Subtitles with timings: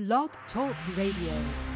[0.00, 1.69] Blog Talk Radio.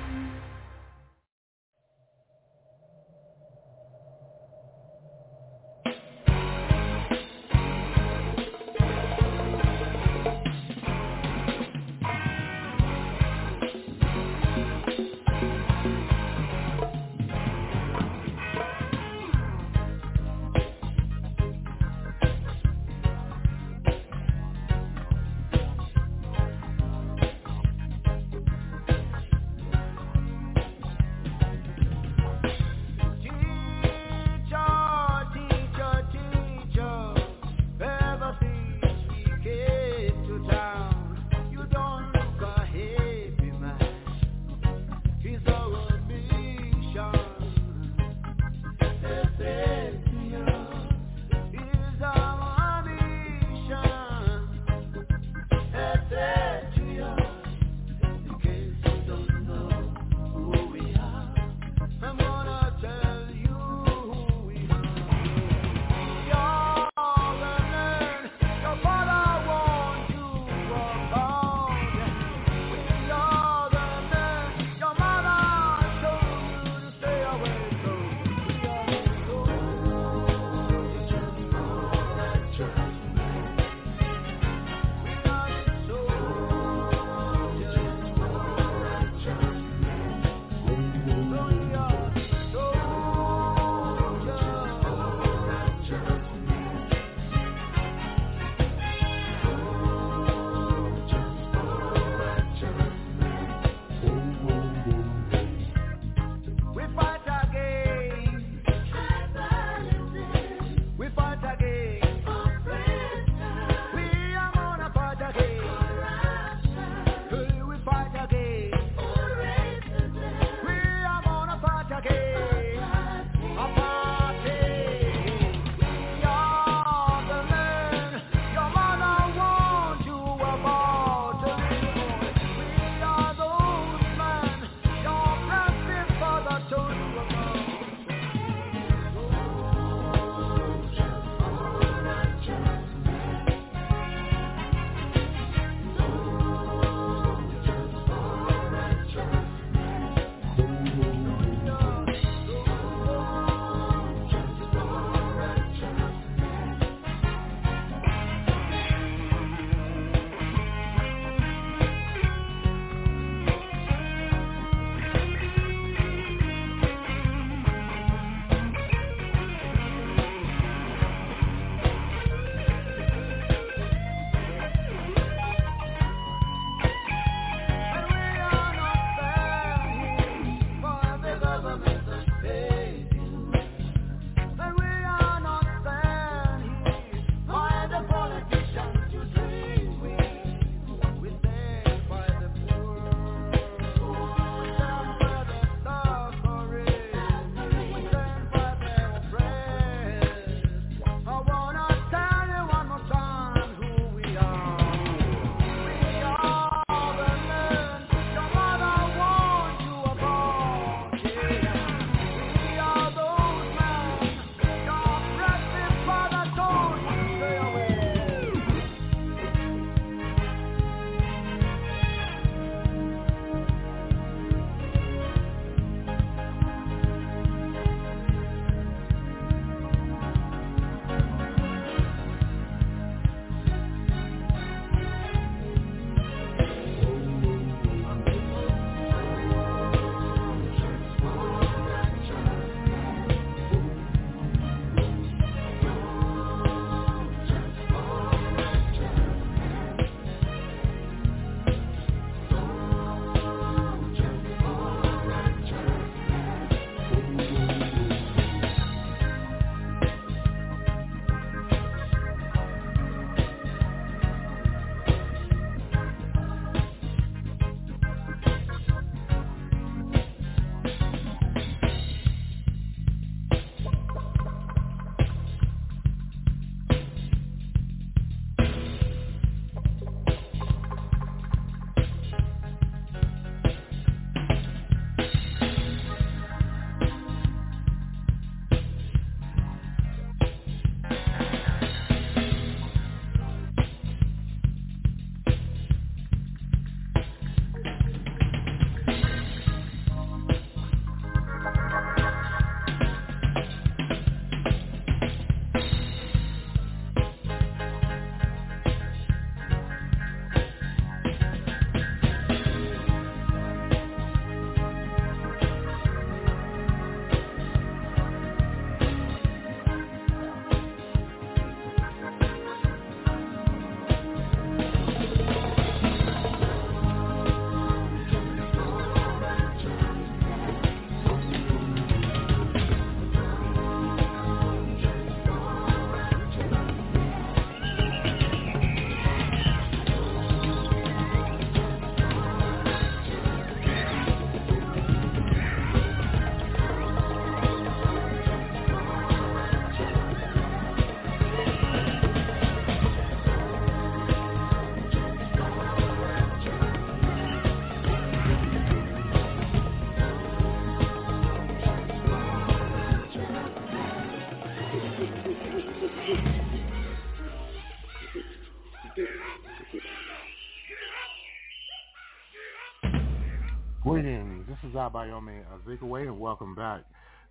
[374.84, 377.04] Is Abayomi Azikiwe, and welcome back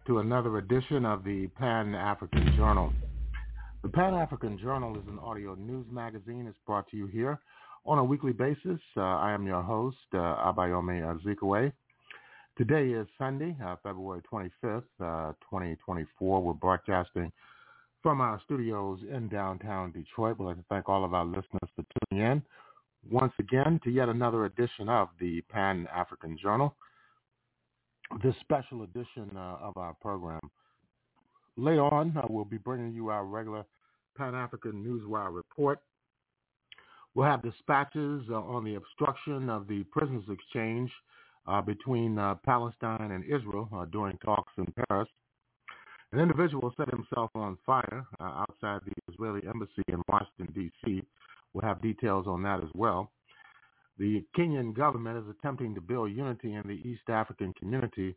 [0.06, 2.94] to another edition of the Pan-African Journal.
[3.82, 6.46] The Pan-African Journal is an audio news magazine.
[6.48, 7.40] It's brought to you here
[7.86, 8.80] on a weekly basis.
[8.96, 11.72] Uh, I am your host, uh, Abayomi Azikiwe.
[12.56, 16.44] Today is Sunday, uh, February 25th, uh, 2024.
[16.44, 17.32] We're broadcasting
[18.04, 20.38] from our studios in downtown Detroit.
[20.38, 22.44] We'd like to thank all of our listeners for tuning in
[23.10, 26.76] once again to yet another edition of the Pan-African Journal,
[28.24, 30.42] this special edition uh, of our program.
[31.58, 33.66] Later on, uh, we'll be bringing you our regular
[34.18, 35.80] Pan-African Newswire report.
[37.16, 40.92] We'll have dispatches uh, on the obstruction of the prisoners exchange
[41.48, 45.10] uh, between uh, Palestine and Israel uh, during talks in Paris.
[46.12, 51.04] An individual set himself on fire outside the Israeli embassy in Washington, D.C.,
[51.54, 53.12] We'll have details on that as well.
[53.98, 58.16] The Kenyan government is attempting to build unity in the East African community,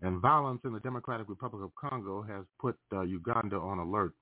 [0.00, 4.14] and violence in the Democratic Republic of Congo has put uh, Uganda on alert.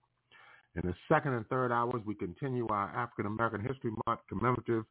[0.76, 4.84] In the second and third hours, we continue our African American History Month commemorative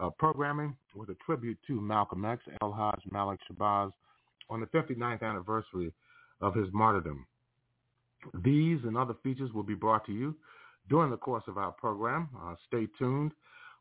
[0.00, 3.92] uh, programming with a tribute to Malcolm X, El Hajj Malik Shabazz,
[4.48, 5.92] on the 59th anniversary
[6.40, 7.26] of his martyrdom.
[8.42, 10.34] These and other features will be brought to you
[10.88, 12.28] during the course of our program.
[12.42, 13.32] Uh, stay tuned.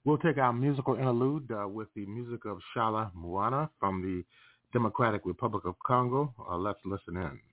[0.09, 4.23] We'll take our musical interlude uh, with the music of Tshala Muana from the
[4.73, 6.33] Democratic Republic of Congo.
[6.49, 7.48] Uh, let's listen in.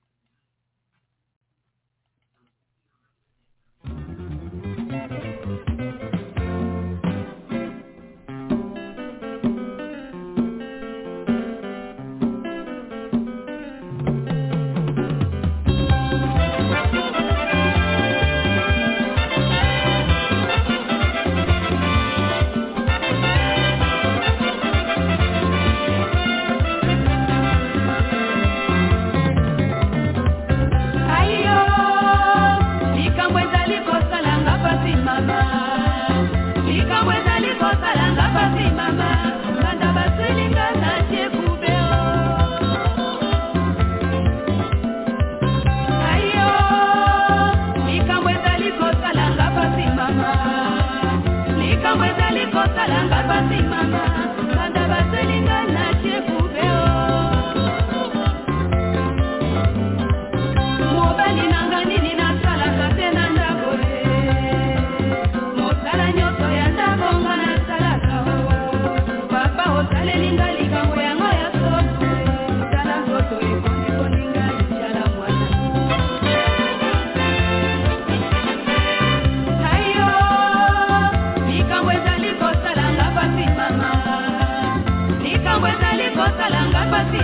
[52.86, 54.06] Barang barbasi mama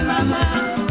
[0.01, 0.82] mama.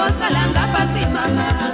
[0.00, 1.69] kosalanga pasi mama.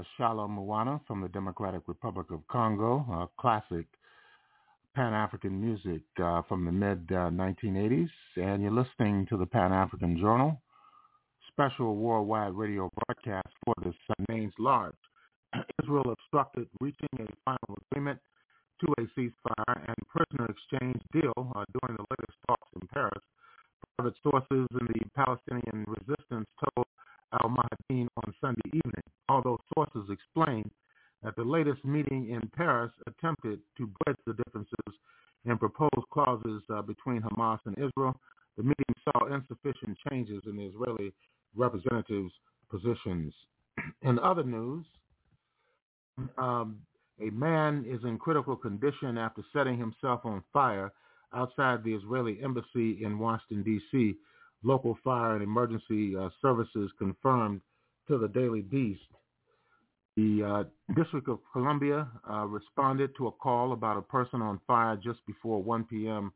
[0.00, 3.86] Tshala Muana from the Democratic Republic of Congo, uh, classic
[4.94, 8.10] Pan-African music uh, from the mid-1980s.
[8.36, 10.60] and you're listening to the Pan-African Journal,
[11.48, 13.92] special worldwide radio broadcast for the
[14.28, 14.94] remains large.
[15.82, 18.18] Israel obstructed reaching a final agreement
[18.80, 23.22] to a ceasefire and prisoner exchange deal uh, during the latest talks in Paris.
[23.98, 26.86] private sources in the Palestinian resistance told
[27.40, 30.70] al-Mayadeen on Sunday evening, although sources explain
[31.22, 34.94] that the latest meeting in Paris attempted to bridge the differences
[35.44, 38.14] in proposed clauses uh, between Hamas and Israel.
[38.56, 41.12] The meeting saw insufficient changes in the Israeli
[41.56, 42.32] representatives'
[42.70, 43.32] positions.
[44.02, 44.84] In other news,
[46.36, 46.78] um,
[47.20, 50.92] a man is in critical condition after setting himself on fire
[51.34, 54.14] outside the Israeli embassy in Washington, D.C.
[54.62, 57.62] Local fire and emergency uh, services confirmed
[58.08, 59.00] to the Daily Beast.
[60.16, 64.96] The uh, District of Columbia uh, responded to a call about a person on fire
[64.96, 66.32] just before 1 p.m.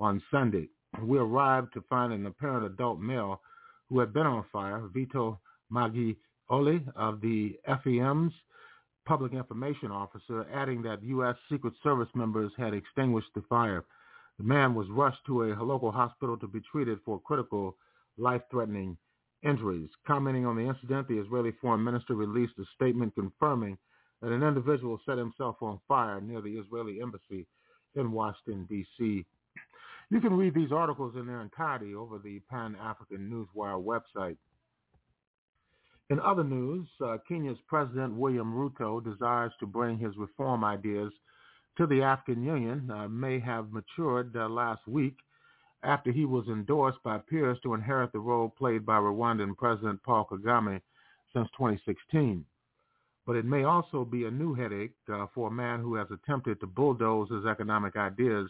[0.00, 0.68] on Sunday.
[1.02, 3.40] We arrived to find an apparent adult male
[3.88, 5.38] who had been on fire, Vito
[5.72, 6.16] Maggi
[6.48, 8.32] Oli of the FEMS
[9.06, 11.36] public information officer, adding that U.S.
[11.50, 13.84] Secret Service members had extinguished the fire.
[14.38, 17.76] The man was rushed to a local hospital to be treated for critical
[18.18, 18.96] life-threatening
[19.42, 19.88] injuries.
[20.06, 23.78] Commenting on the incident, the Israeli foreign minister released a statement confirming
[24.20, 27.46] that an individual set himself on fire near the Israeli embassy
[27.94, 29.24] in Washington, D.C.
[30.10, 34.36] You can read these articles in their entirety over the Pan-African Newswire website.
[36.10, 41.12] In other news, uh, Kenya's President William Ruto desires to bring his reform ideas
[41.78, 45.16] to the African Union uh, may have matured uh, last week
[45.82, 50.26] after he was endorsed by peers to inherit the role played by Rwandan President Paul
[50.30, 50.80] Kagame
[51.32, 52.44] since 2016.
[53.26, 56.60] But it may also be a new headache uh, for a man who has attempted
[56.60, 58.48] to bulldoze his economic ideas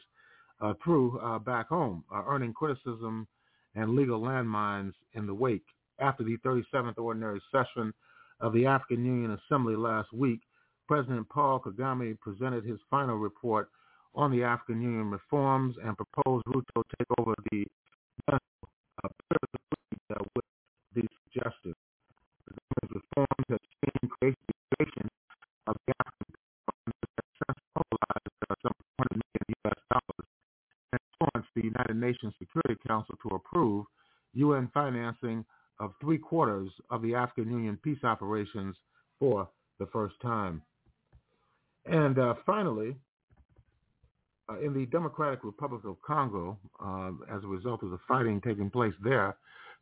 [0.60, 3.26] uh, through uh, back home, uh, earning criticism
[3.74, 5.64] and legal landmines in the wake.
[5.98, 7.92] After the 37th ordinary session
[8.40, 10.40] of the African Union Assembly last week,
[10.88, 13.68] President Paul Kagame presented his final report
[14.14, 17.66] on the African Union reforms and proposed Ruto take over the
[18.32, 18.38] uh,
[19.04, 19.08] uh,
[20.34, 20.44] with
[20.94, 21.76] these suggestions.
[22.46, 25.08] The reforms have seen creation
[25.66, 26.34] of the African
[27.46, 29.78] that mobilized uh, some 20 million U.S.
[29.90, 30.28] dollars
[30.92, 33.86] and influenced the United Nations Security Council to approve
[34.34, 35.44] UN financing
[35.78, 38.76] of three quarters of the African Union peace operations
[39.18, 39.48] for
[39.78, 40.62] the first time.
[41.86, 42.96] And uh, finally,
[44.58, 48.94] in the Democratic Republic of Congo, uh, as a result of the fighting taking place
[49.02, 49.36] there,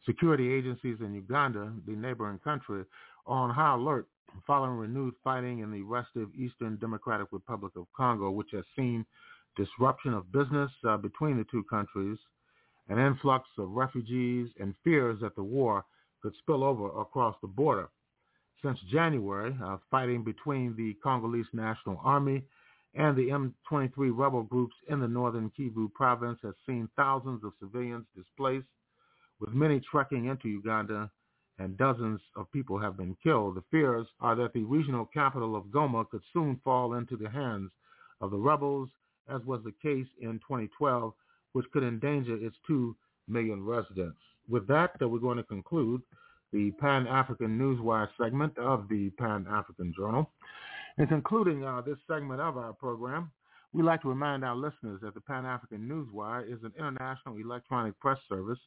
[0.06, 2.84] security agencies in Uganda, the neighboring country,
[3.26, 4.06] are on high alert
[4.46, 9.04] following renewed fighting in the restive Eastern Democratic Republic of Congo, which has seen
[9.56, 12.18] disruption of business uh, between the two countries,
[12.88, 15.84] an influx of refugees, and fears that the war
[16.22, 17.88] could spill over across the border.
[18.62, 22.42] Since January, uh, fighting between the Congolese National Army
[22.94, 28.06] and the M23 rebel groups in the northern Kivu province has seen thousands of civilians
[28.16, 28.66] displaced,
[29.40, 31.10] with many trekking into Uganda,
[31.58, 33.56] and dozens of people have been killed.
[33.56, 37.70] The fears are that the regional capital of Goma could soon fall into the hands
[38.20, 38.88] of the rebels,
[39.28, 41.12] as was the case in 2012,
[41.52, 42.96] which could endanger its 2
[43.28, 44.18] million residents.
[44.48, 46.02] With that, we're going to conclude
[46.52, 50.30] the Pan-African Newswire segment of the Pan-African Journal.
[50.98, 53.30] In concluding uh, this segment of our program,
[53.72, 58.18] we'd like to remind our listeners that the Pan-African Newswire is an international electronic press
[58.28, 58.58] service.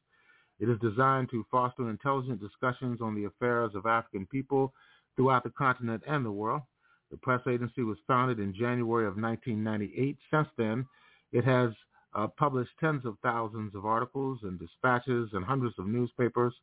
[0.57, 4.73] It is designed to foster intelligent discussions on the affairs of African people
[5.17, 6.61] throughout the continent and the world.
[7.09, 10.17] The press agency was founded in January of 1998.
[10.31, 10.85] Since then,
[11.33, 11.71] it has
[12.15, 16.53] uh, published tens of thousands of articles and dispatches and hundreds of newspapers,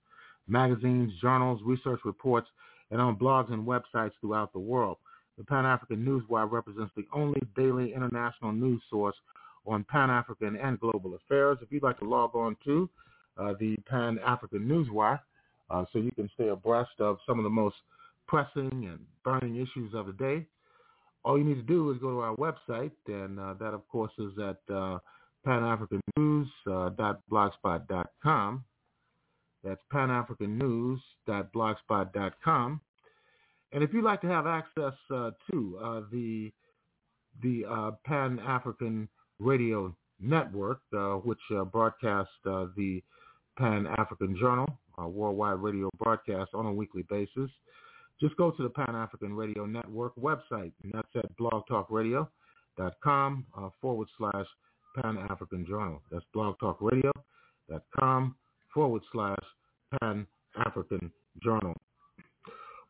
[0.46, 2.48] magazines, journals, research reports,
[2.90, 4.96] and on blogs and websites throughout the world.
[5.38, 9.14] The Pan-African Newswire represents the only daily international news source
[9.66, 11.58] on Pan-African and global affairs.
[11.62, 12.90] If you'd like to log on to
[13.38, 15.20] uh, the Pan-African Newswire
[15.70, 17.76] uh, so you can stay abreast of some of the most
[18.26, 20.44] pressing and burning issues of the day,
[21.24, 24.12] all you need to do is go to our website, and uh, that, of course,
[24.18, 24.98] is at uh,
[25.46, 28.14] panafricannews.blogspot.com.
[28.24, 28.58] Uh,
[29.68, 32.80] That's panafricannews.blogspot.com.
[33.72, 36.50] And if you'd like to have access uh, to uh, the
[37.42, 39.08] the uh, Pan African
[39.38, 43.02] Radio Network, uh, which uh, broadcasts uh, the
[43.56, 44.66] Pan African Journal,
[44.98, 47.50] a worldwide radio broadcast on a weekly basis,
[48.20, 53.46] just go to the Pan African Radio Network website, and that's at blogtalkradio.com
[53.80, 54.46] forward slash
[54.96, 56.02] Pan African Journal.
[56.10, 58.34] That's blogtalkradio.com
[58.74, 59.44] forward slash
[60.00, 61.12] Pan African
[61.42, 61.74] Journal.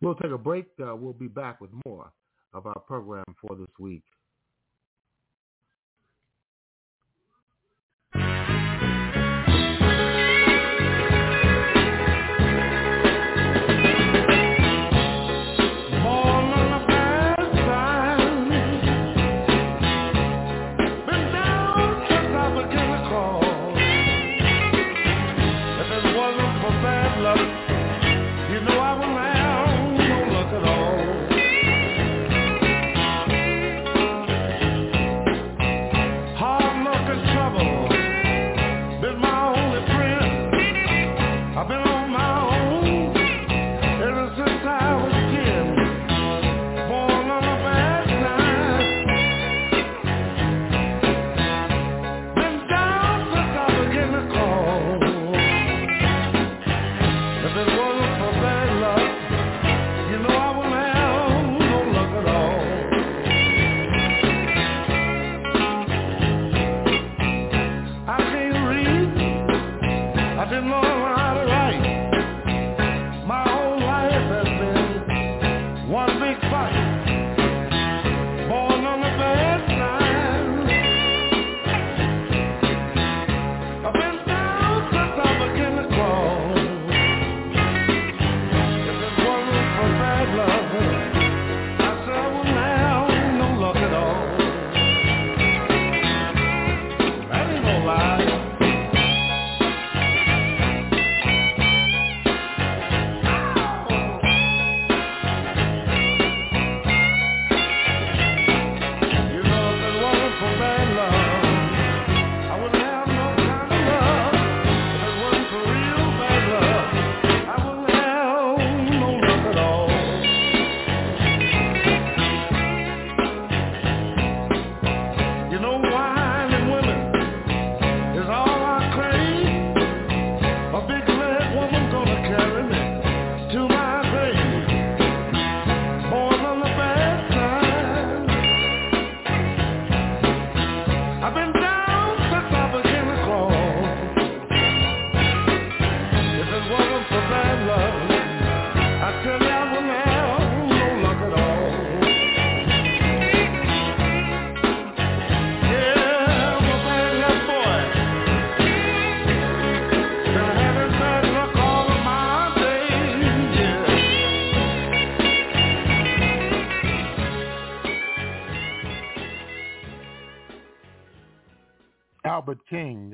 [0.01, 0.67] We'll take a break.
[0.81, 2.13] Uh, we'll be back with more
[2.55, 4.05] of our program for this week.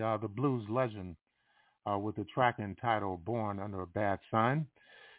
[0.05, 1.17] Uh, the blues legend,
[1.91, 4.67] uh, with the track entitled Born Under a Bad Sign.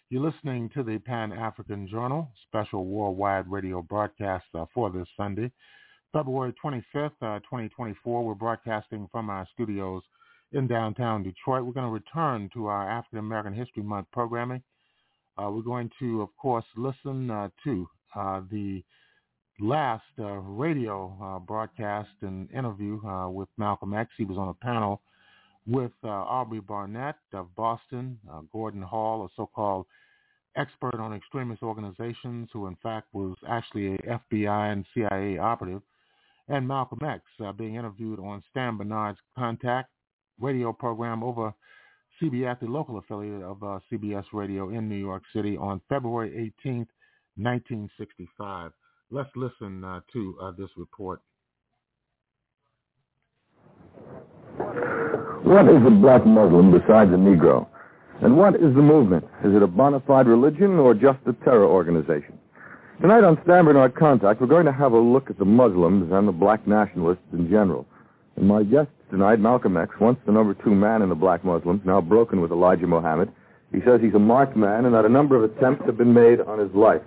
[0.10, 5.52] You're listening to the Pan-African Journal, special worldwide radio broadcast uh, for this Sunday,
[6.14, 8.24] February 25th, uh, 2024.
[8.24, 10.04] We're broadcasting from our studios
[10.54, 11.66] in downtown Detroit.
[11.66, 14.62] We're going to return to our African American History Month programming.
[15.38, 17.88] Uh, we're going to, of course, listen uh, to
[18.52, 18.84] the
[19.60, 24.12] last uh, radio uh, broadcast and interview uh, with Malcolm X.
[24.18, 25.01] He was on a panel
[25.68, 28.20] with Aubrey Barnette of Boston,
[28.53, 29.88] Gordon Hall, a so-called
[30.56, 35.82] expert on extremist organizations who in fact was actually a FBI and CIA operative,
[36.47, 37.24] and Malcolm X
[37.58, 39.89] being interviewed on Stan Bernard's Contact
[40.39, 41.51] radio program over
[42.22, 46.88] CBS, the local affiliate of uh, CBS Radio in New York City on February 18th,
[47.38, 48.72] 1965.
[49.12, 51.22] Let's listen uh, to uh, this report.
[55.43, 57.68] What is a black Muslim besides a Negro?
[58.24, 59.24] And what is the movement?
[59.43, 62.39] Is it a bona fide religion or just a terror organization?
[62.99, 66.28] Tonight on Stan Bernard Contact, we're going to have a look at the Muslims and
[66.28, 67.86] the black nationalists in general.
[68.38, 71.82] And my guest tonight, Malcolm X, once the number two man in the black Muslims,
[71.86, 73.32] now broken with Elijah Muhammad.
[73.72, 76.41] He says he's a marked man and that a number of attempts have been made
[76.41, 77.01] on his life.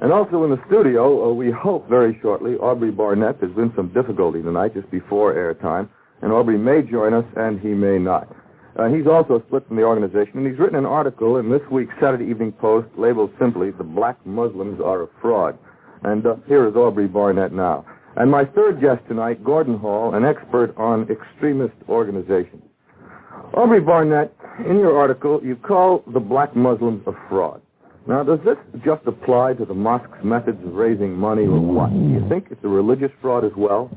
[0.00, 3.40] And also in the studio, uh, we hope very shortly, Aubrey Barnette.
[3.40, 5.88] There's been some difficulty tonight just before airtime,
[6.20, 8.28] and Aubrey may join us and he may not.
[8.76, 11.94] Uh, he's also split from the organization, and he's written an article in this week's
[12.00, 15.56] Saturday Evening Post labeled simply, The Black Muslims Are a Fraud.
[16.02, 17.86] And uh, here is Aubrey Barnette now.
[18.16, 22.62] And my third guest tonight, Gordon Hall, an expert on extremist organizations.
[23.56, 24.32] Aubrey Barnette,
[24.68, 27.62] in your article, you call the black Muslims a fraud.
[28.06, 31.90] Now, does this just apply to the mosque's methods of raising money or what?
[31.90, 33.90] Do you think it's a religious fraud as well?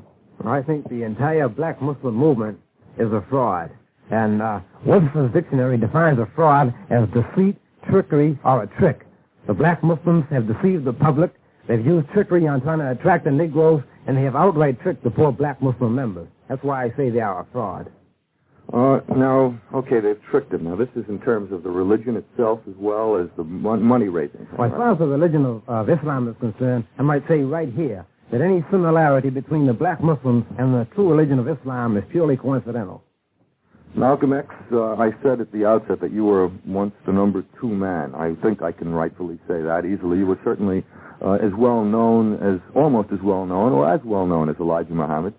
[0.46, 2.58] I think the entire black Muslim movement
[2.98, 3.70] is a fraud.
[4.10, 7.58] And uh, Webster's dictionary defines a fraud as deceit,
[7.90, 9.06] trickery, or a trick.
[9.46, 11.34] The black Muslims have deceived the public.
[11.68, 15.10] They've used trickery on trying to attract the Negroes and they have outright tricked the
[15.10, 16.30] poor black Muslim members.
[16.48, 17.92] That's why I say they are a fraud.
[18.74, 20.66] Uh, now, okay, they've tricked him.
[20.66, 24.46] Now, this is in terms of the religion itself as well as the money raising.
[24.58, 27.72] Well, as far as the religion of, of Islam is concerned, I might say right
[27.74, 32.04] here that any similarity between the black Muslims and the true religion of Islam is
[32.12, 33.04] purely coincidental.
[33.96, 37.70] Malcolm X, uh, I said at the outset that you were once the number two
[37.70, 38.14] man.
[38.16, 40.18] I think I can rightfully say that easily.
[40.18, 40.84] You were certainly
[41.26, 44.94] uh, as well known as, almost as well known, or as well known as Elijah
[44.94, 45.34] Muhammad.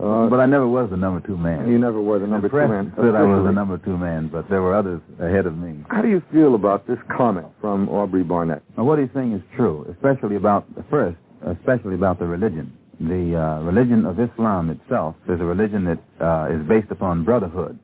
[0.00, 1.70] Uh, but I never was the number two man.
[1.70, 2.92] You never were the number two man.
[2.96, 5.84] said I was the number two man, but there were others ahead of me.
[5.88, 8.62] How do you feel about this comment from Aubrey Barnette?
[8.76, 11.16] Well, what he's saying is true, especially about, the first,
[11.46, 12.76] especially about the religion.
[12.98, 17.78] The uh, religion of Islam itself is a religion that uh, is based upon brotherhood,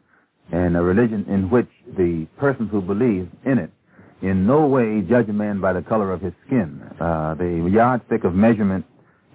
[0.50, 3.70] and a religion in which the persons who believe in it
[4.22, 6.80] in no way judge a man by the color of his skin.
[7.00, 8.84] Uh, the yardstick of measurement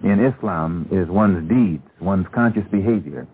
[0.02, 3.26] in Islam is one's deeds, one's conscious behavior.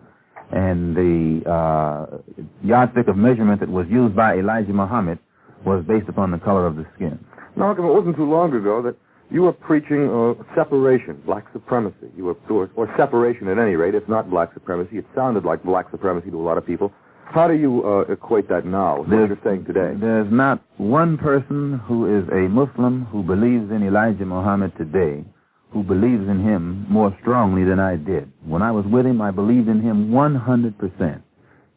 [0.50, 2.18] And the uh,
[2.62, 5.18] yardstick of measurement that was used by Elijah Muhammad
[5.64, 7.18] was based upon the color of the skin.
[7.56, 8.96] Malcolm, it wasn't too long ago that
[9.30, 12.10] you were preaching uh, separation, black supremacy.
[12.16, 14.98] You were, or, or separation at any rate, if not black supremacy.
[14.98, 16.92] It sounded like black supremacy to a lot of people.
[17.24, 19.94] How do you uh, equate that now with what you're saying today?
[19.98, 25.24] There's not one person who is a Muslim who believes in Elijah Muhammad today
[25.73, 28.31] who believes in him more strongly than I did.
[28.45, 31.23] When I was with him, I believed in him 100%.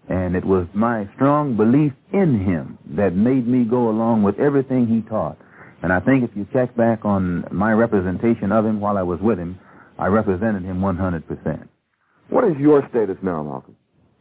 [0.08, 4.86] And it was my strong belief in him that made me go along with everything
[4.86, 5.38] he taught.
[5.82, 9.20] And I think if you check back on my representation of him while I was
[9.20, 9.60] with him,
[9.98, 11.68] I represented him 100%.
[12.30, 13.76] What is your status now, Malcolm?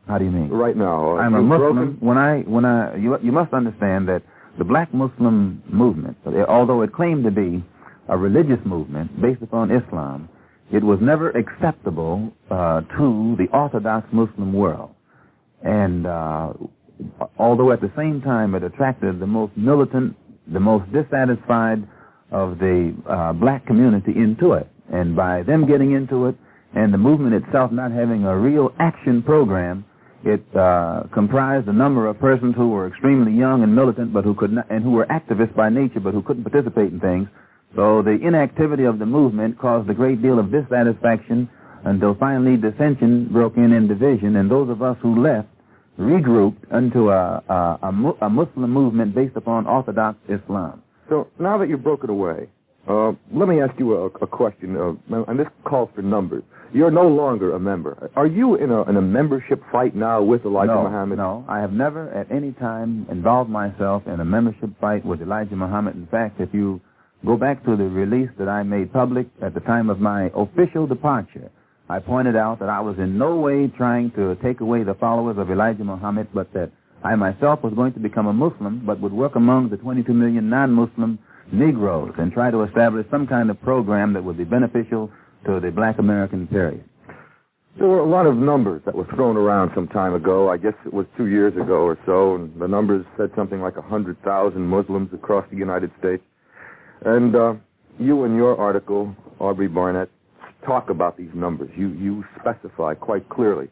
[0.07, 0.51] How do you mean?
[0.51, 1.75] Right now, uh, I'm a Muslim.
[1.77, 1.97] Broken?
[2.01, 4.23] When I when I you you must understand that
[4.59, 7.65] the black Muslim movement, although it claimed to be
[8.09, 10.29] a religious movement based upon Islam,
[10.73, 14.95] it was never acceptable uh, to the Orthodox Muslim world.
[15.63, 16.53] And uh,
[17.39, 20.17] although at the same time it attracted the most militant,
[20.53, 21.87] the most dissatisfied
[22.31, 26.37] of the uh, black community into it, and by them getting into it
[26.75, 29.85] and the movement itself not having a real action program,
[30.25, 34.35] it uh, comprised a number of persons who were extremely young and militant, but who
[34.35, 37.29] could not, and who were activists by nature, but who couldn't participate in things.
[37.77, 41.49] So the inactivity of the movement caused a great deal of dissatisfaction
[41.85, 45.49] until finally dissension broke in in division, and those of us who left
[45.99, 50.83] regrouped into a, a, a, a Muslim movement based upon Orthodox Islam.
[51.09, 52.49] So now that you broke it away,
[52.87, 56.45] Uh, let me ask you a, a question, uh, and this calls for numbers.
[56.77, 58.11] You're no longer a member.
[58.15, 61.17] Are you in a, in a membership fight now with Elijah no, Muhammad?
[61.17, 65.57] No, I have never at any time involved myself in a membership fight with Elijah
[65.57, 65.95] Muhammad.
[66.03, 66.67] In fact, if you
[67.25, 70.87] go back to the release that I made public at the time of my official
[70.87, 71.51] departure,
[71.89, 75.37] I pointed out that I was in no way trying to take away the followers
[75.39, 76.71] of Elijah Muhammad, but that
[77.03, 80.49] I myself was going to become a Muslim, but would work among the 22 million
[80.49, 81.19] non-Muslim
[81.53, 85.11] Negroes and try to establish some kind of program that would be beneficial
[85.45, 86.85] to the black American period.
[87.79, 90.49] There were a lot of numbers that were thrown around some time ago.
[90.49, 93.77] I guess it was two years ago or so, and the numbers said something like
[93.77, 96.23] 100,000 Muslims across the United States.
[97.05, 97.55] And uh,
[97.99, 100.09] you, in your article, Aubrey Barnette,
[100.65, 101.71] talk about these numbers.
[101.77, 103.69] You, you specify quite clearly.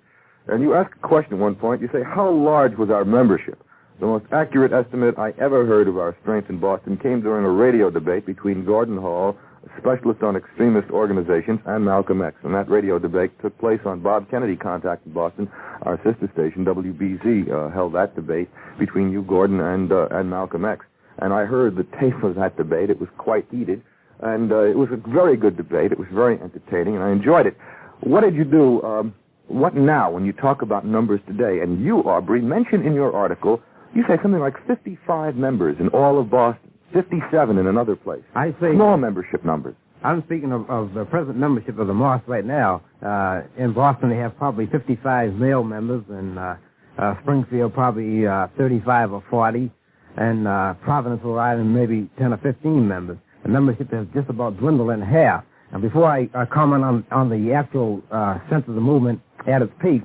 [0.49, 1.80] And you ask a question at one point.
[1.80, 3.62] You say, how large was our membership?
[4.01, 7.51] The most accurate estimate I ever heard of our strength in Boston came during a
[7.51, 12.37] radio debate between Gordon Hall, a specialist on extremist organizations, and Malcolm X.
[12.43, 15.49] And that radio debate took place on Bob Kennedy Contact in Boston.
[15.83, 20.64] Our sister station, WBZ, uh, held that debate between you, Gordon, and, uh, and Malcolm
[20.64, 20.85] X.
[21.19, 22.91] And I heard the tape of that debate.
[22.91, 23.83] It was quite heated.
[24.21, 25.93] And uh, it was a very good debate.
[25.93, 27.57] It was very entertaining, and I enjoyed it.
[28.01, 28.83] What did you do?
[28.83, 29.15] Um,
[29.49, 31.61] what now when you talk about numbers today?
[31.61, 33.61] And you, Aubrey, mention in your article
[33.95, 38.23] you say something like 55 members in all of Boston, 57 in another place.
[38.35, 39.75] I say small membership numbers.
[40.03, 42.83] I'm speaking of, of the present membership of the Moss right now.
[43.05, 46.55] Uh, in Boston, they have probably 55 male members, and uh,
[46.99, 49.71] uh, Springfield probably uh, 35 or 40,
[50.17, 53.19] and uh, Providence, Rhode Island, maybe 10 or 15 members.
[53.43, 55.45] The membership has just about dwindled in half.
[55.73, 59.63] And before I uh, comment on, on the actual uh, sense of the movement at
[59.63, 60.03] its peak,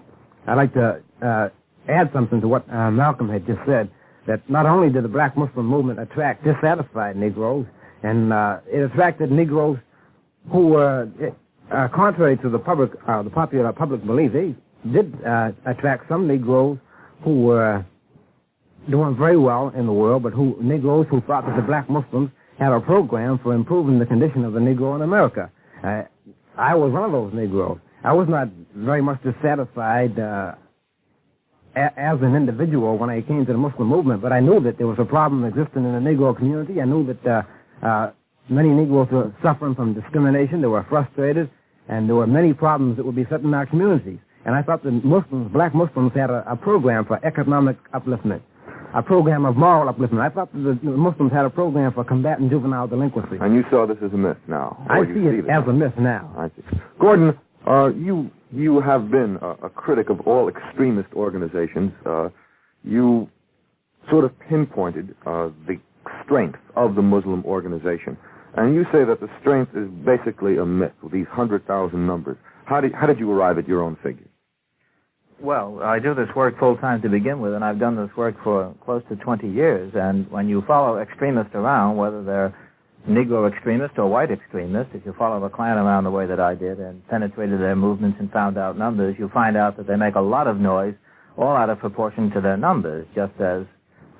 [0.47, 1.49] I'd like to uh,
[1.89, 3.89] add something to what uh, Malcolm had just said,
[4.27, 7.65] that not only did the black Muslim movement attract dissatisfied Negroes,
[8.03, 9.77] and uh, it attracted Negroes
[10.51, 11.09] who were,
[11.71, 14.55] uh, contrary to the public, the popular public belief, they
[14.91, 16.77] did uh, attract some Negroes
[17.23, 17.85] who were
[18.89, 22.29] doing very well in the world, but who Negroes who thought that the black Muslims
[22.59, 25.51] had a program for improving the condition of the Negro in America.
[25.83, 26.03] Uh,
[26.57, 27.79] I was one of those Negroes.
[28.03, 30.53] I was not very much dissatisfied uh,
[31.75, 34.87] as an individual when I came to the Muslim movement, but I knew that there
[34.87, 36.81] was a problem existing in the Negro community.
[36.81, 38.11] I knew that uh, uh,
[38.49, 40.61] many Negroes were suffering from discrimination.
[40.61, 41.49] They were frustrated,
[41.87, 44.19] and there were many problems that would be set in our communities.
[44.45, 48.41] And I thought the Muslims, black Muslims, had a, a program for economic upliftment,
[48.93, 50.21] a program of moral upliftment.
[50.21, 53.37] I thought the, the Muslims had a program for combating juvenile delinquency.
[53.41, 54.85] And you saw this as a myth now?
[54.89, 56.33] I see it see as a myth now.
[56.37, 56.79] I see.
[56.99, 61.91] Gordon, uh, you you have been a, a, critic of all extremist organizations.
[62.05, 62.29] Uh,
[62.83, 63.29] you
[64.09, 65.77] sort of pinpointed uh, the
[66.23, 68.17] strength of the Muslim organization,
[68.55, 72.37] and you say that the strength is basically a myth with these hundred thousand numbers.
[72.65, 74.26] How did how did you arrive at your own figures?
[75.39, 78.35] Well, I do this work full time to begin with, and I've done this work
[78.43, 79.93] for close to 20 years.
[79.95, 82.57] And when you follow extremists around, whether they're
[83.07, 86.55] Negro extremists or white extremists, if you follow the Klan around the way that I
[86.55, 90.15] did and penetrated their movements and found out numbers, you find out that they make
[90.15, 90.95] a lot of noise,
[91.37, 93.63] all out of proportion to their numbers, just as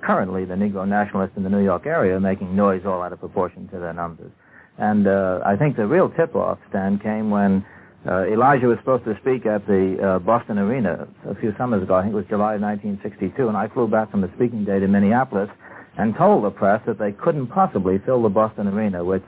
[0.02, 3.20] currently the Negro nationalists in the New York area are making noise all out of
[3.20, 4.32] proportion to their numbers.
[4.78, 7.66] And uh, I think the real tip-off, Stan, came when
[8.08, 11.96] uh, Elijah was supposed to speak at the uh, Boston Arena a few summers ago.
[11.96, 14.88] I think it was July 1962, and I flew back from the speaking day to
[14.88, 15.50] Minneapolis,
[15.98, 19.24] and told the press that they couldn't possibly fill the Boston Arena, which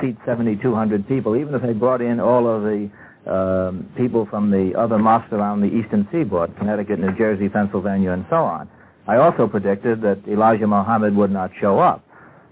[0.00, 2.90] seats 7,200 people, even if they brought in all of the
[3.26, 8.24] um, people from the other mosques around the eastern seaboard, Connecticut, New Jersey, Pennsylvania, and
[8.30, 8.68] so on.
[9.08, 12.04] I also predicted that Elijah Muhammad would not show up,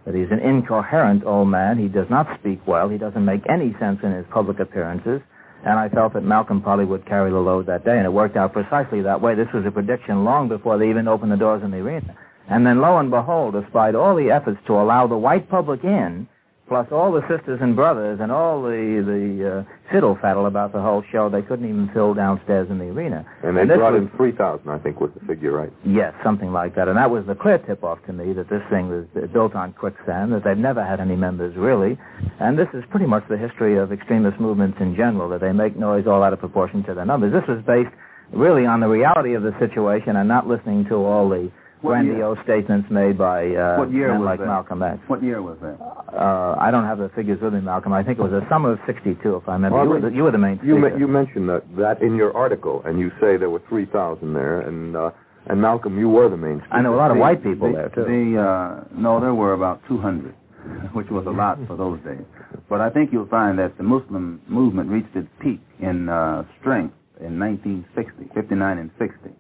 [0.05, 1.79] that he's an incoherent old man.
[1.79, 2.89] He does not speak well.
[2.89, 5.21] He doesn't make any sense in his public appearances.
[5.65, 8.37] And I felt that Malcolm probably would carry the load that day, and it worked
[8.37, 9.35] out precisely that way.
[9.35, 12.17] This was a prediction long before they even opened the doors in the arena.
[12.49, 16.29] And then lo and behold, despite all the efforts to allow the white public in,
[16.69, 20.81] plus all the sisters and brothers and all the the uh, fiddle faddle about the
[20.81, 23.25] whole show, they couldn't even fill downstairs in the arena.
[23.43, 25.73] And they and brought was, in 3,000, I think was the figure, right?
[25.85, 26.89] Yes, something like that.
[26.89, 30.33] And that was the clear tip-off to me that this thing was built on quicksand,
[30.33, 31.99] that they've never had any members really.
[32.41, 35.77] And this is pretty much the history of extremist movements in general, that they make
[35.77, 37.33] noise all out of proportion to their numbers.
[37.33, 37.95] This was based
[38.33, 41.51] really on the reality of the situation and not listening to all the
[41.81, 42.45] grandiose year?
[42.45, 44.47] statements made by uh, what year men was like that?
[44.47, 44.99] Malcolm X.
[45.07, 45.79] What year was that?
[45.81, 47.93] Uh, I don't have the figures with me, Malcolm.
[47.93, 49.83] I think it was the summer of '62, if I remember.
[49.83, 50.99] you, were the, you were the main you, speaker.
[50.99, 54.97] you mentioned that, that in your article, and you say there were 3,000 there, and
[54.97, 55.11] uh,
[55.47, 56.75] and Malcolm, you were the main speaker.
[56.75, 58.05] I know a lot of The- white people the, there too.
[58.05, 60.35] The, uh, no, there were about 200.
[60.93, 62.25] which was a lot for those days.
[62.69, 66.95] But I think you'll find that the Muslim movement reached its peak in uh, strength
[67.21, 69.31] in 1960, 59 and 60,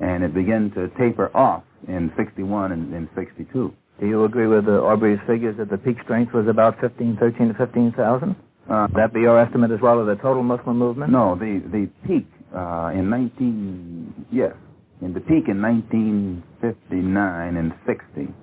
[0.00, 3.72] and it began to taper off in 61 and, and 62.
[4.00, 7.48] Do you agree with uh, Aubrey's figures that the peak strength was about 15, 13
[7.48, 8.36] to 15,000?
[8.68, 11.12] Uh, that be your estimate as well of the total Muslim movement?
[11.12, 12.26] No, the, the peak
[12.56, 14.52] uh, in 19, yes,
[15.00, 18.34] in the peak in 1959 and 60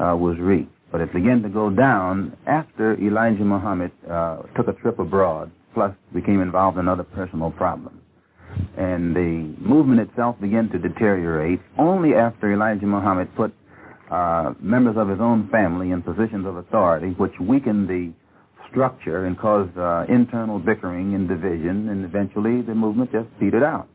[0.00, 0.70] uh, was reached.
[0.92, 5.92] But it began to go down after Elijah Muhammad uh, took a trip abroad, plus
[6.14, 8.00] became involved in other personal problems.
[8.76, 13.54] And the movement itself began to deteriorate only after Elijah Muhammad put
[14.10, 18.12] uh, members of his own family in positions of authority, which weakened the
[18.70, 23.88] structure and caused uh, internal bickering and division, and eventually the movement just petered out.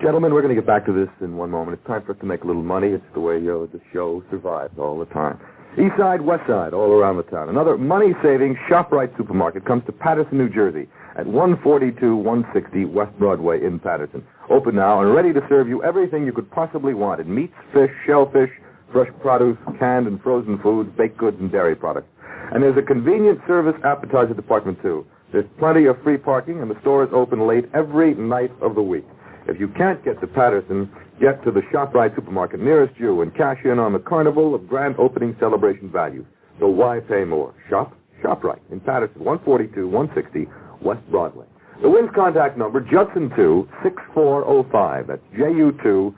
[0.00, 1.78] Gentlemen, we're going to get back to this in one moment.
[1.78, 2.88] It's time for us to make a little money.
[2.88, 5.40] It's the way you know, the show survives all the time.
[5.78, 7.48] East side, west side, all around the town.
[7.48, 10.86] Another money-saving ShopRite supermarket comes to Paterson, New Jersey
[11.16, 14.22] at 142 160 West Broadway in Paterson.
[14.50, 17.90] Open now and ready to serve you everything you could possibly want in meats, fish,
[18.06, 18.50] shellfish,
[18.92, 22.08] fresh produce, canned and frozen foods, baked goods, and dairy products.
[22.52, 25.06] And there's a convenient service appetizer department, too.
[25.32, 28.82] There's plenty of free parking, and the store is open late every night of the
[28.82, 29.04] week.
[29.48, 30.90] If you can't get to Paterson,
[31.20, 34.96] get to the ShopRite supermarket nearest you and cash in on the carnival of grand
[34.98, 36.24] opening celebration value.
[36.60, 37.54] So why pay more?
[37.68, 40.46] Shop ShopRite in Paterson, 142 160
[40.82, 41.46] West Broadway.
[41.82, 45.06] The WINS contact number, Judson 2 6405.
[45.08, 46.14] That's JU2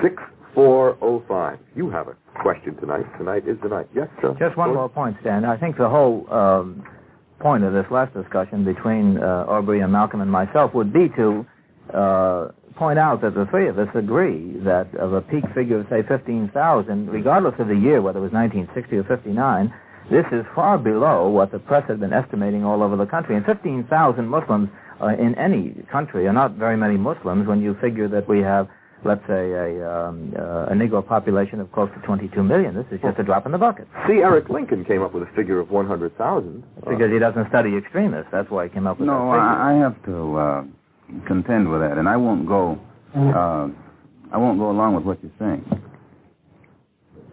[0.00, 1.58] 6405.
[1.76, 3.04] You have a question tonight.
[3.18, 3.88] Tonight is the night.
[3.94, 4.34] Yes, sir.
[4.38, 5.44] Just one more point, Stan.
[5.44, 6.82] I think the whole um,
[7.40, 11.44] point of this last discussion between uh, Aubrey and Malcolm and myself would be to
[11.92, 15.86] uh, point out that the three of us agree that of a peak figure of,
[15.90, 19.74] say, 15,000, regardless of the year, whether it was 1960 or 59,
[20.10, 23.36] this is far below what the press had been estimating all over the country.
[23.36, 24.68] And 15,000 Muslims
[25.00, 28.68] uh, in any country are not very many Muslims when you figure that we have
[29.04, 32.74] let's say, a, um, uh, a Negro population of close to 22 million.
[32.74, 33.88] This is just a drop in the bucket.
[34.06, 34.22] C.
[34.22, 36.64] Eric Lincoln came up with a figure of 100,000.
[36.76, 38.30] Because he doesn't study extremists.
[38.30, 39.42] That's why he came up with no, that figure.
[39.42, 40.64] I, I have to uh,
[41.26, 42.78] contend with that, and I won't go.
[43.14, 43.68] Uh,
[44.32, 45.64] I won't go along with what you're saying.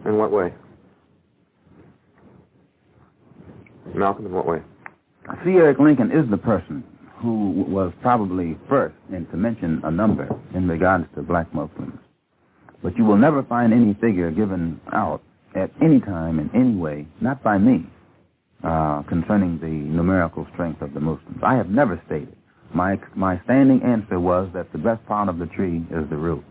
[0.04, 0.52] In what way?
[3.94, 4.62] Malcolm, in what way?
[5.28, 5.50] I C.
[5.52, 6.84] Eric Lincoln is the person
[7.18, 11.98] who was probably first in to mention a number in regards to black Muslims.
[12.82, 15.22] But you will never find any figure given out
[15.54, 17.86] at any time in any way, not by me,
[18.64, 21.38] uh, concerning the numerical strength of the Muslims.
[21.42, 22.36] I have never stated.
[22.72, 26.44] My, my standing answer was that the best part of the tree is the root.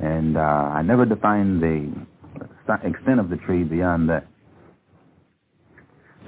[0.00, 1.92] And uh, I never defined the
[2.82, 4.26] extent of the tree beyond that.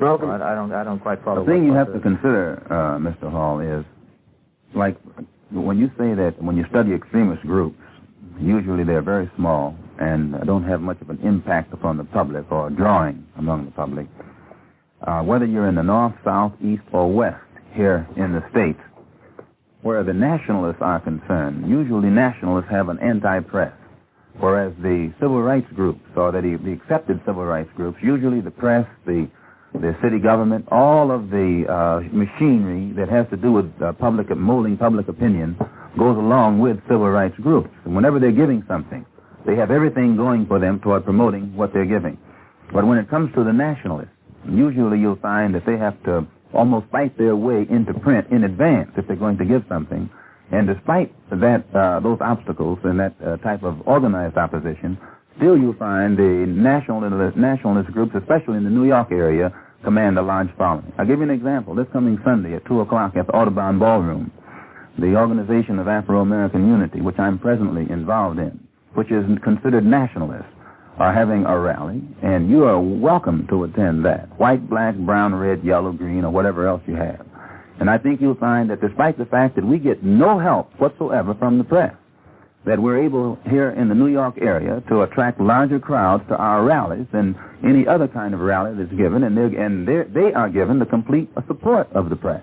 [0.01, 1.45] Malcolm, I, I don't, I don't quite follow.
[1.45, 3.31] The thing you have to consider, uh, Mr.
[3.31, 3.85] Hall, is
[4.75, 4.97] like
[5.51, 7.79] when you say that when you study extremist groups,
[8.41, 12.69] usually they're very small and don't have much of an impact upon the public or
[12.71, 14.07] drawing among the public.
[15.07, 17.41] Uh, whether you're in the north, south, east, or west
[17.73, 18.81] here in the states,
[19.83, 23.73] where the nationalists are concerned, usually nationalists have an anti-press,
[24.39, 28.87] whereas the civil rights groups or the, the accepted civil rights groups, usually the press,
[29.07, 29.29] the
[29.81, 34.35] the city government, all of the uh, machinery that has to do with uh, public
[34.37, 35.57] molding public opinion
[35.99, 37.71] goes along with civil rights groups.
[37.85, 39.05] And whenever they're giving something,
[39.47, 42.19] they have everything going for them toward promoting what they're giving.
[42.73, 44.11] But when it comes to the nationalists,
[44.49, 48.91] usually you'll find that they have to almost fight their way into print in advance
[48.97, 50.11] if they're going to give something.
[50.53, 54.99] And despite that, uh, those obstacles and that uh, type of organized opposition,
[55.37, 59.53] still you'll find the nationalist, nationalist groups, especially in the New York area,
[59.85, 60.93] command a large following.
[60.99, 61.75] I'll give you an example.
[61.75, 64.33] This coming Sunday at 2 o'clock at the Audubon Ballroom,
[64.99, 68.59] the Organization of Afro-American Unity, which I'm presently involved in,
[68.95, 70.49] which is considered nationalist,
[70.99, 74.29] are having a rally, and you are welcome to attend that.
[74.39, 77.27] White, black, brown, red, yellow, green, or whatever else you have.
[77.79, 81.35] And I think you'll find that despite the fact that we get no help whatsoever
[81.35, 81.95] from the press,
[82.67, 86.65] that we're able here in the New York area to attract larger crowds to our
[86.65, 90.51] rallies than any other kind of rally that's given, and, they're, and they're, they are
[90.51, 92.43] given the complete support of the press.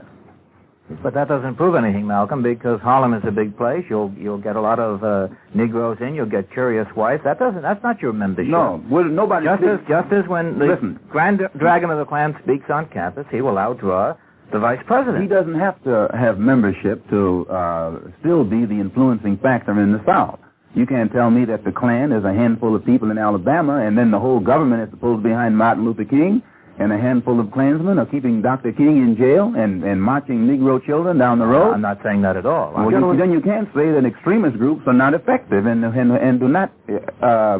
[1.01, 3.85] But that doesn't prove anything, Malcolm, because Harlem is a big place.
[3.89, 6.13] You'll you'll get a lot of uh, Negroes in.
[6.13, 7.23] You'll get curious whites.
[7.23, 7.61] That doesn't.
[7.61, 8.51] That's not your membership.
[8.51, 9.45] No, well, nobody.
[9.45, 10.99] Just as just as when the Listen.
[11.09, 14.17] Grand Dragon of the Klan speaks on campus, he will outdraw
[14.53, 15.21] the vice president.
[15.21, 20.01] He doesn't have to have membership to uh, still be the influencing factor in the
[20.05, 20.39] South.
[20.75, 23.97] You can't tell me that the Klan is a handful of people in Alabama and
[23.97, 26.41] then the whole government is supposed to be behind Martin Luther King
[26.79, 28.71] and a handful of Klansmen are keeping Dr.
[28.71, 31.73] King in jail and, and marching Negro children down the road?
[31.73, 32.73] I'm not saying that at all.
[32.73, 36.39] Well, you, then you can't say that extremist groups are not effective and, and, and
[36.39, 36.71] do not
[37.21, 37.59] uh,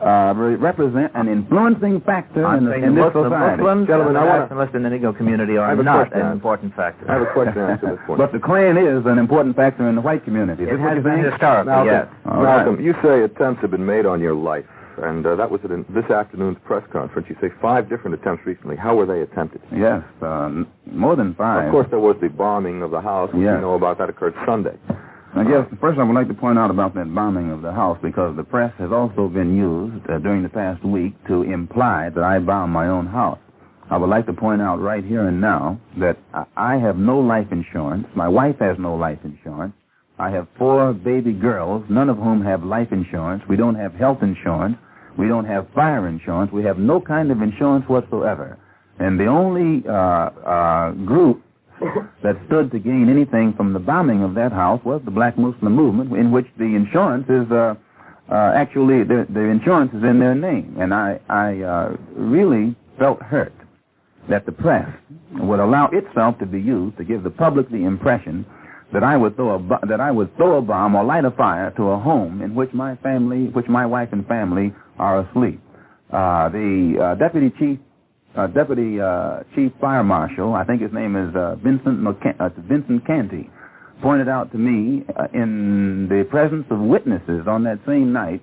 [0.00, 3.62] uh, represent an influencing factor I'm in, the, saying in the this Muslim, society.
[3.62, 6.08] Muslims Gentlemen, and I wanna- nationalists in the Negro community I are have a not
[6.10, 6.26] question.
[6.26, 7.04] an important factor.
[7.10, 8.18] I have a question to answer this point.
[8.18, 10.64] But the Klan is an important factor in the white community.
[10.64, 11.30] Is it has you're been saying?
[11.32, 12.06] historically, Malcolm, yes.
[12.26, 12.56] All right.
[12.64, 14.64] Malcolm, you say attempts have been made on your life,
[15.02, 17.28] and uh, that was at an, this afternoon's press conference.
[17.28, 18.76] You say five different attempts recently.
[18.76, 19.60] How were they attempted?
[19.74, 21.66] Yes, uh, n- more than five.
[21.66, 23.56] Of course, there was the bombing of the house, which Yes.
[23.56, 23.98] you know about.
[23.98, 24.76] That occurred Sunday.
[25.36, 27.98] I guess first I would like to point out about that bombing of the house
[28.02, 32.24] because the press has also been used uh, during the past week to imply that
[32.24, 33.38] I bombed my own house.
[33.90, 36.16] I would like to point out right here and now that
[36.56, 38.06] I- have no life insurance.
[38.16, 39.72] My wife has no life insurance.
[40.18, 43.42] I have four baby girls, none of whom have life insurance.
[43.48, 44.76] We don't have health insurance.
[45.16, 46.50] We don't have fire insurance.
[46.52, 48.58] We have no kind of insurance whatsoever.
[48.98, 51.42] And the only uh, uh, group
[52.22, 55.74] that stood to gain anything from the bombing of that house was the Black Muslim
[55.74, 57.74] movement, in which the insurance is uh,
[58.30, 63.20] uh, actually the, the insurance is in their name, and I I uh, really felt
[63.22, 63.52] hurt
[64.28, 64.88] that the press
[65.32, 68.44] would allow itself to be used to give the public the impression
[68.92, 71.70] that I would throw a that I would throw a bomb or light a fire
[71.76, 75.60] to a home in which my family, which my wife and family are asleep.
[76.12, 77.78] Uh, the uh, deputy chief
[78.36, 83.06] uh, Deputy uh, Chief Fire Marshal, I think his name is uh, Vincent uh, Vincent
[83.06, 83.50] Canty,
[84.02, 88.42] pointed out to me uh, in the presence of witnesses on that same night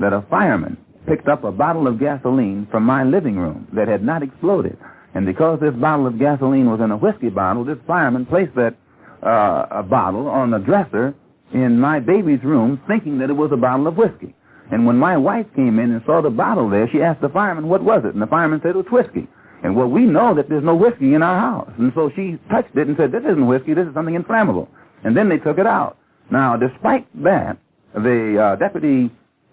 [0.00, 0.76] that a fireman
[1.06, 4.76] picked up a bottle of gasoline from my living room that had not exploded.
[5.14, 8.74] And because this bottle of gasoline was in a whiskey bottle, this fireman placed that
[9.22, 11.14] uh, bottle on the dresser
[11.52, 14.34] in my baby's room thinking that it was a bottle of whiskey.
[14.70, 17.68] And when my wife came in and saw the bottle there, she asked the fireman,
[17.68, 18.12] what was it?
[18.12, 19.26] And the fireman said it was whiskey.
[19.62, 21.70] And well, we know that there's no whiskey in our house.
[21.78, 24.68] And so she touched it and said, this isn't whiskey, this is something inflammable.
[25.04, 25.96] And then they took it out.
[26.30, 27.58] Now, despite that,
[27.94, 29.10] the uh, deputy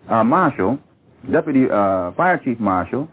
[0.09, 0.77] uh, marshal,
[1.31, 3.07] deputy uh, fire chief marshal,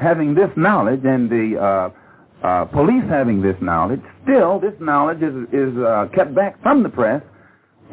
[0.00, 5.34] having this knowledge and the uh, uh, police having this knowledge, still this knowledge is,
[5.52, 7.22] is uh, kept back from the press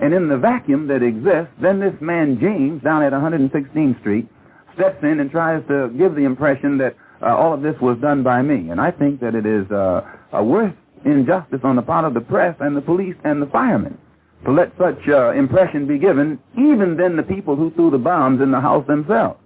[0.02, 4.28] and in the vacuum that exists, then this man James down at 116th Street
[4.76, 8.24] steps in and tries to give the impression that uh, all of this was done
[8.24, 8.70] by me.
[8.70, 10.02] And I think that it is uh,
[10.34, 10.74] a worse
[11.06, 13.98] injustice on the part of the press and the police and the firemen
[14.46, 18.42] to let such uh, impression be given, even then the people who threw the bombs
[18.42, 19.40] in the house themselves.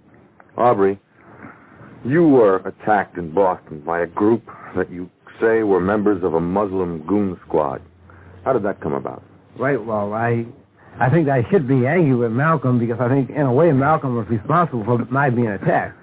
[0.56, 0.98] Aubrey,
[2.04, 4.42] you were attacked in Boston by a group
[4.76, 5.08] that you
[5.40, 7.80] say were members of a Muslim goon squad.
[8.44, 9.22] How did that come about?
[9.58, 9.84] Right.
[9.84, 10.46] Well, I,
[11.00, 14.16] I think I should be angry with Malcolm because I think, in a way, Malcolm
[14.16, 15.98] was responsible for my being attacked.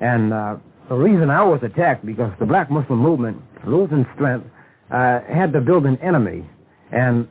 [0.00, 0.56] And uh,
[0.88, 4.46] the reason I was attacked because the Black Muslim movement, losing strength,
[4.90, 6.44] uh, had to build an enemy,
[6.92, 7.28] and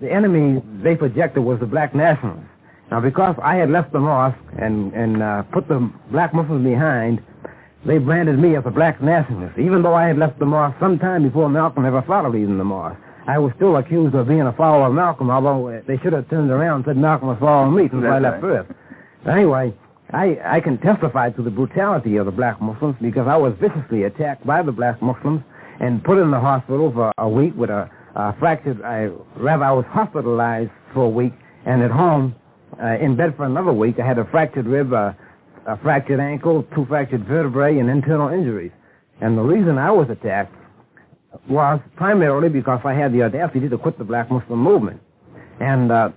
[0.00, 2.48] the enemy they projected was the Black nationalists.
[2.90, 7.22] Now, because I had left the mosque and and uh, put the Black Muslims behind,
[7.84, 10.98] they branded me as a Black nationalist, even though I had left the mosque some
[10.98, 13.00] time before Malcolm ever thought of leaving the mosque.
[13.26, 16.30] I was still accused of being a follower of Malcolm, although uh, they should have
[16.30, 18.70] turned around and said Malcolm was following me since I left first.
[19.24, 19.74] But anyway,
[20.12, 24.04] I, I can testify to the brutality of the black Muslims because I was viciously
[24.04, 25.42] attacked by the black Muslims
[25.80, 29.72] and put in the hospital for a week with a, a fractured, I, rather I
[29.72, 31.32] was hospitalized for a week
[31.66, 32.36] and at home
[32.80, 33.98] uh, in bed for another week.
[33.98, 35.12] I had a fractured rib, uh,
[35.66, 38.70] a fractured ankle, two fractured vertebrae, and internal injuries.
[39.20, 40.54] And the reason I was attacked
[41.48, 45.00] was primarily because I had the audacity to quit the black Muslim movement.
[45.60, 46.10] And uh,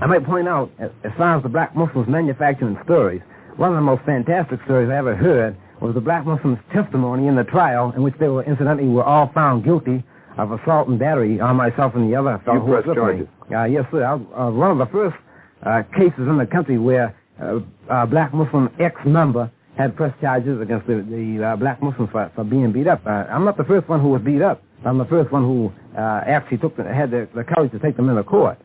[0.00, 3.22] I might point out, as as far as the black Muslims manufacturing stories,
[3.56, 7.36] one of the most fantastic stories I ever heard was the black Muslims' testimony in
[7.36, 10.02] the trial in which they were incidentally were all found guilty
[10.36, 13.26] of assault and battery on myself and the other fellow who was me.
[13.54, 14.04] Uh, yes, sir.
[14.04, 15.16] I was uh, one of the first
[15.64, 20.86] uh, cases in the country where uh, a black Muslim ex-member had pressed charges against
[20.88, 23.00] the, the uh, black Muslims for, for being beat up.
[23.06, 24.60] Uh, I'm not the first one who was beat up.
[24.84, 27.96] I'm the first one who uh, actually took the, had the, the courage to take
[27.96, 28.58] them into court.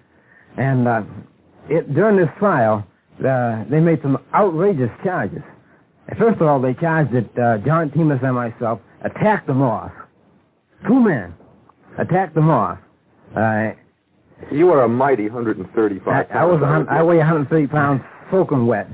[0.57, 1.03] And uh,
[1.70, 2.86] it, during this trial,
[3.20, 5.43] uh, they made some outrageous charges.
[6.18, 9.93] First of all, they charged that uh, John Timus and myself attacked the mosque.
[10.88, 11.34] Two men
[11.99, 12.82] attacked the mosque.
[13.36, 13.72] Uh,
[14.51, 18.88] You were a mighty 135 I, I was a I weigh 130 pounds, soaking wet,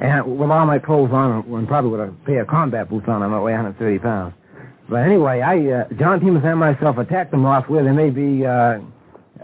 [0.00, 3.22] and with all my clothes on, and probably with a pair of combat boots on,
[3.22, 4.34] I might weigh 130 pounds.
[4.88, 8.46] But anyway, I uh, John Timus and myself attacked the mosque where there may be,
[8.46, 8.78] uh,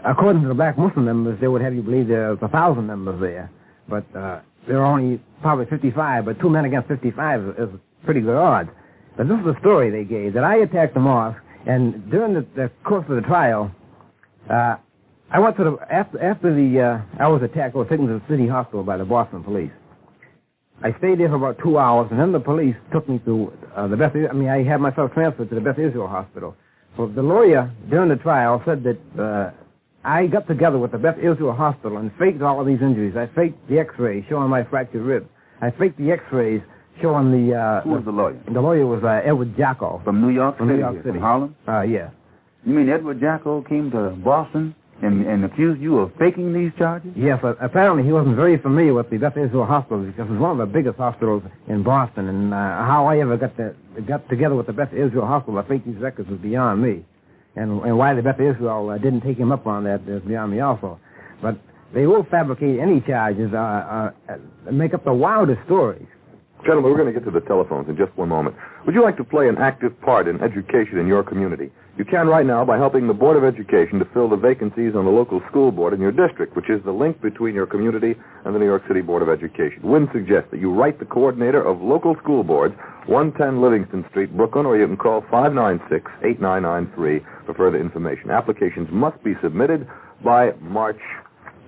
[0.03, 3.19] according to the black Muslim members, they would have you believe there's a thousand members
[3.21, 3.51] there,
[3.87, 6.25] but uh, there are only probably 55.
[6.25, 7.69] But two men against 55 is, is
[8.05, 8.69] pretty good odds.
[9.17, 12.45] But this is the story they gave, that I attacked the mosque, and during the,
[12.55, 13.71] the course of the trial,
[14.49, 14.77] uh,
[15.31, 18.13] I went to the, after, after the, uh, I was attacked, I was taken to
[18.13, 19.71] the city hospital by the Boston police.
[20.83, 23.87] I stayed there for about two hours, and then the police took me to uh,
[23.87, 24.11] the Beth.
[24.15, 26.55] I mean, I had myself transferred to the Beth Israel Hospital.
[26.97, 29.51] Well, the lawyer during the trial said that uh,
[30.03, 33.15] I got together with the Beth Israel Hospital and faked all of these injuries.
[33.17, 35.27] I faked the X-rays showing my fractured ribs.
[35.61, 36.61] I faked the X-rays
[37.01, 37.55] showing the.
[37.55, 38.39] Uh, Who was the lawyer?
[38.53, 40.01] The lawyer was uh, Edward Jacko.
[40.03, 40.77] From New York From City?
[40.77, 41.09] New York City.
[41.11, 41.55] From Harlem?
[41.67, 42.09] Uh, yeah.
[42.65, 47.11] You mean Edward Jacko came to Boston and, and accused you of faking these charges?
[47.15, 50.51] Yes, uh, apparently he wasn't very familiar with the Beth Israel Hospital because it's one
[50.51, 53.75] of the biggest hospitals in Boston, and uh, how I ever got to,
[54.07, 57.05] got together with the Beth Israel Hospital, I think these records was beyond me,
[57.55, 60.51] and and why the Beth Israel uh, didn't take him up on that is beyond
[60.51, 60.99] me also,
[61.41, 61.57] but
[61.93, 66.07] they will fabricate any charges, uh, uh, uh, make up the wildest stories.
[66.65, 68.55] Gentlemen, we're going to get to the telephones in just one moment.
[68.87, 71.69] Would you like to play an active part in education in your community?
[71.95, 75.05] You can right now by helping the Board of Education to fill the vacancies on
[75.05, 78.55] the local school board in your district, which is the link between your community and
[78.55, 79.83] the New York City Board of Education.
[79.83, 82.73] WINS suggests that you write the coordinator of local school boards,
[83.05, 88.31] 110 Livingston Street, Brooklyn, or you can call 596-8993 for further information.
[88.31, 89.87] Applications must be submitted
[90.23, 90.99] by March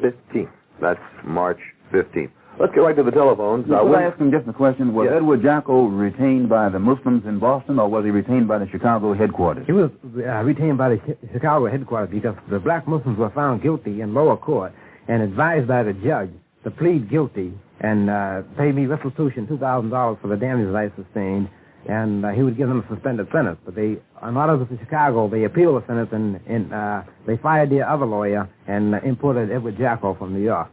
[0.01, 0.49] 15th.
[0.81, 1.59] That's March
[1.93, 2.31] 15th.
[2.59, 3.67] Let's get right to the telephones.
[3.67, 4.93] Now, Uh, could I Wynn- ask him just a question?
[4.93, 5.13] Was Yes.
[5.17, 9.13] Edward Jacko retained by the Muslims in Boston, or was he retained by the Chicago
[9.13, 9.67] headquarters?
[9.67, 13.61] He was uh, retained by the Chi- Chicago headquarters because the black Muslims were found
[13.61, 14.71] guilty in lower court
[15.07, 16.31] and advised by the judge
[16.63, 21.47] to plead guilty and uh, pay me restitution, $2,000 for the damages I sustained,
[21.87, 23.59] and uh, he would give them a suspended sentence.
[23.65, 23.97] But they,
[24.27, 28.07] in order to Chicago, they appealed the sentence and, and uh, they fired their other
[28.07, 30.69] lawyer and uh, imported Edward Jacko from New York.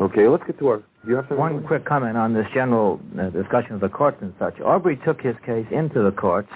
[0.00, 0.82] Okay, let's get to our...
[1.06, 1.38] Do you have something?
[1.38, 4.60] One quick comment on this general uh, discussion of the courts and such.
[4.60, 6.50] Aubrey took his case into the courts,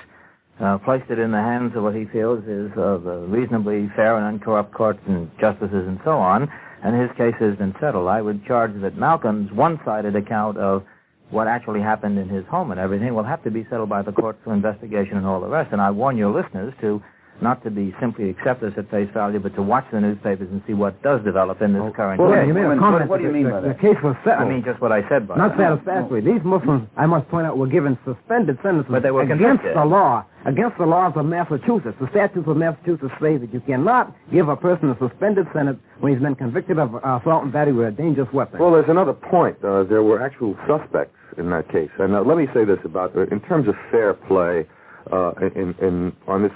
[0.58, 4.18] uh, placed it in the hands of what he feels is uh, the reasonably fair
[4.18, 6.50] and uncorrupt courts and justices and so on,
[6.82, 8.08] and his case has been settled.
[8.08, 10.82] I would charge that Malcolm's one-sided account of
[11.30, 14.10] what actually happened in his home and everything will have to be settled by the
[14.10, 15.70] courts through investigation and all the rest.
[15.70, 17.00] And I warn your listeners to
[17.42, 20.62] not to be simply accept this at face value, but to watch the newspapers and
[20.66, 22.46] see what does develop in this current Well, case.
[22.46, 23.08] you made a What- comment.
[23.10, 25.06] what do you mean the, by the case was set I mean just what I
[25.08, 25.78] said by Not that.
[25.80, 26.20] satisfactory.
[26.20, 29.76] These Muslims, I must point out, were given suspended sentences But they were against convicted.
[29.76, 31.96] the law, against the laws of Massachusetts.
[32.00, 36.12] The statutes of Massachusetts say that you cannot give a person a suspended sentence when
[36.12, 38.58] he's been convicted of uh, assault and battery with a dangerous weapon.
[38.60, 39.56] Well, there's another point.
[39.64, 41.90] Uh, there were actual suspects in that case.
[41.98, 44.66] And uh, let me say this about, uh, in terms of fair play
[45.12, 46.52] uh, in, in, on, this,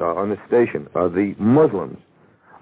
[0.00, 1.98] on the station, uh, the Muslims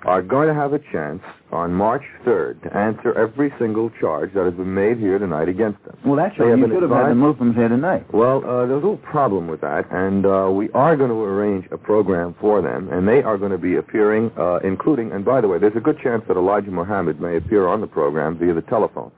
[0.05, 4.45] are going to have a chance on March 3rd to answer every single charge that
[4.45, 5.97] has been made here tonight against them.
[6.05, 8.13] Well, actually, you should have had the Muslims here tonight.
[8.13, 11.67] Well, uh, there's a little problem with that, and uh, we are going to arrange
[11.71, 15.41] a program for them, and they are going to be appearing, uh, including, and by
[15.41, 18.53] the way, there's a good chance that Elijah Muhammad may appear on the program via
[18.53, 19.11] the telephone.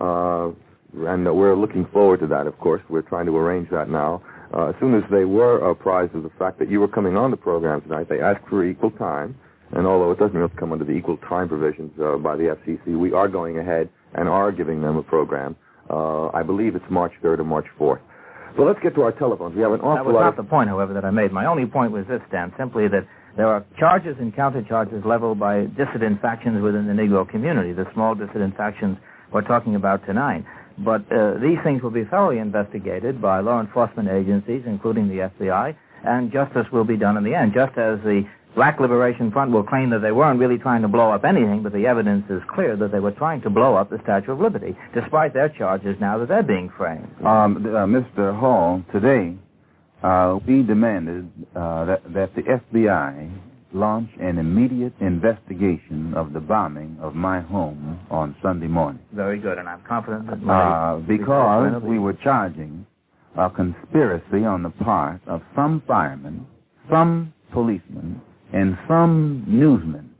[0.00, 0.50] Uh,
[1.06, 2.82] and uh, we're looking forward to that, of course.
[2.88, 4.22] We're trying to arrange that now.
[4.52, 7.30] Uh, as soon as they were apprised of the fact that you were coming on
[7.30, 9.36] the program tonight, they asked for equal time.
[9.72, 12.56] And although it doesn't have to come under the equal time provisions uh, by the
[12.58, 15.54] FCC, we are going ahead and are giving them a program.
[15.88, 18.00] Uh, I believe it's March 3rd or March 4th.
[18.56, 19.54] So let's get to our telephones.
[19.54, 20.44] We have an That awful was lot not of...
[20.44, 21.30] the point, however, that I made.
[21.30, 23.06] My only point was this, Dan, simply that
[23.36, 28.16] there are charges and countercharges leveled by dissident factions within the Negro community, the small
[28.16, 28.98] dissident factions
[29.32, 30.44] we're talking about tonight.
[30.84, 35.76] But uh, these things will be thoroughly investigated by law enforcement agencies, including the FBI,
[36.04, 38.24] and justice will be done in the end, just as the
[38.54, 41.72] Black Liberation Front will claim that they weren't really trying to blow up anything, but
[41.72, 44.76] the evidence is clear that they were trying to blow up the Statue of Liberty,
[44.92, 47.08] despite their charges now that they're being framed.
[47.24, 48.36] Um, uh, Mr.
[48.36, 49.36] Hall, today
[50.02, 53.30] uh, we demanded uh, that, that the FBI
[53.72, 59.02] launch an immediate investigation of the bombing of my home on Sunday morning.
[59.12, 62.86] Very good, and I'm confident that my Uh, because we were charging
[63.36, 66.46] a conspiracy on the part of some firemen,
[66.90, 68.20] some policemen,
[68.52, 70.10] and some newsmen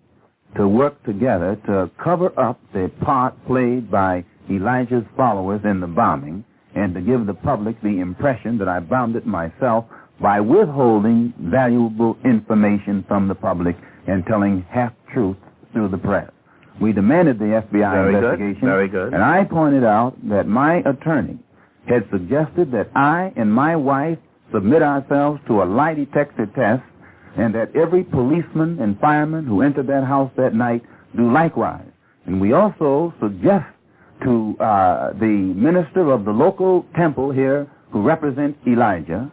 [0.57, 6.45] to work together to cover up the part played by Elijah's followers in the bombing
[6.75, 9.85] and to give the public the impression that I bombed it myself
[10.21, 13.77] by withholding valuable information from the public
[14.07, 15.41] and telling half-truths
[15.73, 16.31] through the press.
[16.81, 18.69] We demanded the FBI Very good, investigation.
[18.69, 19.13] very good.
[19.15, 21.39] And I pointed out that my attorney
[21.87, 24.19] had suggested that I and my wife
[24.53, 26.83] submit ourselves to a lie detector test
[27.37, 30.83] and that every policeman and fireman who entered that house that night
[31.17, 31.87] do likewise.
[32.27, 33.67] And we also suggest
[34.25, 39.31] to uh, the minister of the local temple here who represents Elijah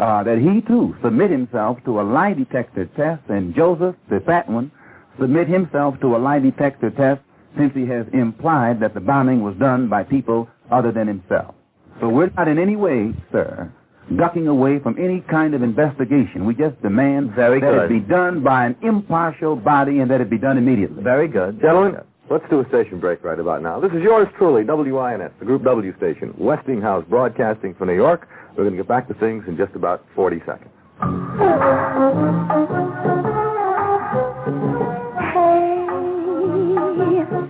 [0.00, 4.48] uh, that he too submit himself to a lie detector test, and Joseph, the fat
[4.48, 4.72] one,
[5.20, 7.20] submit himself to a lie detector test
[7.58, 11.54] since he has implied that the bombing was done by people other than himself.
[12.00, 13.70] So we're not in any way, sir,
[14.16, 16.46] ducking away from any kind of investigation.
[16.46, 17.84] We just demand Very that good.
[17.84, 21.02] it be done by an impartial body and that it be done immediately.
[21.02, 21.60] Very good.
[21.60, 22.00] Gentlemen,
[22.30, 23.80] let's do a station break right about now.
[23.80, 28.28] This is yours truly, WINS, the Group W station, Westinghouse Broadcasting for New York.
[28.56, 30.70] We're going to get back to things in just about 40 seconds.
[31.00, 31.06] Hey,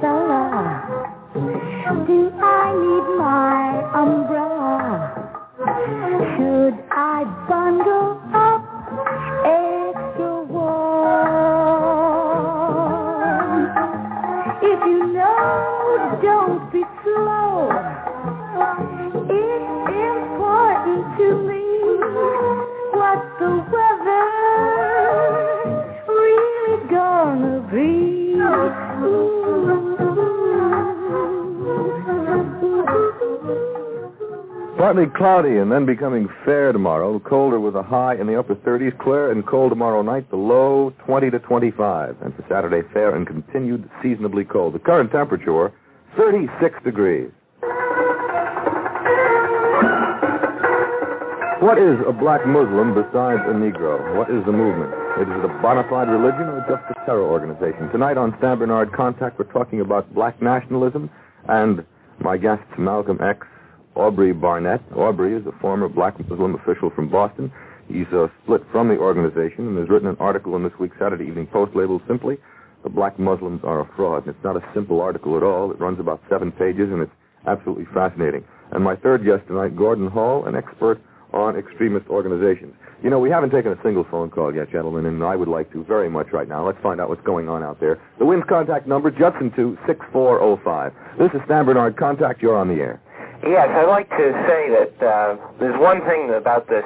[0.00, 0.82] fella,
[2.06, 3.60] do I need my
[3.94, 5.26] umbrella?
[5.60, 8.09] Should I bundle
[15.40, 17.70] know, don't be slow.
[19.28, 21.64] It's important to me
[22.92, 24.26] what the weather
[26.08, 28.09] really gonna be.
[34.80, 37.20] Partly cloudy and then becoming fair tomorrow.
[37.20, 38.98] Colder with a high in the upper 30s.
[38.98, 40.30] Clear and cold tomorrow night.
[40.30, 42.16] The low 20 to 25.
[42.22, 44.72] And for Saturday, fair and continued seasonably cold.
[44.72, 45.70] The current temperature,
[46.16, 47.30] 36 degrees.
[51.60, 54.16] What is a black Muslim besides a Negro?
[54.16, 54.96] What is the movement?
[55.20, 57.92] Is it a bona fide religion or just a terror organization?
[57.92, 61.10] Tonight on Stan Bernard Contact, we're talking about black nationalism
[61.50, 61.84] and
[62.20, 63.46] my guests, Malcolm X,
[64.00, 64.80] Aubrey Barnette.
[64.96, 67.52] Aubrey is a former black Muslim official from Boston.
[67.86, 71.26] He's uh, split from the organization and has written an article in this week's Saturday
[71.26, 72.38] Evening Post labeled simply,
[72.82, 74.26] The Black Muslims Are a Fraud.
[74.26, 75.70] And it's not a simple article at all.
[75.70, 77.12] It runs about seven pages and it's
[77.46, 78.42] absolutely fascinating.
[78.72, 80.98] And my third guest tonight, Gordon Hall, an expert
[81.34, 82.72] on extremist organizations.
[83.04, 85.70] You know, we haven't taken a single phone call yet, gentlemen, and I would like
[85.72, 86.66] to very much right now.
[86.66, 88.00] Let's find out what's going on out there.
[88.18, 90.92] The WINS contact number, Judson 2 6405.
[91.18, 92.40] This is Stan Bernard Contact.
[92.40, 93.00] You're on the air.
[93.42, 96.84] Yes, I'd like to say that uh, there's one thing about this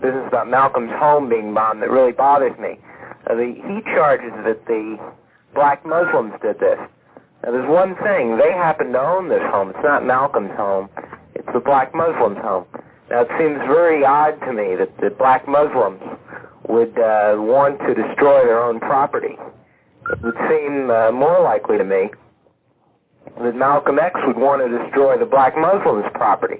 [0.00, 2.78] business about Malcolm's home being bombed that really bothers me.
[3.26, 4.98] Uh, the, he charges that the
[5.52, 6.78] black Muslims did this.
[7.42, 8.38] Now, there's one thing.
[8.38, 9.70] They happen to own this home.
[9.70, 10.88] It's not Malcolm's home.
[11.34, 12.66] It's the black Muslims' home.
[13.10, 16.00] Now, it seems very odd to me that the black Muslims
[16.68, 19.34] would uh, want to destroy their own property.
[20.12, 22.10] It would seem uh, more likely to me
[23.38, 26.58] that Malcolm X would want to destroy the black Muslims' property.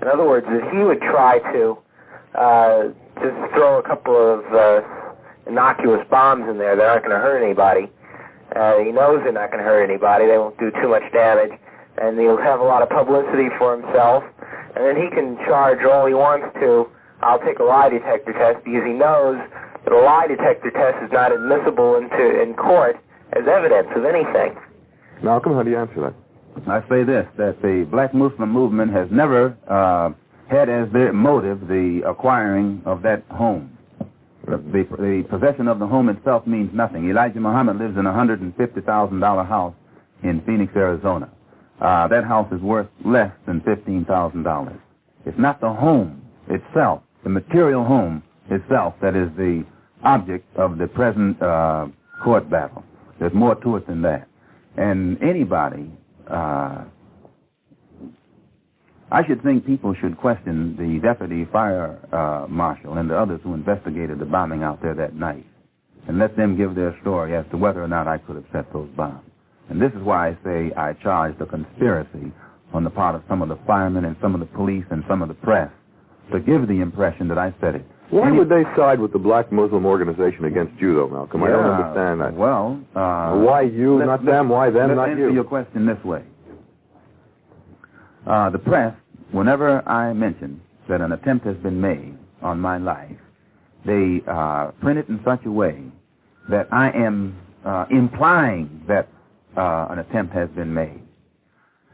[0.00, 1.78] In other words, that he would try to
[2.36, 4.82] uh, just throw a couple of uh,
[5.46, 7.88] innocuous bombs in there that aren't going to hurt anybody.
[8.54, 10.26] Uh, he knows they're not going to hurt anybody.
[10.26, 11.58] They won't do too much damage.
[11.98, 14.22] And he'll have a lot of publicity for himself.
[14.76, 16.88] And then he can charge all he wants to,
[17.22, 19.40] I'll take a lie detector test, because he knows
[19.84, 23.00] that a lie detector test is not admissible into in court
[23.32, 24.60] as evidence of anything.
[25.22, 26.14] Malcolm, how do you answer that?
[26.68, 30.10] I say this, that the black Muslim movement has never uh,
[30.48, 33.76] had as their motive the acquiring of that home.
[34.46, 37.10] The, the, possession of the home itself means nothing.
[37.10, 39.74] Elijah Muhammad lives in a $150,000 house
[40.22, 41.30] in Phoenix, Arizona.
[41.80, 44.78] Uh, that house is worth less than $15,000.
[45.26, 49.64] It's not the home itself, the material home itself, that is the
[50.04, 51.88] object of the present uh,
[52.22, 52.84] court battle.
[53.18, 54.28] There's more to it than that.
[54.76, 55.90] And anybody,
[56.30, 56.84] uh,
[59.10, 63.54] I should think people should question the deputy fire uh, marshal and the others who
[63.54, 65.46] investigated the bombing out there that night
[66.08, 68.72] and let them give their story as to whether or not I could have set
[68.72, 69.24] those bombs.
[69.68, 72.32] And this is why I say I charged a conspiracy
[72.72, 75.22] on the part of some of the firemen and some of the police and some
[75.22, 75.70] of the press
[76.32, 77.86] to give the impression that I said it.
[78.10, 81.42] Why would they side with the black Muslim organization against you, though, Malcolm?
[81.42, 82.34] I don't understand that.
[82.34, 84.48] Well, uh, Why you, not them?
[84.48, 85.34] Why them, not answer you?
[85.34, 86.22] your question this way.
[88.26, 88.94] Uh, the press,
[89.32, 93.16] whenever I mention that an attempt has been made on my life,
[93.84, 95.82] they uh, print it in such a way
[96.48, 99.08] that I am uh, implying that
[99.56, 101.00] uh, an attempt has been made.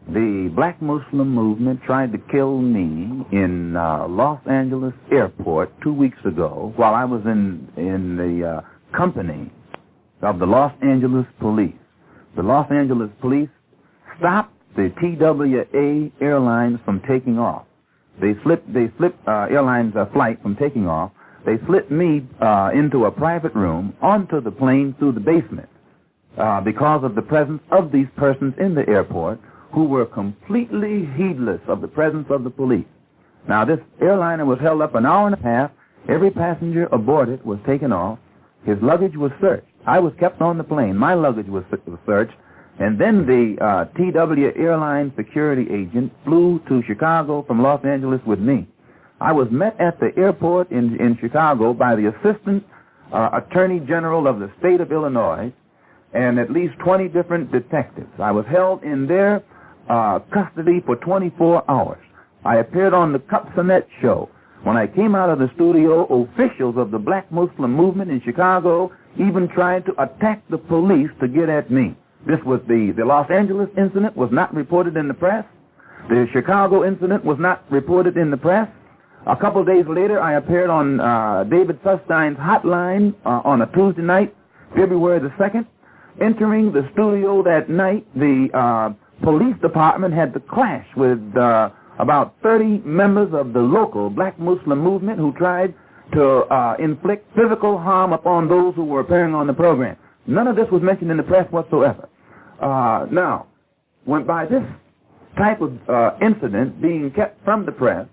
[0.08, 6.18] The black Muslim movement tried to kill me in uh, Los Angeles airport two weeks
[6.24, 9.50] ago while I was in in the uh, company
[10.20, 11.74] of the Los Angeles police.
[12.36, 13.48] The Los Angeles police
[14.18, 17.64] stopped the TWA airlines from taking off.
[18.20, 21.12] They slipped they slipped uh, airlines uh, flight from taking off.
[21.46, 25.68] They slipped me uh, into a private room onto the plane through the basement
[26.36, 29.40] uh, because of the presence of these persons in the airport
[29.72, 32.86] who were completely heedless of the presence of the police.
[33.48, 35.70] Now, this airliner was held up an hour and a half.
[36.08, 38.18] Every passenger aboard it was taken off.
[38.64, 39.66] His luggage was searched.
[39.86, 40.96] I was kept on the plane.
[40.96, 42.34] My luggage was, was searched.
[42.78, 48.38] And then the uh, TW airline security agent flew to Chicago from Los Angeles with
[48.38, 48.68] me.
[49.20, 52.64] I was met at the airport in, in Chicago by the assistant
[53.12, 55.52] uh, attorney general of the state of Illinois
[56.12, 58.10] and at least 20 different detectives.
[58.18, 59.42] I was held in their
[59.88, 62.02] uh, custody for 24 hours.
[62.44, 64.28] I appeared on the Kupcinet show.
[64.64, 68.92] When I came out of the studio, officials of the black Muslim movement in Chicago
[69.18, 71.96] even tried to attack the police to get at me.
[72.26, 75.44] This was the, the Los Angeles incident was not reported in the press.
[76.08, 78.68] The Chicago incident was not reported in the press.
[79.26, 84.02] A couple days later, I appeared on uh, David Susskind's hotline uh, on a Tuesday
[84.02, 84.34] night,
[84.74, 85.66] February the 2nd.
[86.20, 88.92] Entering the studio that night, the uh,
[89.22, 94.78] police department had to clash with uh, about 30 members of the local black Muslim
[94.80, 95.74] movement who tried
[96.12, 99.96] to uh, inflict physical harm upon those who were appearing on the program.
[100.26, 102.08] None of this was mentioned in the press whatsoever.
[102.60, 103.46] Uh, now,
[104.04, 104.62] when by this
[105.36, 108.06] type of uh, incident being kept from the press,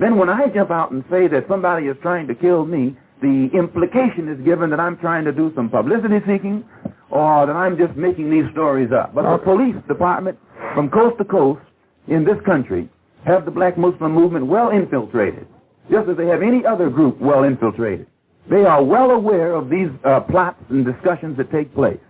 [0.00, 3.48] then when I jump out and say that somebody is trying to kill me, the
[3.54, 6.64] implication is given that I'm trying to do some publicity seeking
[7.12, 9.14] or that I'm just making these stories up.
[9.14, 10.38] But our police department
[10.74, 11.60] from coast to coast
[12.08, 12.88] in this country
[13.24, 15.46] have the black Muslim movement well infiltrated,
[15.90, 18.06] just as they have any other group well infiltrated.
[18.50, 22.00] They are well aware of these uh, plots and discussions that take place.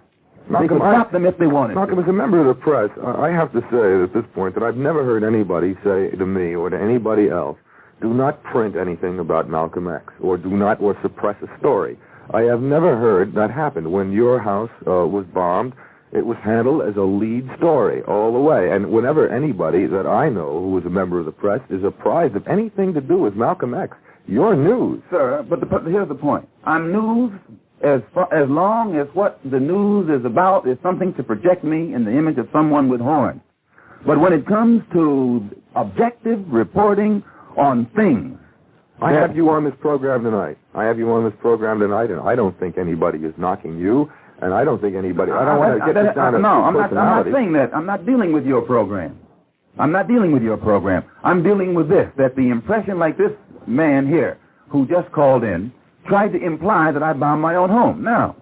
[0.49, 2.03] Malcolm, they could I- stop them if they wanted Malcolm, to.
[2.03, 4.63] as a member of the press, I I have to say at this point that
[4.63, 7.59] I've never heard anybody say to me or to anybody else,
[8.01, 11.97] do not print anything about Malcolm X or do not or suppress a story.
[12.31, 13.91] I have never heard that happen.
[13.91, 15.75] When your house uh, was bombed,
[16.13, 18.71] it was handled as a lead story all the way.
[18.71, 22.37] And whenever anybody that I know who is a member of the press is apprised
[22.37, 23.97] of anything to do with Malcolm X,
[24.27, 25.03] your news.
[25.11, 26.49] Sir, but the, here's the point.
[26.65, 27.33] I'm news
[27.83, 31.95] as far, as long as what the news is about is something to project me
[31.95, 33.41] in the image of someone with horns.
[34.07, 37.23] But when it comes to objective reporting
[37.57, 38.39] on things,
[39.03, 40.59] I have you on this program tonight.
[40.75, 44.11] I have you on this program tonight, and I don't think anybody is knocking you,
[44.41, 45.33] and I don't think anybody.
[45.33, 47.75] I don't want to get this down to No, I'm not, I'm not saying that.
[47.75, 49.19] I'm not dealing with your program.
[49.79, 51.05] I'm not dealing with your program.
[51.25, 53.33] I'm dealing with this, that the impression like this
[53.67, 54.39] man here,
[54.69, 55.73] who just called in,
[56.07, 58.03] tried to imply that I bombed my own home.
[58.03, 58.37] Now,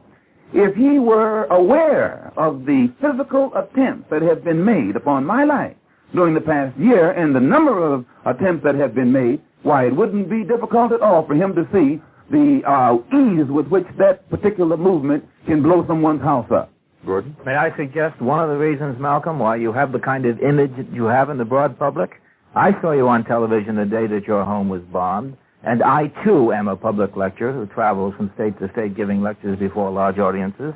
[0.53, 5.77] if he were aware of the physical attempts that have been made upon my life
[6.15, 9.95] during the past year and the number of attempts that have been made, why, it
[9.95, 12.01] wouldn't be difficult at all for him to see
[12.31, 16.73] the uh, ease with which that particular movement can blow someone's house up.
[17.05, 17.37] Gordon?
[17.45, 20.73] May I suggest one of the reasons, Malcolm, why you have the kind of image
[20.77, 22.11] that you have in the broad public?
[22.55, 26.53] I saw you on television the day that your home was bombed, and I too
[26.53, 30.74] am a public lecturer who travels from state to state giving lectures before large audiences.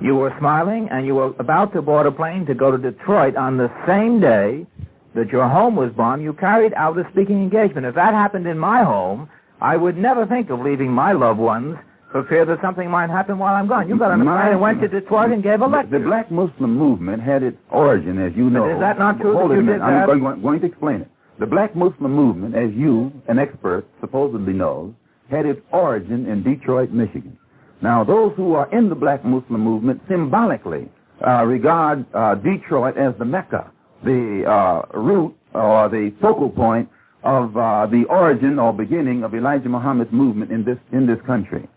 [0.00, 3.36] You were smiling, and you were about to board a plane to go to Detroit
[3.36, 4.66] on the same day
[5.14, 6.22] that your home was bombed.
[6.22, 7.86] You carried out a speaking engagement.
[7.86, 9.28] If that happened in my home,
[9.60, 11.76] I would never think of leaving my loved ones
[12.10, 13.88] for fear that something might happen while I'm gone.
[13.88, 15.98] You got My- plane went to Detroit and gave a lecture.
[15.98, 18.68] the black Muslim movement had its origin, as you know.
[18.68, 19.78] is that not true Hold that a you minute.
[19.78, 21.08] did I'm going, going- going to explain it.
[21.38, 24.92] The black Muslim movement, as you, an expert, supposedly knows,
[25.30, 27.36] had its origin in Detroit, Michigan.
[27.80, 30.88] Now, those who are in the black Muslim movement symbolically
[31.26, 33.70] uh, regard uh, Detroit as the Mecca,
[34.04, 36.88] the uh, root or the focal point
[37.22, 41.68] of uh, the origin or beginning of Elijah Muhammad's movement in this in this country.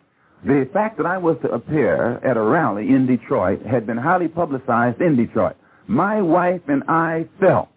[0.44, 4.28] The fact that I was to appear at a rally in Detroit had been highly
[4.28, 5.56] publicized in Detroit.
[5.88, 7.70] My wife and I felt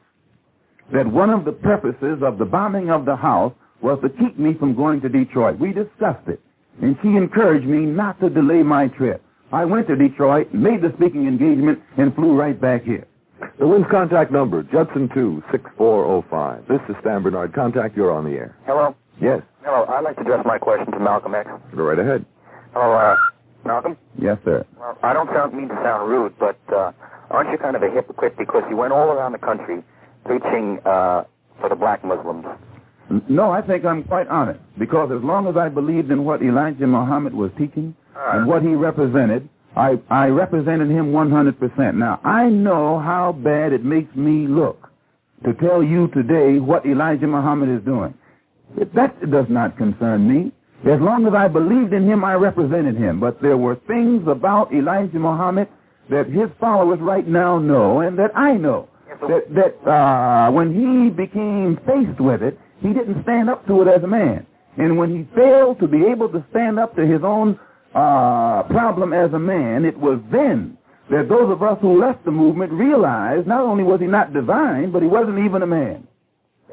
[0.92, 4.54] that one of the purposes of the bombing of the house was to keep me
[4.54, 5.58] from going to Detroit.
[5.58, 6.40] We discussed it,
[6.82, 9.22] and she encouraged me not to delay my trip.
[9.50, 13.06] I went to Detroit, made the speaking engagement, and flew right back here.
[13.58, 16.68] The WINS contact number, Judson 26405.
[16.68, 17.52] This is Stan Bernard.
[17.52, 18.56] Contact, you're on the air.
[18.66, 18.94] Hello?
[19.20, 21.50] Yes, Hello, I'd like to address my question to Malcolm X.
[21.74, 22.24] go right ahead.
[22.72, 23.16] Hello, uh,
[23.66, 23.96] Malcolm?
[24.16, 24.64] Yes, sir.
[24.78, 26.92] Well, I don't sound, mean to sound rude, but uh,
[27.30, 29.82] aren't you kind of a hypocrite because you went all around the country
[30.24, 31.24] preaching uh,
[31.60, 32.46] for the black Muslims?
[33.28, 36.86] No, I think I'm quite honest because as long as I believed in what Elijah
[36.86, 39.48] Muhammad was teaching and what he represented,
[39.78, 41.94] I, I represented him 100%.
[41.94, 44.90] Now, I know how bad it makes me look
[45.44, 48.12] to tell you today what Elijah Muhammad is doing.
[48.94, 50.52] That does not concern me.
[50.90, 53.20] As long as I believed in him, I represented him.
[53.20, 55.68] But there were things about Elijah Muhammad
[56.10, 58.88] that his followers right now know and that I know.
[59.20, 63.88] That, that uh, when he became faced with it, he didn't stand up to it
[63.88, 64.46] as a man.
[64.76, 67.58] And when he failed to be able to stand up to his own
[67.98, 70.78] uh, problem as a man, it was then
[71.10, 74.92] that those of us who left the movement realized not only was he not divine,
[74.92, 76.06] but he wasn't even a man.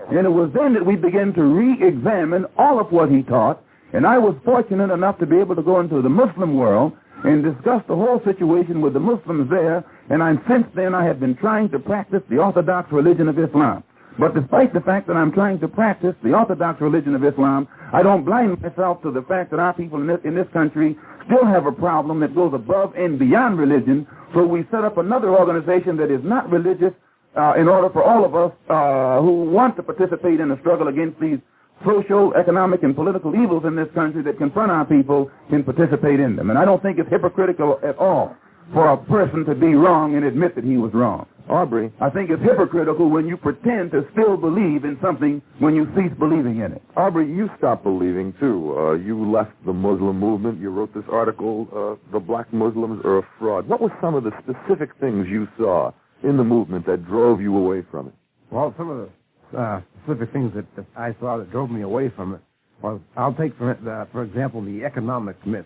[0.09, 3.63] And it was then that we began to re-examine all of what he taught.
[3.93, 6.93] And I was fortunate enough to be able to go into the Muslim world
[7.23, 9.83] and discuss the whole situation with the Muslims there.
[10.09, 13.83] And I'm, since then I have been trying to practice the orthodox religion of Islam.
[14.17, 18.01] But despite the fact that I'm trying to practice the orthodox religion of Islam, I
[18.01, 21.45] don't blind myself to the fact that our people in this, in this country still
[21.45, 24.07] have a problem that goes above and beyond religion.
[24.33, 26.93] So we set up another organization that is not religious
[27.35, 30.87] uh, in order for all of us uh, who want to participate in the struggle
[30.87, 31.39] against these
[31.85, 36.35] social, economic, and political evils in this country that confront our people can participate in
[36.35, 36.49] them.
[36.49, 38.35] And I don't think it's hypocritical at all
[38.73, 41.27] for a person to be wrong and admit that he was wrong.
[41.49, 45.85] Aubrey, I think it's hypocritical when you pretend to still believe in something when you
[45.95, 46.81] cease believing in it.
[46.97, 48.75] Aubrey, you stopped believing too.
[48.77, 50.59] Uh, you left the Muslim movement.
[50.59, 54.23] You wrote this article, uh, "The Black Muslims Are a Fraud." What were some of
[54.23, 55.91] the specific things you saw
[56.23, 58.13] in the movement that drove you away from it?
[58.49, 59.09] Well, some of
[59.51, 62.41] the uh, specific things that, that I saw that drove me away from it
[62.81, 65.65] was, I'll take for, uh, for example the economic myth.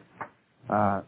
[0.70, 1.02] Uh,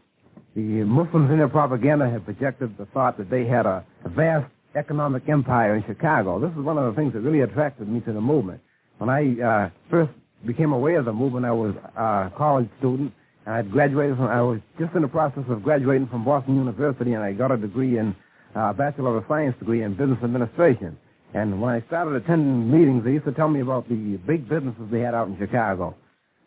[0.54, 5.28] the Muslims in their propaganda had projected the thought that they had a vast economic
[5.28, 6.40] empire in Chicago.
[6.40, 8.60] This is one of the things that really attracted me to the movement.
[8.98, 10.12] When I uh, first
[10.46, 13.12] became aware of the movement, I was a college student,
[13.44, 16.56] and I had graduated from, I was just in the process of graduating from Boston
[16.56, 18.14] University, and I got a degree in,
[18.54, 20.96] uh, Bachelor of Science degree in Business Administration.
[21.34, 24.82] And when I started attending meetings, they used to tell me about the big businesses
[24.90, 25.94] they had out in Chicago.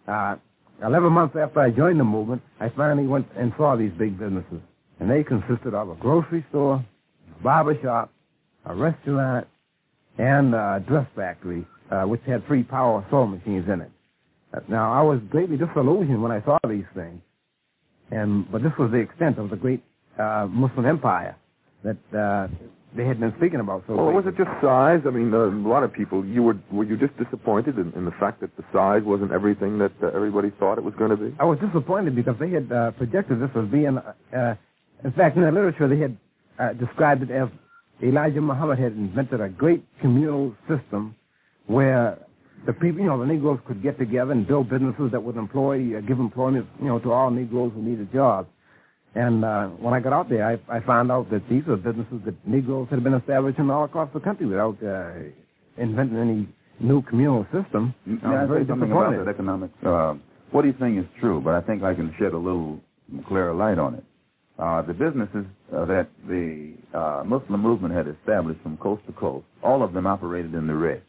[0.07, 0.35] Uh,
[0.83, 4.61] 11 months after I joined the movement, I finally went and saw these big businesses.
[4.99, 6.85] And they consisted of a grocery store,
[7.41, 8.11] barber shop,
[8.65, 9.47] a restaurant,
[10.17, 13.91] and a dress factory, uh, which had three power sewing machines in it.
[14.53, 17.21] Uh, now, I was greatly disillusioned when I saw these things.
[18.11, 19.83] And, but this was the extent of the great
[20.17, 21.35] uh, Muslim empire
[21.83, 22.47] that uh,
[22.95, 23.83] they had been speaking about.
[23.87, 25.01] So Well, was it just size?
[25.05, 28.05] I mean, uh, a lot of people, you were were you just disappointed in, in
[28.05, 31.17] the fact that the size wasn't everything that uh, everybody thought it was going to
[31.17, 31.35] be?
[31.39, 34.55] I was disappointed because they had uh, projected this as being, uh,
[35.03, 36.17] in fact, in the literature they had
[36.57, 37.49] uh, described it as
[38.03, 41.15] Elijah Muhammad had invented a great communal system
[41.67, 42.19] where
[42.65, 45.97] the people, you know, the Negroes could get together and build businesses that would employ,
[45.97, 48.49] uh, give employment, you know, to all Negroes who needed jobs.
[49.13, 52.19] And uh, when I got out there, I, I found out that these were businesses
[52.25, 55.11] that Negroes had been establishing all across the country without uh,
[55.77, 56.47] inventing any
[56.79, 57.93] new communal system.
[58.05, 59.87] I May was very something about that?
[59.87, 60.15] Uh,
[60.51, 62.79] what he's saying is true, but I think I can shed a little
[63.27, 64.03] clearer light on it.
[64.57, 65.45] Uh, the businesses
[65.75, 70.07] uh, that the uh, Muslim movement had established from coast to coast, all of them
[70.07, 71.01] operated in the red.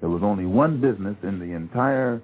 [0.00, 2.20] There was only one business in the entire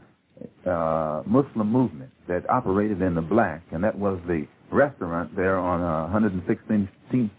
[0.66, 5.80] uh, Muslim movement that operated in the black, and that was the restaurant there on
[5.80, 6.88] uh, 116th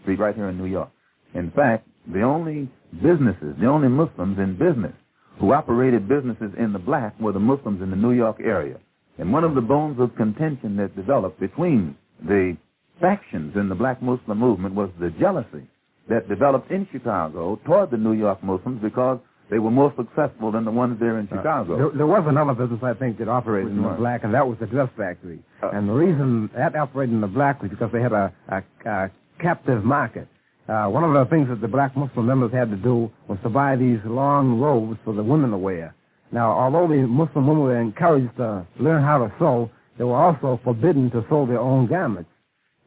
[0.02, 0.90] Street right here in New York.
[1.34, 2.70] In fact, the only
[3.02, 4.94] businesses, the only Muslims in business
[5.40, 8.78] who operated businesses in the black were the Muslims in the New York area.
[9.18, 12.56] And one of the bones of contention that developed between the
[13.00, 15.66] factions in the black Muslim movement was the jealousy
[16.08, 19.18] that developed in Chicago toward the New York Muslims because
[19.50, 21.76] they were more successful than the ones there in Chicago.
[21.76, 23.96] There, there was another business, I think, that operated Which in the one?
[23.98, 25.38] black, and that was the dress factory.
[25.62, 28.62] Uh, and the reason that operated in the black was because they had a, a,
[28.88, 29.10] a
[29.40, 30.26] captive market.
[30.68, 33.48] Uh, one of the things that the black Muslim members had to do was to
[33.48, 35.94] buy these long robes for the women to wear.
[36.32, 40.60] Now, although the Muslim women were encouraged to learn how to sew, they were also
[40.64, 42.28] forbidden to sew their own garments.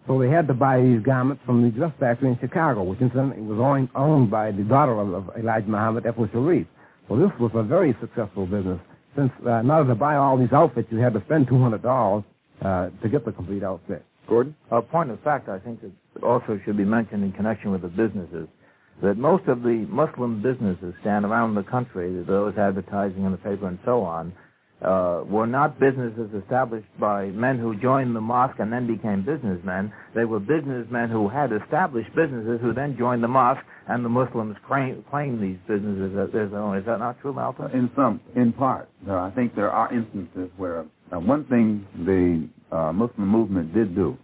[0.09, 3.43] So they had to buy these garments from the dress factory in Chicago, which incidentally
[3.43, 6.65] was owned, owned by the daughter of, of Elijah Muhammad, Ethel Sharrieff.
[7.07, 8.79] So this was a very successful business.
[9.15, 12.25] Since uh, in order to buy all these outfits, you had to spend $200
[12.61, 14.03] uh, to get the complete outfit.
[14.27, 14.55] Gordon?
[14.71, 17.87] A point of fact, I think that also should be mentioned in connection with the
[17.87, 18.47] businesses,
[19.03, 23.67] that most of the Muslim businesses stand around the country, those advertising in the paper
[23.67, 24.33] and so on,
[24.81, 29.91] uh, were not businesses established by men who joined the mosque and then became businessmen.
[30.15, 34.55] They were businessmen who had established businesses who then joined the mosque, and the Muslims
[34.67, 36.77] claim, claim these businesses as their own.
[36.77, 37.71] Is that not true, Malcolm?
[37.73, 42.93] In some, in part, I think there are instances where uh, one thing the uh,
[42.93, 44.15] Muslim movement did do,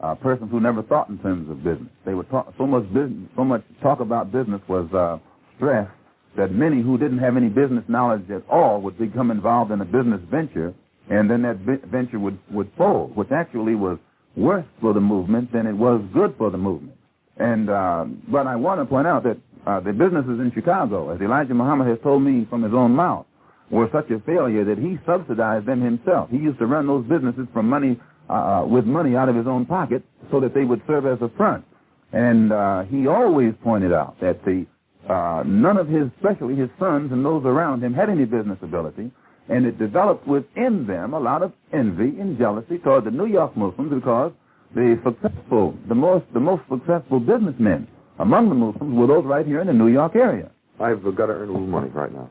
[0.00, 3.30] uh, persons who never thought in terms of business, they would talk so much business,
[3.36, 5.18] so much talk about business was uh,
[5.56, 5.92] stressed
[6.36, 9.84] that many who didn't have any business knowledge at all would become involved in a
[9.84, 10.74] business venture,
[11.10, 11.56] and then that
[11.90, 13.98] venture would would fold, which actually was
[14.36, 16.96] worse for the movement than it was good for the movement.
[17.36, 19.36] And uh, but I want to point out that
[19.66, 23.26] uh, the businesses in Chicago, as Elijah Muhammad has told me from his own mouth,
[23.70, 26.30] were such a failure that he subsidized them himself.
[26.30, 27.98] He used to run those businesses from money
[28.28, 31.28] uh, with money out of his own pocket so that they would serve as a
[31.36, 31.64] front.
[32.12, 34.66] And uh, he always pointed out that the
[35.08, 39.10] uh, none of his, especially his sons and those around him, had any business ability,
[39.48, 43.56] and it developed within them a lot of envy and jealousy toward the New York
[43.56, 44.32] Muslims because
[44.74, 47.86] the successful, the most, the most successful businessmen
[48.18, 50.50] among the Muslims were those right here in the New York area.
[50.80, 52.30] I've got to earn a little money right now.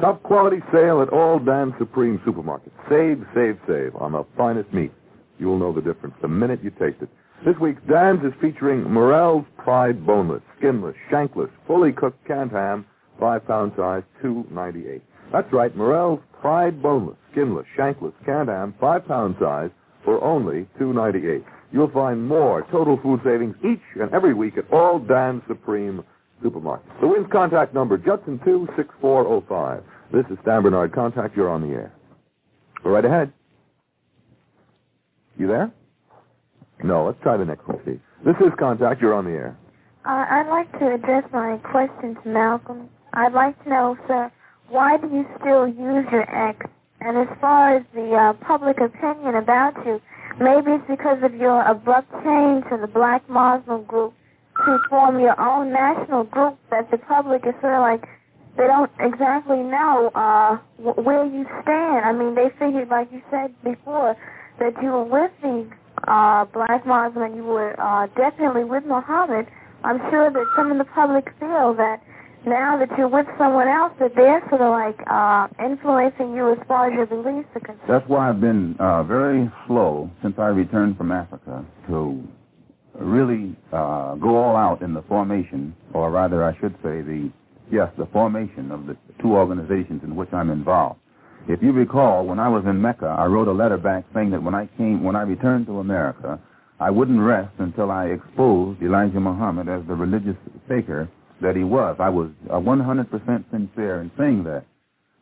[0.00, 2.72] Top quality sale at all Dan Supreme supermarkets.
[2.88, 4.92] Save, save, save on the finest meat.
[5.38, 7.10] You'll know the difference the minute you taste it.
[7.42, 12.84] This week's Dan's is featuring Morrell's Pride Boneless, Skinless, Shankless, Fully Cooked Canned Ham,
[13.18, 15.02] 5 pound size, 298.
[15.32, 19.70] That's right, Morrell's Pride Boneless, Skinless, Shankless, Canned Ham, 5 pound size,
[20.04, 21.42] for only 298.
[21.72, 26.04] You'll find more total food savings each and every week at all Dan Supreme
[26.44, 27.00] supermarkets.
[27.00, 29.82] The WINS contact number, Judson 26405.
[30.12, 31.34] This is Stan Bernard Contact.
[31.34, 31.92] You're on the air.
[32.84, 33.32] Go right ahead.
[35.38, 35.72] You there?
[36.82, 38.00] No, let's try the next one, Steve.
[38.24, 39.00] This is Contact.
[39.00, 39.56] You're on the air.
[40.04, 42.88] Uh, I'd like to address my question to Malcolm.
[43.12, 44.32] I'd like to know, sir,
[44.68, 46.64] why do you still use your ex?
[47.00, 50.00] And as far as the uh, public opinion about you,
[50.38, 54.14] maybe it's because of your abrupt change to the black Muslim group
[54.64, 58.04] to form your own national group that the public is sort of like,
[58.56, 62.04] they don't exactly know uh, where you stand.
[62.04, 64.16] I mean, they figured, like you said before,
[64.58, 65.70] that you were with the
[66.08, 69.46] uh, black Muslim you were uh, definitely with Muhammad,
[69.84, 72.02] I'm sure that some of the public feel that
[72.46, 76.58] now that you're with someone else, that they're sort of like uh, influencing you as
[76.66, 77.88] far as your beliefs are concerned.
[77.88, 82.22] That's why I've been uh, very slow since I returned from Africa to
[82.94, 87.30] really uh, go all out in the formation, or rather, I should say, the
[87.70, 91.00] yes, the formation of the two organizations in which I'm involved.
[91.48, 94.42] If you recall, when I was in Mecca, I wrote a letter back saying that
[94.42, 96.38] when I came, when I returned to America,
[96.78, 100.36] I wouldn't rest until I exposed Elijah Muhammad as the religious
[100.68, 101.08] faker
[101.42, 101.96] that he was.
[101.98, 104.64] I was 100% sincere in saying that.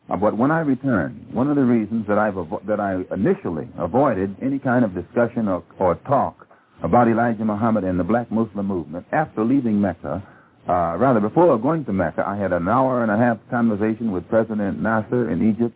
[0.09, 2.35] Uh, but when I returned, one of the reasons that, I've
[2.65, 6.47] that I initially avoided any kind of discussion or, or talk
[6.81, 10.23] about Elijah Muhammad and the black Muslim movement after leaving Mecca,
[10.67, 14.27] uh, rather before going to Mecca, I had an hour and a half conversation with
[14.29, 15.75] President Nasser in Egypt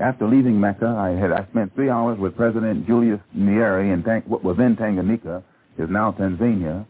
[0.00, 4.22] after leaving Mecca, I had I spent three hours with President Julius Nyerere in Tang,
[4.26, 5.42] what was then Tanganyika,
[5.78, 6.86] is now Tanzania.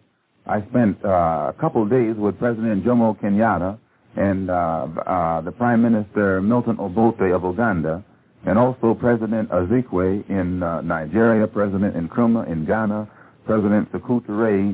[0.46, 3.78] I spent uh, a couple of days with President Jomo Kenyatta
[4.16, 8.04] and uh, uh, the Prime Minister Milton Obote of Uganda,
[8.46, 13.08] and also President Azikiwe in uh, Nigeria, President Nkrumah in Ghana,
[13.44, 14.20] President Sekou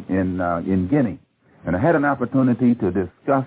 [0.08, 1.18] in uh, in Guinea,
[1.66, 3.46] and I had an opportunity to discuss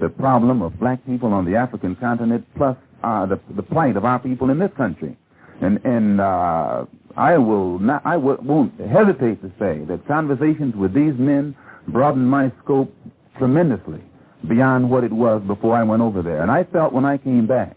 [0.00, 4.04] the problem of black people on the African continent, plus uh, the, the plight of
[4.04, 5.16] our people in this country.
[5.60, 11.54] And, and uh, I will not, won't hesitate to say that conversations with these men
[11.88, 12.92] broadened my scope
[13.38, 14.00] tremendously
[14.48, 16.42] beyond what it was before I went over there.
[16.42, 17.76] And I felt when I came back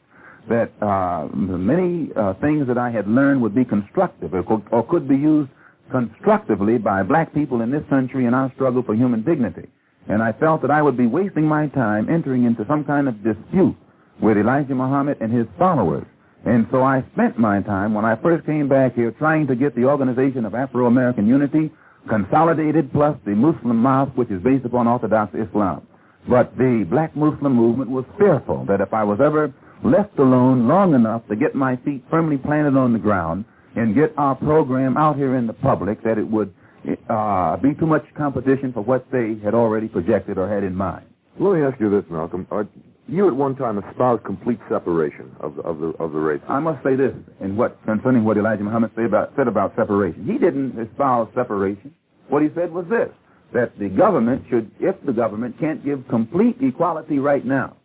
[0.49, 4.85] that uh, many uh, things that I had learned would be constructive or, co- or
[4.87, 5.49] could be used
[5.91, 9.67] constructively by black people in this country in our struggle for human dignity.
[10.07, 13.23] And I felt that I would be wasting my time entering into some kind of
[13.23, 13.75] dispute
[14.21, 16.05] with Elijah Muhammad and his followers.
[16.45, 19.75] And so I spent my time when I first came back here trying to get
[19.75, 21.71] the Organization of Afro-American Unity
[22.07, 25.87] consolidated plus the Muslim Mosque, which is based upon Orthodox Islam.
[26.29, 30.93] But the black Muslim movement was fearful that if I was ever left alone long
[30.93, 35.17] enough to get my feet firmly planted on the ground and get our program out
[35.17, 36.53] here in the public, that it would
[37.09, 41.05] uh, be too much competition for what they had already projected or had in mind.
[41.39, 42.47] Let me ask you this, Malcolm.
[42.51, 42.67] Are,
[43.07, 46.45] you at one time espoused complete separation of the, of the of the races.
[46.49, 50.25] I must say this in what concerning what Elijah Muhammad say about, said about separation.
[50.25, 51.93] He didn't espouse separation.
[52.29, 53.09] What he said was this:
[53.53, 57.77] that the government should, if the government can't give complete equality right now,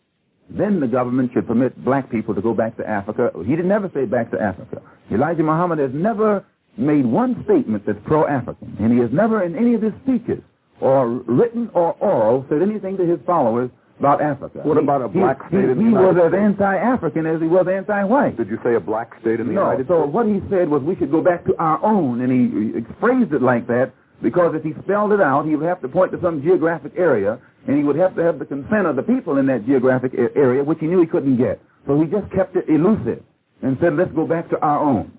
[0.48, 3.30] then the government should permit black people to go back to Africa.
[3.44, 4.82] He didn't never say back to Africa.
[5.12, 6.44] Elijah Muhammad has never
[6.76, 10.42] made one statement that's pro-African, and he has never in any of his speeches
[10.80, 13.70] or written or oral said anything to his followers
[14.00, 14.60] about Africa.
[14.64, 15.84] What about a black he, state he, in the United States?
[15.84, 18.36] he United was as anti-African as he was anti-white.
[18.36, 20.00] Did you say a black state in the no, United so States?
[20.00, 22.80] No, so what he said was we should go back to our own, and he,
[22.80, 23.92] he phrased it like that
[24.24, 27.38] because if he spelled it out, he would have to point to some geographic area,
[27.68, 30.34] and he would have to have the consent of the people in that geographic a-
[30.36, 31.60] area, which he knew he couldn't get.
[31.86, 33.22] So he just kept it elusive
[33.62, 35.12] and said, let's go back to our own.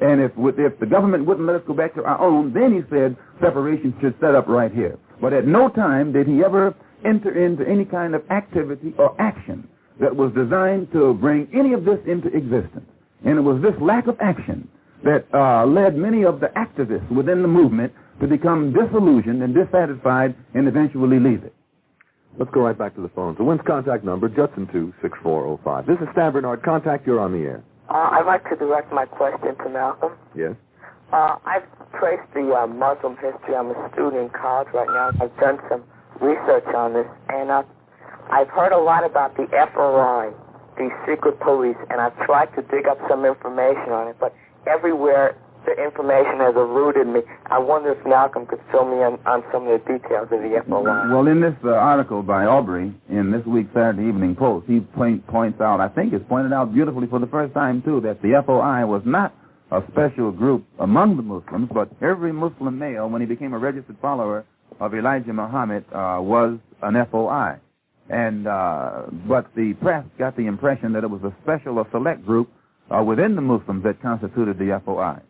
[0.00, 2.82] And if, if the government wouldn't let us go back to our own, then he
[2.88, 4.96] said separation should set up right here.
[5.20, 9.68] But at no time did he ever enter into any kind of activity or action
[10.00, 12.86] that was designed to bring any of this into existence.
[13.24, 14.68] And it was this lack of action
[15.04, 20.34] that uh, led many of the activists within the movement to become disillusioned and dissatisfied
[20.54, 21.54] and eventually leave it.
[22.38, 23.34] Let's go right back to the phone.
[23.36, 25.86] So WINS contact number, Judson 26405.
[25.86, 26.62] This is Stan Bernard.
[26.62, 27.64] Contact, you're on the air.
[27.88, 30.12] Uh, I'd like to direct my question to Malcolm.
[30.36, 30.54] Yes?
[31.12, 31.66] Uh, I've
[31.98, 33.56] traced the uh, Muslim history.
[33.56, 35.10] I'm a student in college right now.
[35.24, 35.82] I've done some
[36.20, 37.62] research on this, and uh,
[38.30, 40.32] I've heard a lot about the FOI,
[40.76, 44.34] the secret police, and I've tried to dig up some information on it, but
[44.66, 47.20] everywhere the information has eluded me.
[47.46, 50.62] I wonder if Malcolm could fill me in on some of the details of the
[50.66, 51.12] FOI.
[51.12, 55.26] Well, in this uh, article by Aubrey in this week's Saturday Evening Post, he point,
[55.26, 58.40] points out, I think it's pointed out beautifully for the first time, too, that the
[58.46, 59.34] FOI was not
[59.70, 63.96] a special group among the Muslims, but every Muslim male, when he became a registered
[64.00, 64.46] follower
[64.80, 67.56] of Elijah Muhammad, uh, was an FOI.
[68.10, 72.24] And, uh, but the press got the impression that it was a special or select
[72.24, 72.50] group
[72.90, 75.20] uh, within the Muslims that constituted the FOI.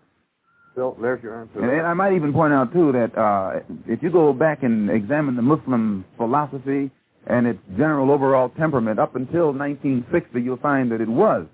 [0.77, 1.61] Bill, there's your answer.
[1.61, 4.91] And, and I might even point out, too, that uh, if you go back and
[4.91, 6.91] examine the Muslim philosophy
[7.27, 11.47] and its general overall temperament up until 1960, you'll find that it was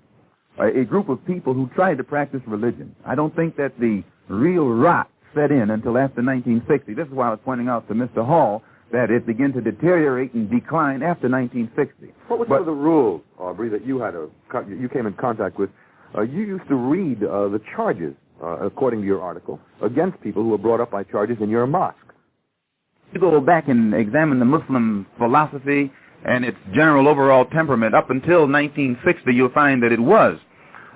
[0.59, 2.95] a, a group of people who tried to practice religion.
[3.03, 6.93] I don't think that the real rot set in until after 1960.
[6.93, 8.25] This is why I was pointing out to Mr.
[8.25, 12.13] Hall that it began to deteriorate and decline after 1960.
[12.27, 14.29] What were some of the rules, Aubrey, that you had a,
[14.67, 15.69] you came in contact with?
[16.17, 20.41] Uh, you used to read uh, the charges, uh, according to your article, against people
[20.41, 21.97] who were brought up by charges in your mosque.
[23.11, 25.91] You go back and examine the Muslim philosophy
[26.25, 30.39] and its general overall temperament up until 1960, you'll find that it was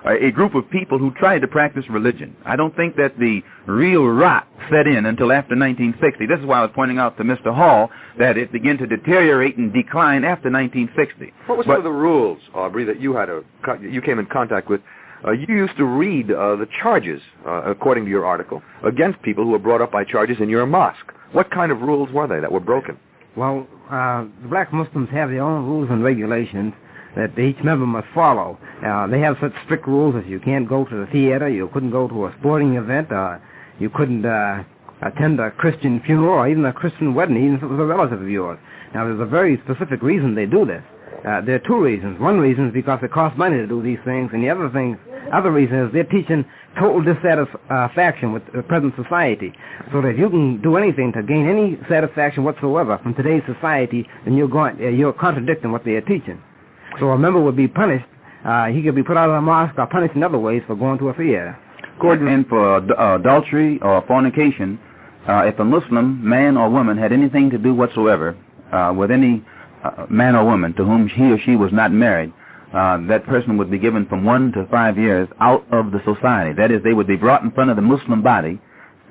[0.06, 2.36] a group of people who tried to practice religion.
[2.44, 6.26] I don't think that the real rot set in until after 1960.
[6.26, 7.54] This is why I was pointing out to Mr.
[7.54, 11.32] Hall that it began to deteriorate and decline after 1960.
[11.46, 13.42] What were some of the rules, Aubrey, that you had a
[13.80, 14.80] you came in contact with?
[15.22, 19.44] Uh, you used to read uh, the charges, uh, according to your article, against people
[19.44, 21.12] who were brought up by charges in your mosque.
[21.32, 22.98] What kind of rules were they that were broken?
[23.36, 26.72] Well, uh, the black Muslims have their own rules and regulations
[27.16, 28.58] that each member must follow.
[28.86, 31.90] Uh, they have such strict rules as you can't go to the theater, you couldn't
[31.90, 33.38] go to a sporting event, uh,
[33.78, 34.62] you couldn't uh,
[35.02, 38.20] attend a Christian funeral or even a Christian wedding, even if it was a relative
[38.20, 38.58] of yours.
[38.94, 40.82] Now, there's a very specific reason they do this.
[41.26, 42.18] Uh, there are two reasons.
[42.18, 44.98] One reason is because it costs money to do these things, and the other thing,
[45.32, 46.44] other reason is they're teaching
[46.78, 49.52] total dissatisfaction with the present society.
[49.92, 54.08] So that if you can do anything to gain any satisfaction whatsoever from today's society,
[54.24, 56.42] then you're going, uh, you're contradicting what they are teaching.
[56.98, 58.06] So a member would be punished.
[58.44, 60.74] Uh, he could be put out of the mosque or punished in other ways for
[60.74, 61.58] going to a theater.
[62.00, 64.78] Gordon, and for adultery or fornication,
[65.28, 68.36] uh, if a Muslim man or woman had anything to do whatsoever
[68.72, 69.44] uh, with any
[69.84, 72.32] uh, man or woman to whom he or she was not married,
[72.72, 76.54] uh, that person would be given from one to five years out of the society.
[76.54, 78.60] That is, they would be brought in front of the Muslim body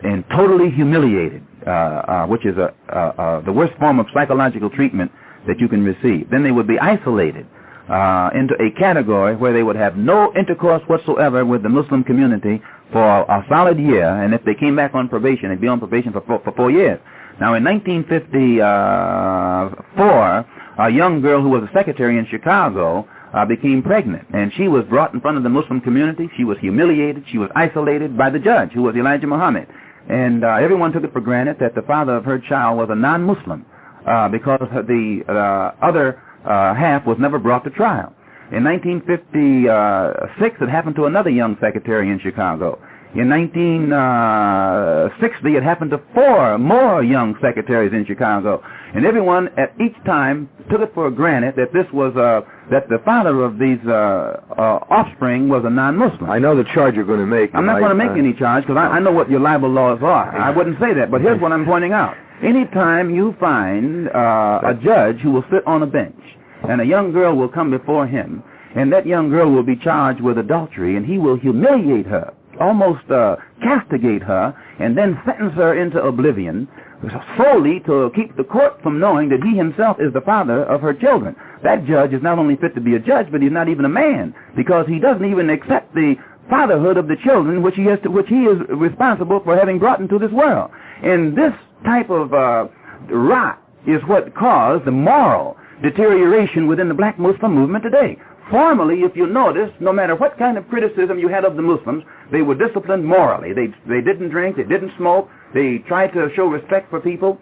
[0.03, 4.69] and totally humiliated, uh, uh, which is a, uh, uh, the worst form of psychological
[4.69, 5.11] treatment
[5.45, 6.29] that you can receive.
[6.31, 7.45] Then they would be isolated
[7.89, 12.61] uh, into a category where they would have no intercourse whatsoever with the Muslim community
[12.91, 16.11] for a solid year, and if they came back on probation, they'd be on probation
[16.11, 16.99] for four, for four years.
[17.39, 20.45] Now, in 1954,
[20.79, 24.83] a young girl who was a secretary in Chicago uh, became pregnant, and she was
[24.85, 26.29] brought in front of the Muslim community.
[26.35, 27.23] She was humiliated.
[27.31, 29.67] She was isolated by the judge, who was Elijah Muhammad.
[30.09, 32.95] And uh, everyone took it for granted that the father of her child was a
[32.95, 33.65] non-Muslim
[34.07, 38.13] uh, because the uh, other uh, half was never brought to trial.
[38.51, 42.79] In 1956, it happened to another young secretary in Chicago.
[43.15, 48.61] In 1960, it happened to four more young secretaries in Chicago.
[48.93, 52.99] And everyone at each time took it for granted that this was, uh, that the
[53.05, 56.29] father of these uh, uh, offspring was a non-Muslim.
[56.29, 57.49] I know the charge you're going to make.
[57.55, 60.01] I'm not going to make any charge because I, I know what your libel laws
[60.03, 60.35] are.
[60.35, 62.15] I wouldn't say that, but here's what I'm pointing out.
[62.43, 66.21] Anytime you find uh, a judge who will sit on a bench
[66.69, 68.43] and a young girl will come before him,
[68.75, 73.09] and that young girl will be charged with adultery, and he will humiliate her, almost
[73.11, 76.67] uh, castigate her, and then sentence her into oblivion,
[77.37, 80.93] solely to keep the court from knowing that he himself is the father of her
[80.93, 81.35] children.
[81.63, 83.89] That judge is not only fit to be a judge, but he's not even a
[83.89, 86.15] man, because he doesn't even accept the
[86.49, 89.99] fatherhood of the children which he has to, which he is responsible for having brought
[89.99, 90.71] into this world.
[91.03, 91.53] And this
[91.85, 92.67] type of uh,
[93.09, 98.17] rot is what caused the moral deterioration within the black Muslim movement today.
[98.51, 102.03] Formerly, if you notice, no matter what kind of criticism you had of the Muslims,
[102.31, 103.53] they were disciplined morally.
[103.53, 107.39] They, they didn't drink, they didn't smoke, they tried to show respect for people,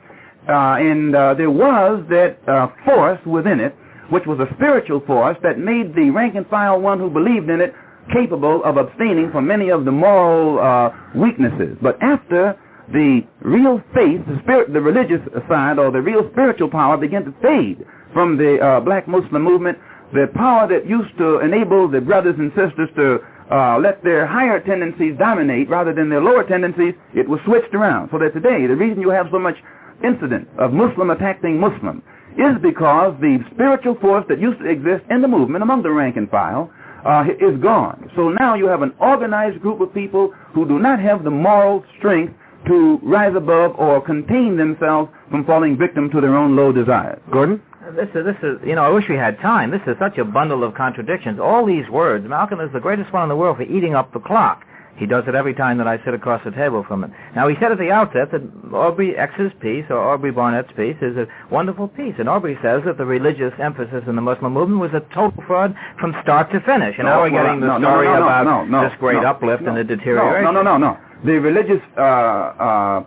[0.50, 3.76] uh, and uh, there was that uh, force within it
[4.10, 7.62] which was a spiritual force that made the rank and file one who believed in
[7.62, 7.74] it
[8.14, 11.78] capable of abstaining from many of the moral uh, weaknesses.
[11.82, 12.58] But after
[12.92, 17.34] the real faith, the spirit, the religious side, or the real spiritual power began to
[17.42, 19.78] fade from the uh, black Muslim movement,
[20.14, 23.20] the power that used to enable the brothers and sisters to
[23.52, 28.10] uh, let their higher tendencies dominate rather than their lower tendencies, it was switched around.
[28.12, 29.56] So that today, the reason you have so much
[30.04, 32.04] incident of Muslim attacking Muslim
[32.38, 36.18] is because the spiritual force that used to exist in the movement among the rank
[36.18, 36.72] and file
[37.06, 38.12] uh, is gone.
[38.16, 41.84] So now you have an organized group of people who do not have the moral
[41.98, 42.34] strength
[42.66, 47.22] to rise above or contain themselves from falling victim to their own low desires.
[47.32, 47.62] Gordon?
[47.86, 49.72] Uh, this is, this is, you know, I wish we had time.
[49.72, 51.40] This is such a bundle of contradictions.
[51.40, 52.28] All these words.
[52.28, 54.66] Malcolm is the greatest one in the world for eating up the clock.
[54.98, 57.14] He does it every time that I sit across the table from him.
[57.36, 58.42] Now, he said at the outset that
[58.74, 62.16] Aubrey X's piece, or Aubrey Barnette's piece, is a wonderful piece.
[62.18, 65.76] And Aubrey says that the religious emphasis in the Muslim movement was a total fraud
[66.00, 66.96] from start to finish.
[66.98, 70.44] And no, now we're getting the story about this great uplift and the deterioration.
[70.44, 70.98] No, no, no, no.
[71.26, 73.04] The religious uh, uh,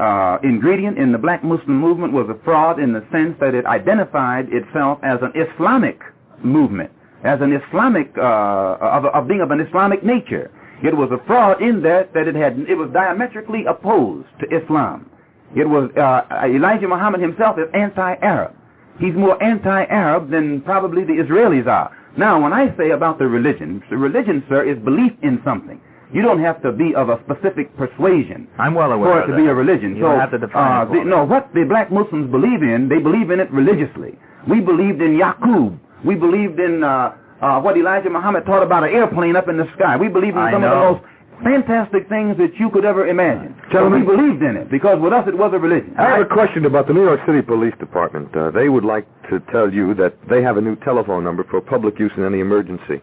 [0.00, 3.66] uh, ingredient in the black Muslim movement was a fraud in the sense that it
[3.66, 6.00] identified itself as an Islamic
[6.42, 6.90] movement,
[7.24, 10.50] as an Islamic, uh, of, of being of an Islamic nature.
[10.82, 15.10] It was a fraud in that that it had it was diametrically opposed to Islam.
[15.54, 18.54] It was uh, Elijah Muhammad himself is anti-Arab.
[18.98, 21.90] He's more anti-Arab than probably the Israelis are.
[22.16, 25.80] Now, when I say about the religion, the religion, sir, is belief in something.
[26.12, 28.48] You don't have to be of a specific persuasion.
[28.58, 29.38] I'm well aware for it to that.
[29.38, 29.94] be a religion.
[29.94, 32.88] You so, don't have to define uh, the, no, what the black Muslims believe in,
[32.88, 34.18] they believe in it religiously.
[34.48, 35.78] We believed in Yaqub.
[36.04, 39.66] We believed in uh, uh, what Elijah Muhammad taught about an airplane up in the
[39.76, 39.96] sky.
[39.96, 40.72] We believed in I some know.
[40.72, 41.04] of the most
[41.42, 43.54] fantastic things that you could ever imagine.
[43.72, 45.94] Gentlemen- so we believed in it because with us it was a religion.
[45.98, 48.34] I have a question about the New York City Police Department.
[48.36, 51.60] Uh, they would like to tell you that they have a new telephone number for
[51.62, 53.00] public use in any emergency.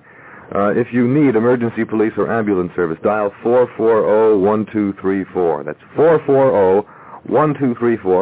[0.55, 5.63] Uh, if you need emergency police or ambulance service, dial 440-1234.
[5.65, 6.85] That's 440-1234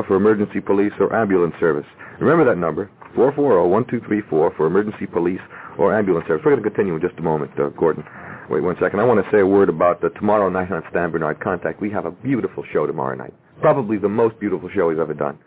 [0.08, 1.86] for emergency police or ambulance service.
[2.20, 5.40] Remember that number, 440-1234 for emergency police
[5.78, 6.44] or ambulance service.
[6.46, 8.04] We're going to continue in just a moment, uh, Gordon.
[8.50, 9.00] Wait one second.
[9.00, 11.82] I want to say a word about uh, tomorrow night on Stan Bernard Contact.
[11.82, 13.34] We have a beautiful show tomorrow night.
[13.60, 15.38] Probably the most beautiful show we've ever done.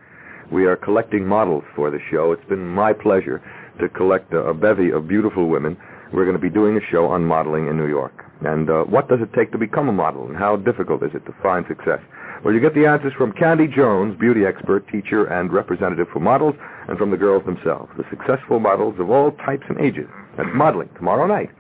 [0.51, 2.33] We are collecting models for the show.
[2.33, 3.43] It's been my pleasure
[3.81, 5.77] to collect a, a bevy of beautiful women.
[6.13, 8.25] We're going to be doing a show on modeling in New York.
[8.41, 11.25] And uh, what does it take to become a model, and how difficult is it
[11.27, 12.01] to find success?
[12.45, 16.55] Well, you get the answers from Candy Jones, beauty expert, teacher, and representative for models,
[16.89, 20.09] and from the girls themselves, the successful models of all types and ages.
[20.39, 21.51] That's modeling tomorrow night.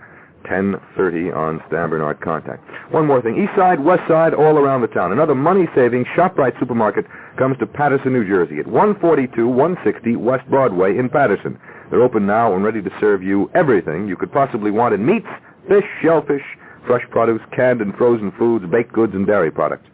[0.44, 2.62] 10.30 on Stan Bernard Contact.
[2.92, 3.36] One more thing.
[3.36, 5.12] East Side, West Side, all around the town.
[5.12, 7.04] Another money-saving ShopRite supermarket
[7.36, 11.58] comes to Paterson, New Jersey at 142 160 West Broadway in Paterson.
[11.90, 15.28] They're open now and ready to serve you everything you could possibly want in meats,
[15.66, 16.44] fish, shellfish,
[16.86, 19.88] fresh produce, canned and frozen foods, baked goods, and dairy products.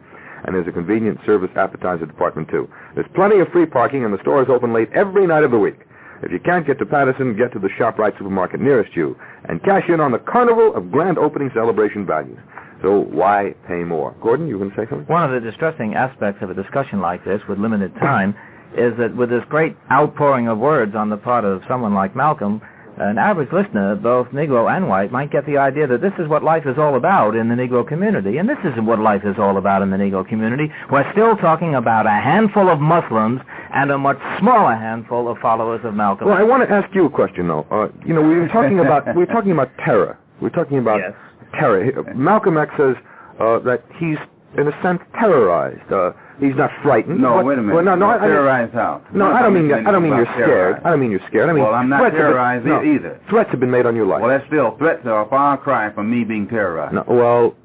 [0.45, 2.69] And there's a convenient service appetizer department, too.
[2.93, 5.57] There's plenty of free parking, and the store is open late every night of the
[5.57, 5.79] week.
[6.25, 9.15] If you can't get to Paterson, get to the ShopRite supermarket nearest you
[9.47, 12.39] and cash in on the Carnival of Grand Opening Celebration values.
[12.81, 14.15] So why pay more?
[14.21, 15.05] Gordon, you going to say something?
[15.05, 18.35] One of the distressing aspects of a discussion like this with limited time
[18.75, 22.59] is that with this great outpouring of words on the part of someone like Malcolm,
[22.97, 26.43] an average listener, both Negro and white, might get the idea that this is what
[26.43, 28.37] life is all about in the Negro community.
[28.37, 30.71] And this isn't what life is all about in the Negro community.
[30.91, 33.41] We're still talking about a handful of Muslims
[33.73, 36.27] and a much smaller handful of followers of Malcolm.
[36.27, 37.65] Well, I want to ask you a question, though.
[37.69, 40.17] Uh, you know, we were talking about we were talking about terror.
[40.41, 41.13] We are talking about Yes.
[41.59, 42.13] terror.
[42.15, 42.95] Malcolm X says
[43.39, 44.17] uh, that he's,
[44.57, 45.91] in a sense, terrorized.
[45.91, 47.19] Uh, he's not frightened.
[47.19, 47.75] No, but- wait a minute.
[47.75, 49.01] Well, no, no, I, I, terrorized how?
[49.13, 49.85] no, I don't mean that.
[49.87, 50.81] I don't mean you're scared.
[50.83, 51.49] I don't mean you're scared.
[51.49, 53.19] I mean Well, I'm not have been- terrorized no, either.
[53.29, 54.21] Threats have been made on your life.
[54.21, 56.93] Well, that's still threats are a far cry from me being terrorized.
[56.95, 57.55] No, well,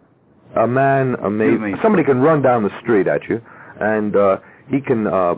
[0.57, 3.41] a man, a You ma- somebody can run down the street at you,
[3.81, 4.39] and uh,
[4.69, 5.35] he can uh,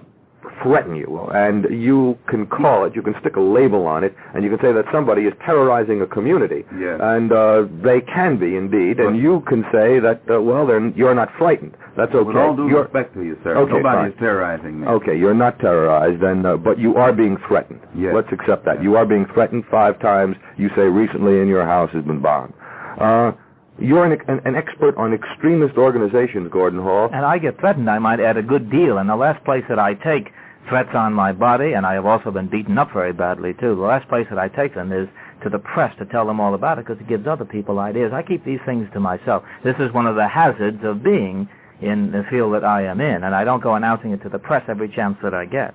[0.62, 2.94] threaten you, and you can call it.
[2.94, 6.00] You can stick a label on it, and you can say that somebody is terrorizing
[6.02, 6.64] a community.
[6.78, 6.98] Yes.
[7.02, 10.22] And uh, they can be indeed, But- and you can say that.
[10.30, 11.76] Uh, well, then you're not frightened.
[11.96, 12.24] That's okay.
[12.24, 14.10] With all due You're- respect to you, sir, Okay, nobody fine.
[14.12, 14.86] is terrorizing me.
[14.86, 17.80] Okay, you're not terrorized, and uh, but you are being threatened.
[17.94, 18.12] Yes.
[18.14, 18.82] Let's accept that.
[18.82, 20.36] You are being threatened five times.
[20.56, 22.54] You say recently in your house has been bombed.
[22.98, 23.32] Uh,
[23.78, 27.08] you're an, an, an expert on extremist organizations, Gordon Hall.
[27.12, 28.98] And I get threatened, I might add, a good deal.
[28.98, 30.30] And the last place that I take
[30.68, 33.82] threats on my body, and I have also been beaten up very badly, too, the
[33.82, 35.08] last place that I take them is
[35.42, 38.12] to the press to tell them all about it because it gives other people ideas.
[38.14, 39.42] I keep these things to myself.
[39.64, 41.48] This is one of the hazards of being
[41.80, 44.38] in the field that I am in, and I don't go announcing it to the
[44.38, 45.74] press every chance that I get.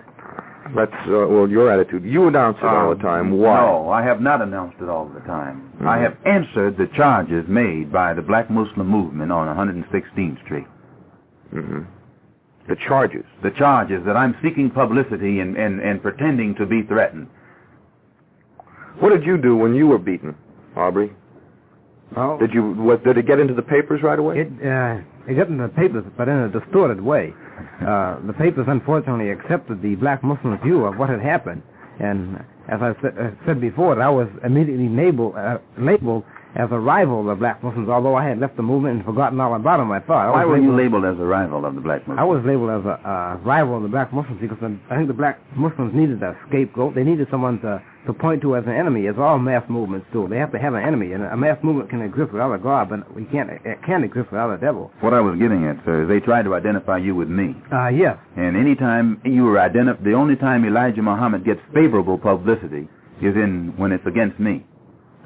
[0.76, 2.03] That's, uh, well, your attitude.
[2.03, 3.31] You announce it all the time.
[3.31, 3.59] Why?
[3.61, 5.72] No, I have not announced it all the time.
[5.85, 10.68] I have answered the charges made by the Black Muslim movement on 116th Street.
[11.51, 11.84] hmm
[12.68, 13.23] The charges.
[13.44, 17.27] The charges that I'm seeking publicity and, and, and pretending to be threatened.
[18.99, 20.35] What did you do when you were beaten,
[20.76, 21.11] Aubrey?
[22.15, 24.39] Well, Did you, what, did it get into the papers right away?
[24.39, 27.34] it, uh, it got into the papers, but in a distorted way.
[27.85, 31.61] Uh, the papers unfortunately accepted the black Muslim view of what had happened.
[31.99, 32.38] And
[32.69, 36.23] as I said, uh, said before, I was immediately labeled, uh, labeled
[36.57, 39.39] as a rival of the black Muslims, although I had left the movement and forgotten
[39.39, 40.25] all about them, I thought.
[40.25, 42.19] I Why was were you labeled- as a rival of the Black Muslims?
[42.19, 45.13] I was labeled as a uh, rival of the black Muslims because I think the
[45.13, 46.95] black Muslims needed a scapegoat.
[46.95, 50.27] They needed someone to, to point to as an enemy, as all mass movements do.
[50.27, 52.89] They have to have an enemy, and a mass movement can exist without a God,
[52.89, 54.91] but we can't it can't exist without a devil.
[55.01, 57.55] What I was getting at, sir, is they tried to identify you with me.
[57.71, 58.17] Uh, yes.
[58.35, 62.89] And any time you were identified, the only time Elijah Muhammad gets favorable publicity
[63.21, 64.65] is in when it's against me.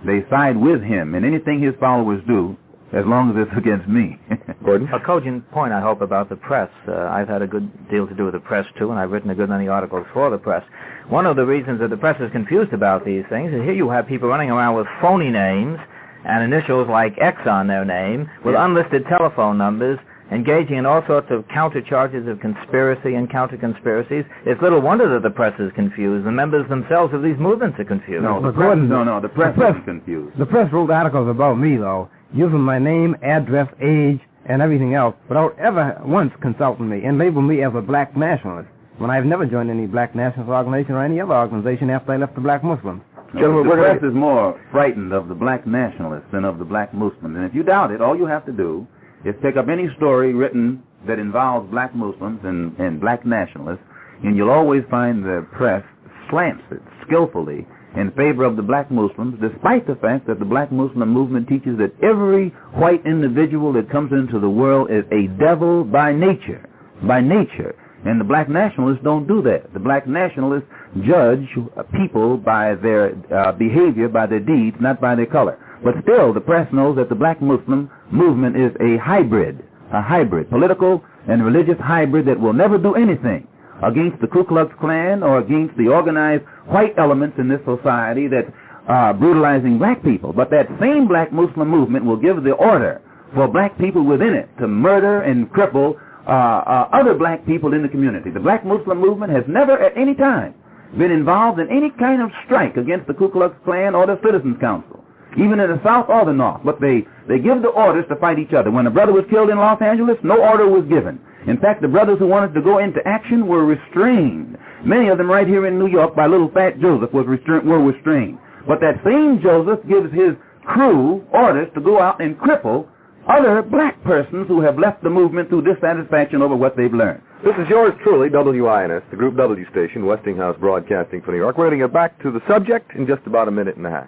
[0.06, 2.58] They side with him, in anything his followers do,
[2.94, 4.20] as long as it's against me.
[4.66, 4.88] Gordon?
[4.94, 6.70] A cogent point, I hope, about the press.
[6.88, 9.30] Uh, I've had a good deal to do with the press, too, and I've written
[9.30, 10.64] a good many articles for the press.
[11.10, 13.90] One of the reasons that the press is confused about these things is here you
[13.90, 15.78] have people running around with phony names
[16.26, 20.00] and initials like X on their name with unlisted telephone numbers
[20.32, 24.24] engaging in all sorts of counter charges of conspiracy and counter conspiracies.
[24.46, 26.26] It's little wonder that the press is confused.
[26.26, 28.24] The members themselves of these movements are confused.
[28.24, 30.38] no, the But press, no, no, the press, the press- is confused.
[30.38, 35.16] The press wrote articles about me, though, using my name, address, age, and everything else,
[35.30, 39.46] without ever once consulting me, and labeled me as a black nationalist, when I've never
[39.46, 43.02] joined any black nationalist organization or any other organization after I left the black Muslims.
[43.34, 46.94] Gentlemen, the we're press is more frightened of the black nationalists than of the black
[46.94, 47.36] Muslims.
[47.38, 48.86] And if you doubt it, all you have to do
[49.26, 53.84] is pick up any story written that involves black Muslims and, and black nationalists,
[54.24, 55.84] and you'll always find the press
[56.30, 57.68] slants it skillfully
[57.98, 61.78] in favor of the black Muslims, despite the fact that the black Muslim movement teaches
[61.78, 66.68] that every white individual that comes into the world is a devil by nature.
[67.04, 67.76] By nature.
[68.06, 69.74] And the black nationalists don't do that.
[69.74, 70.66] The black nationalists
[71.06, 71.46] judge
[71.94, 75.60] people by their uh, behavior, by their deeds, not by their color.
[75.84, 80.50] But still, the press knows that the black Muslim movement is a hybrid, a hybrid,
[80.50, 83.48] political and religious hybrid that will never do anything
[83.84, 88.46] against the Ku Klux Klan or against the organized white elements in this society that
[88.88, 90.34] are brutalizing black people.
[90.34, 93.02] But that same black Muslim movement will give the order
[93.34, 95.96] for black people within it to murder and cripple
[96.28, 98.30] uh, uh, other black people in the community.
[98.30, 100.54] The black Muslim movement has never at any time
[100.98, 104.58] been involved in any kind of strike against the Ku Klux Klan or the Citizens
[104.60, 105.01] Council,
[105.38, 106.62] even in the South or the North.
[106.64, 108.72] But they, they give the orders to fight each other.
[108.72, 111.20] When a brother was killed in Los Angeles, no order was given.
[111.48, 114.58] In fact, the brothers who wanted to go into action were restrained.
[114.86, 118.38] Many of them right here in New York by little fat Joseph was were restrained.
[118.68, 122.88] But that same Joseph gives his crew orders to go out and cripple
[123.28, 127.22] other black persons who have left the movement through dissatisfaction over what they've learned.
[127.44, 131.58] This is yours truly, WINS, the Group W station, Westinghouse Broadcasting for New York.
[131.58, 133.90] We're going to get back to the subject in just about a minute and a
[133.90, 134.08] half.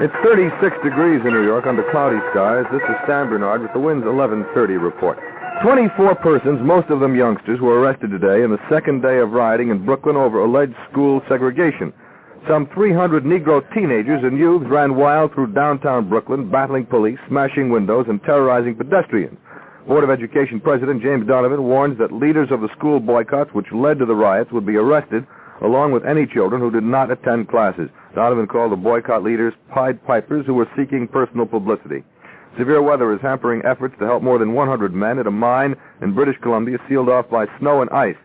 [0.00, 0.50] It's 36
[0.82, 2.66] degrees in New York under cloudy skies.
[2.72, 5.22] This is Stan Bernard with the WINS 1130 report.
[5.62, 9.70] 24 persons, most of them youngsters, were arrested today in the second day of rioting
[9.70, 11.92] in Brooklyn over alleged school segregation.
[12.50, 18.06] Some 300 Negro teenagers and youths ran wild through downtown Brooklyn, battling police, smashing windows,
[18.08, 19.38] and terrorizing pedestrians.
[19.86, 24.00] Board of Education President James Donovan warns that leaders of the school boycotts which led
[24.00, 25.24] to the riots would be arrested,
[25.62, 27.88] along with any children who did not attend classes.
[28.14, 32.04] Donovan called the boycott leaders Pied Pipers who were seeking personal publicity.
[32.58, 36.14] Severe weather is hampering efforts to help more than 100 men at a mine in
[36.14, 38.16] British Columbia sealed off by snow and ice.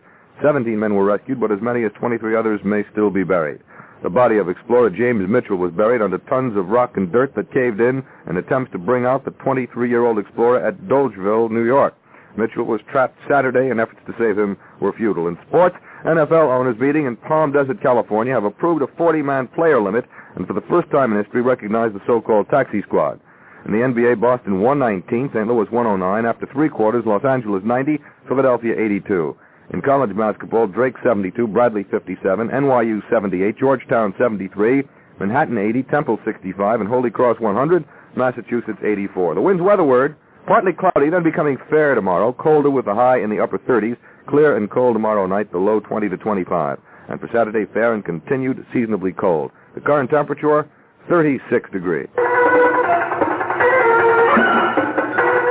[0.42, 3.60] 17 men were rescued, but as many as 23 others may still be buried.
[4.02, 7.52] The body of explorer James Mitchell was buried under tons of rock and dirt that
[7.52, 11.94] caved in in attempts to bring out the 23-year-old explorer at Dolgeville, New York.
[12.36, 15.28] Mitchell was trapped Saturday, and efforts to save him were futile.
[15.28, 20.06] In sports, NFL owners meeting in Palm Desert, California have approved a 40-man player limit
[20.34, 23.20] and for the first time in history recognized the so-called taxi squad.
[23.66, 25.46] In the NBA, Boston 119, St.
[25.46, 26.24] Louis 109.
[26.24, 29.36] After three quarters, Los Angeles 90, Philadelphia 82.
[29.74, 34.82] In college basketball, Drake 72, Bradley 57, NYU 78, Georgetown 73,
[35.20, 37.84] Manhattan 80, Temple 65, and Holy Cross 100,
[38.16, 39.34] Massachusetts 84.
[39.34, 40.16] The WINS weather word,
[40.46, 43.98] partly cloudy, then becoming fair tomorrow, colder with the high in the upper 30s,
[44.28, 46.78] clear and cold tomorrow night, the low 20 to 25.
[47.08, 49.50] And for Saturday, fair and continued seasonably cold.
[49.74, 50.68] The current temperature,
[51.08, 52.08] 36 degrees.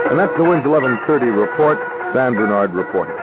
[0.09, 1.77] And that's the WINS 1130 report,
[2.11, 3.15] Stan Bernard reporting.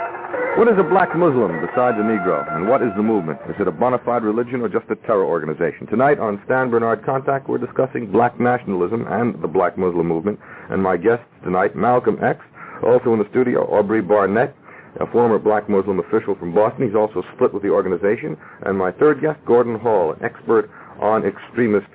[0.56, 2.40] What is a black Muslim besides a Negro?
[2.56, 3.38] And what is the movement?
[3.48, 5.86] Is it a bona fide religion or just a terror organization?
[5.86, 10.40] Tonight on Stan Bernard Contact, we're discussing black nationalism and the black Muslim movement.
[10.70, 12.40] And my guests tonight, Malcolm X,
[12.82, 14.54] also in the studio, Aubrey Barnette,
[15.00, 16.86] a former black Muslim official from Boston.
[16.86, 18.36] He's also split with the organization.
[18.64, 20.70] And my third guest, Gordon Hall, an expert
[21.00, 21.88] on extremist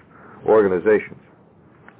[0.46, 1.20] organizations.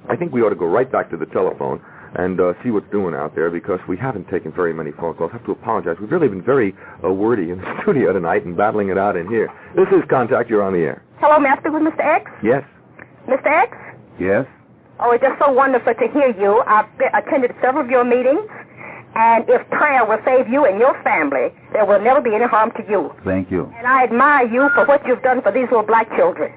[0.08, 1.80] I think we ought to go right back to the telephone
[2.14, 5.30] and uh, see what's doing out there because we haven't taken very many phone calls.
[5.32, 5.96] I have to apologize.
[6.00, 6.74] We've really been very
[7.04, 9.48] uh, wordy in the studio tonight and battling it out in here.
[9.74, 10.50] This is Contact.
[10.50, 11.02] You're on the air.
[11.18, 12.04] Hello, may I speak with Mr.
[12.04, 12.30] X?
[12.42, 12.64] Yes.
[13.28, 13.46] Mr.
[13.46, 13.76] X?
[14.20, 14.44] Yes?
[15.00, 16.62] Oh, it's just so wonderful to hear you.
[16.66, 18.46] I've attended several of your meetings,
[19.14, 22.72] and if prayer will save you and your family, there will never be any harm
[22.76, 23.12] to you.
[23.24, 23.72] Thank you.
[23.76, 26.52] And I admire you for what you've done for these little black children.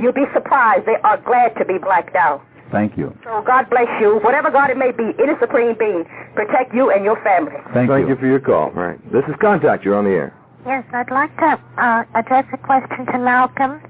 [0.00, 0.86] You'll be surprised.
[0.86, 2.42] They are glad to be blacked out.
[2.72, 3.12] Thank you.
[3.24, 4.20] So God bless you.
[4.22, 6.04] Whatever God it may be, any supreme being,
[6.34, 7.52] protect you and your family.
[7.74, 8.16] Thank, Thank you.
[8.16, 8.70] for your call.
[8.70, 9.12] All right.
[9.12, 9.84] This is Contact.
[9.84, 10.34] You're on the air.
[10.66, 13.80] Yes, I'd like to uh, address a question to Malcolm.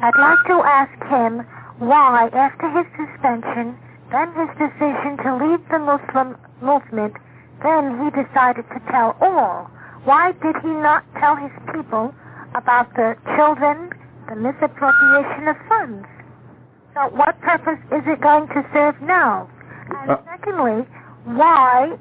[0.00, 1.46] I'd like to ask him
[1.78, 3.76] why, after his suspension,
[4.10, 7.14] then his decision to leave the Muslim movement,
[7.62, 9.70] then he decided to tell all.
[10.04, 12.14] Why did he not tell his people
[12.54, 13.90] about the children,
[14.28, 16.06] the misappropriation of funds?
[16.94, 19.48] So what purpose is it going to serve now?
[19.90, 20.84] And Uh, secondly,
[21.24, 21.96] why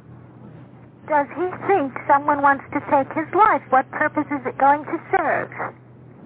[1.08, 3.62] does he think someone wants to take his life?
[3.70, 5.50] What purpose is it going to serve?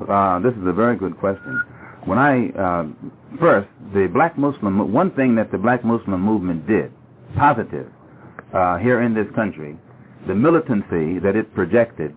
[0.10, 1.62] Uh, this is a very good question.
[2.06, 2.86] When I, uh,
[3.40, 6.91] first, the black Muslim, one thing that the black Muslim movement did,
[7.36, 7.88] positive,
[8.53, 9.77] uh, here in this country,
[10.27, 12.15] the militancy that it projected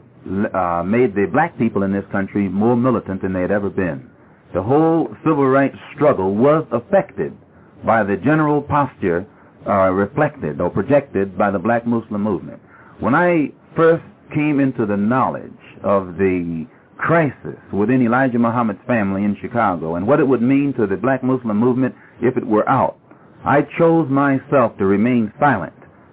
[0.54, 4.10] uh, made the black people in this country more militant than they had ever been.
[4.54, 7.36] The whole civil rights struggle was affected
[7.84, 9.26] by the general posture
[9.66, 12.60] uh, reflected or projected by the black Muslim movement.
[13.00, 15.52] When I first came into the knowledge
[15.84, 20.86] of the crisis within Elijah Muhammad's family in Chicago and what it would mean to
[20.86, 22.98] the black Muslim movement if it were out,
[23.44, 25.72] I chose myself to remain silent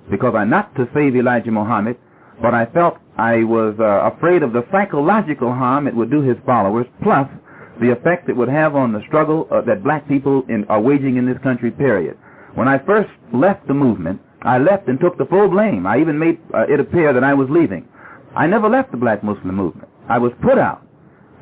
[0.10, 1.98] because I not to save Elijah Muhammad,
[2.41, 6.38] but I felt I was uh, afraid of the psychological harm it would do his
[6.45, 7.27] followers, plus
[7.82, 11.18] the effect it would have on the struggle uh, that black people in, are waging
[11.18, 12.18] in this country, period.
[12.56, 15.86] When I first left the movement, I left and took the full blame.
[15.86, 17.88] I even made uh, it appear that I was leaving.
[18.36, 19.90] I never left the black Muslim movement.
[20.07, 20.86] I was put out.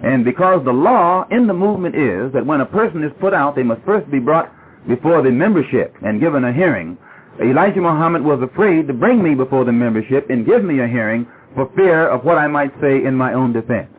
[0.04, 3.56] And because the law in the movement is that when a person is put out,
[3.56, 4.52] they must first be brought
[4.88, 6.98] before the membership and given a hearing.
[7.42, 11.26] Elijah Muhammad was afraid to bring me before the membership and give me a hearing
[11.56, 13.90] for fear of what I might say in my own defense.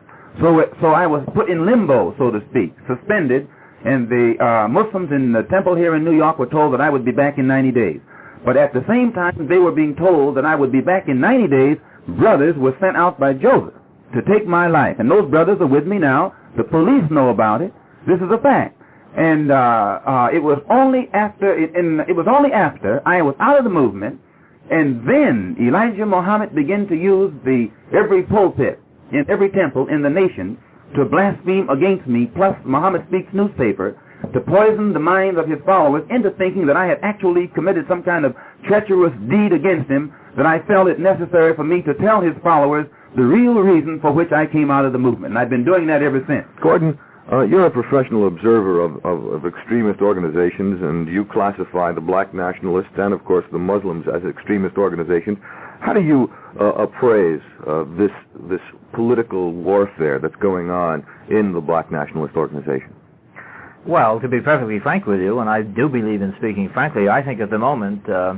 [0.41, 3.47] So, so I was put in limbo, so to speak, suspended,
[3.85, 6.89] and the uh, Muslims in the temple here in New York were told that I
[6.89, 7.99] would be back in 90 days.
[8.45, 11.19] But at the same time, they were being told that I would be back in
[11.19, 11.77] 90 days.
[12.17, 13.73] Brothers were sent out by Joseph
[14.13, 16.33] to take my life, and those brothers are with me now.
[16.57, 17.73] The police know about it.
[18.07, 18.74] This is a fact.
[19.17, 23.35] And uh, uh, it was only after it, in, it was only after I was
[23.39, 24.19] out of the movement,
[24.69, 28.81] and then Elijah Muhammad began to use the every pulpit
[29.11, 30.57] in every temple in the nation
[30.95, 33.99] to blaspheme against me, plus Muhammad Speaks newspaper,
[34.33, 38.03] to poison the minds of his followers into thinking that I had actually committed some
[38.03, 38.35] kind of
[38.67, 42.87] treacherous deed against him, that I felt it necessary for me to tell his followers
[43.15, 45.33] the real reason for which I came out of the movement.
[45.33, 46.45] And I've been doing that ever since.
[46.61, 46.99] Gordon,
[47.31, 52.33] uh, you're a professional observer of, of, of extremist organizations, and you classify the black
[52.33, 55.37] nationalists and, of course, the Muslims as extremist organizations.
[55.81, 58.11] How do you uh, appraise uh, this
[58.49, 58.61] this
[58.93, 62.93] political warfare that's going on in the black nationalist organization?
[63.85, 67.21] Well, to be perfectly frank with you, and I do believe in speaking frankly, I
[67.23, 68.35] think at the moment uh,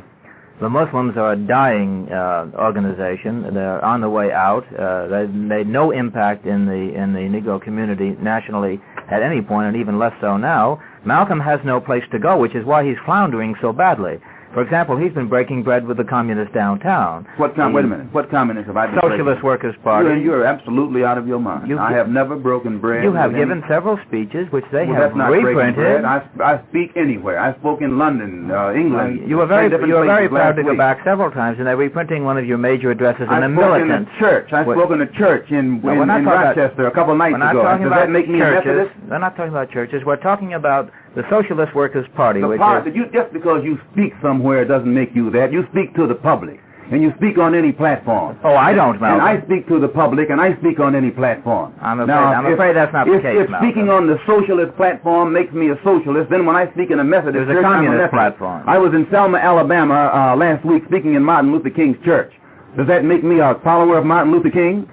[0.59, 3.53] the Muslims are a dying uh, organization.
[3.53, 4.65] They're on the way out.
[4.73, 8.81] Uh, they've made no impact in the in the Negro community nationally
[9.11, 10.81] at any point, and even less so now.
[11.05, 14.19] Malcolm has no place to go, which is why he's floundering so badly.
[14.53, 17.27] For example, he's been breaking bread with the communists downtown.
[17.37, 18.11] What com- wait a minute.
[18.13, 20.07] What communist have I been Socialist Workers Party.
[20.09, 21.67] You're, you're absolutely out of your mind.
[21.67, 23.03] You- I have never broken bread.
[23.03, 25.75] You have given any- several speeches, which they Well, have that's not breaking reprinted.
[26.01, 26.05] bread.
[26.05, 27.39] I, I speak anywhere.
[27.39, 29.29] I spoke in London, uh, England.
[29.29, 30.77] you were very, you were very proud to go week.
[30.79, 33.55] back several times, and they're reprinting one of your major addresses in I the in
[33.55, 34.07] militant.
[34.07, 34.53] a church.
[34.53, 37.33] I spoke in a church in, in, in talking about- Rochester a couple of nights
[37.33, 37.63] We're not ago.
[37.63, 38.65] talking Does about that make me a churches.
[38.65, 39.09] Methodist?
[39.09, 40.01] We're not talking about churches.
[40.05, 44.13] We're talking about the Socialist Workers Party, The which part is just because you speak
[44.21, 45.51] somewhere doesn't make you that.
[45.51, 46.59] You speak to the public,
[46.91, 48.37] and you speak on any platform.
[48.43, 51.73] Oh, I don't, And I speak to the public, and I speak on any platform.
[51.81, 53.67] I'm afraid- now, I'm if- afraid that's not the case, If Malcolm.
[53.67, 57.03] speaking on the socialist platform makes me a socialist, then when I speak in a
[57.03, 58.37] Methodist There's a church, I'm communist Methodist.
[58.37, 58.61] platform.
[58.67, 62.31] I was in Selma, Alabama uh, last week speaking in Martin Luther King's church.
[62.77, 64.87] Does that make me a follower of Martin Luther King?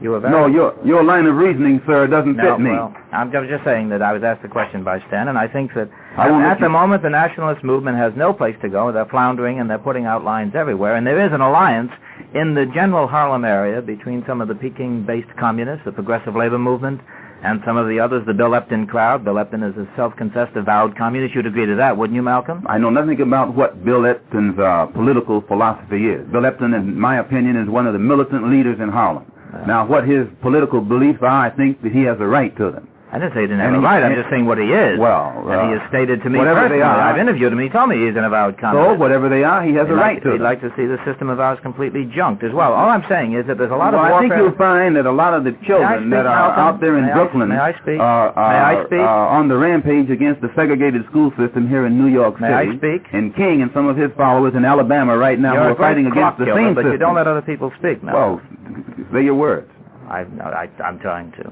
[0.00, 2.70] You were very No, your your line of reasoning, sir, doesn't No, fit me.
[2.70, 5.74] well, I'm just saying that I was asked the question by Stan, and I think
[5.74, 8.92] that I at, at the moment the nationalist movement has no place to go.
[8.92, 11.90] They're floundering and they're putting out lines everywhere, and there is an alliance
[12.34, 17.00] in the general Harlem area between some of the Peking-based communists, the Progressive Labor Movement,
[17.42, 19.24] and some of the others, the Bill Epton crowd.
[19.24, 21.34] Bill Epton is a self-confessed avowed communist.
[21.34, 22.64] You'd agree to that, wouldn't you, Malcolm?
[22.68, 26.26] I know nothing about what Bill Epton's uh, political philosophy is.
[26.30, 29.24] Bill Epton, in my opinion, is one of the militant leaders in Harlem.
[29.66, 32.88] Now, what his political beliefs are, I think that he has a right to them.
[33.12, 34.04] I didn't say he didn't have And a right.
[34.06, 34.94] I'm just saying what he is.
[34.96, 37.58] Well, and uh, he has uh, stated to me whatever they are- I've interviewed him.
[37.58, 38.86] He told me he's an avowed communist.
[38.86, 40.46] So, whatever they are, he has he'd a right like, to He'd them.
[40.46, 42.70] like to see the system of ours completely junked as well.
[42.72, 45.06] All I'm saying is that there's a lot well, of I think you'll find that
[45.06, 46.62] a lot of the children that are Malcolm?
[46.62, 47.98] out there in May I- Brooklyn may I speak?
[47.98, 49.00] are, are, May I uh, speak?
[49.02, 52.46] are on the rampage against the segregated school system here in New York City.
[52.46, 53.02] May I speak?
[53.12, 56.06] And King and some of his followers in Alabama right now You're who are fighting
[56.06, 56.92] against the killer, same but system.
[56.92, 58.38] you don't let other people speak, Malcolm.
[58.38, 59.66] Well, say your words.
[60.08, 61.50] I, no, I, I'm trying to.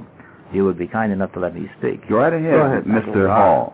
[0.53, 2.09] You would be kind enough to let me speak.
[2.09, 2.85] Go right ahead, Go ahead.
[2.85, 3.29] Mr.
[3.29, 3.73] Hall.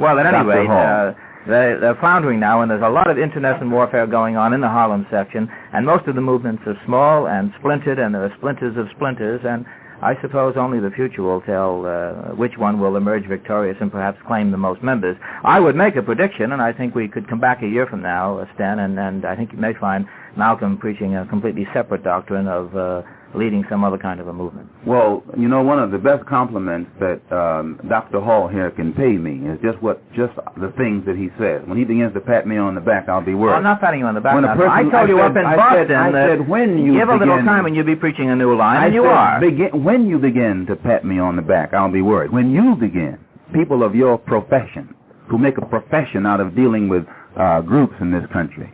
[0.00, 0.48] Well, at any Dr.
[0.48, 1.12] rate, uh,
[1.46, 4.68] they, they're floundering now, and there's a lot of internecine warfare going on in the
[4.68, 8.76] Harlem section, and most of the movements are small and splintered, and there are splinters
[8.76, 9.66] of splinters, and
[10.02, 14.18] I suppose only the future will tell uh, which one will emerge victorious and perhaps
[14.26, 15.16] claim the most members.
[15.44, 18.02] I would make a prediction, and I think we could come back a year from
[18.02, 22.02] now, uh, Stan, and, and I think you may find Malcolm preaching a completely separate
[22.02, 23.02] doctrine of uh,
[23.34, 24.68] leading some other kind of a movement.
[24.86, 28.20] Well, you know, one of the best compliments that um, Dr.
[28.20, 31.62] Hall here can pay me is just what, just the things that he says.
[31.66, 33.54] When he begins to pat me on the back, I'll be worried.
[33.56, 34.34] I'm not patting you on the back.
[34.34, 36.28] When a person- I told I you said- up in I Boston said- I that
[36.28, 38.86] said when you give a little time and you'll be preaching a new line, I
[38.86, 39.40] and you said, are.
[39.40, 42.32] Begin, when you begin to pat me on the back, I'll be worried.
[42.32, 43.18] When you begin,
[43.52, 44.94] people of your profession,
[45.28, 47.06] who make a profession out of dealing with
[47.36, 48.70] uh, groups in this country,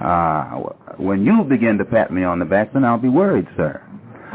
[0.00, 0.44] uh,
[0.98, 3.82] when you begin to pat me on the back, then I'll be worried, sir.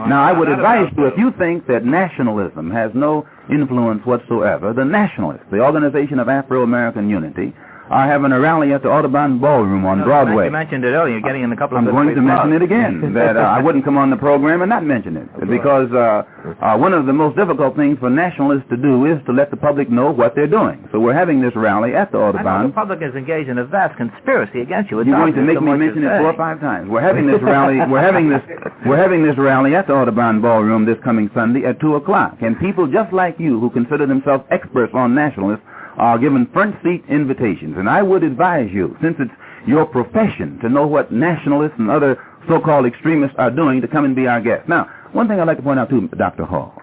[0.07, 4.85] Now, I would advise you, if you think that nationalism has no influence whatsoever, the
[4.85, 7.53] Nationalists, the Organization of Afro-American Unity,
[7.91, 10.45] are having a rally at the Audubon Ballroom on No, Broadway.
[10.45, 11.19] You mentioned it earlier.
[11.19, 13.13] You're getting in a couple of I'm going to mention it again.
[13.19, 16.23] that uh, I wouldn't come on the program and not mention it because uh,
[16.63, 19.57] uh, one of the most difficult things for nationalists to do is to let the
[19.57, 20.87] public know what they're doing.
[20.93, 22.71] So we're having this rally at the I know the Audubon.
[22.71, 25.03] public is engaged in a vast conspiracy against you.
[25.03, 26.87] It's You're going to make me mention it four or five times.
[26.89, 27.75] We're having this rally.
[27.91, 28.41] We're having this.
[28.87, 32.37] We're having this rally at the Audubon Ballroom this coming Sunday at two o'clock.
[32.39, 37.03] And people just like you who consider themselves experts on nationalists are given front seat
[37.09, 37.75] invitations.
[37.77, 39.31] And I would advise you, since it's
[39.67, 44.15] your profession to know what nationalists and other so-called extremists are doing, to come and
[44.15, 44.67] be our guest.
[44.67, 46.45] Now, one thing I'd like to point out too, Dr.
[46.45, 46.73] Hall.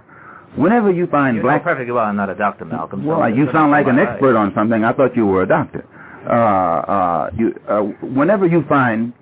[0.56, 3.04] Whenever you find You black perfectly well I'm not a doctor, Malcolm.
[3.04, 4.08] well, I'm you sound like an right.
[4.08, 4.84] expert on something.
[4.84, 5.86] I thought you were a doctor.
[6.28, 7.80] Uh, uh, you, uh,
[8.14, 9.12] whenever you find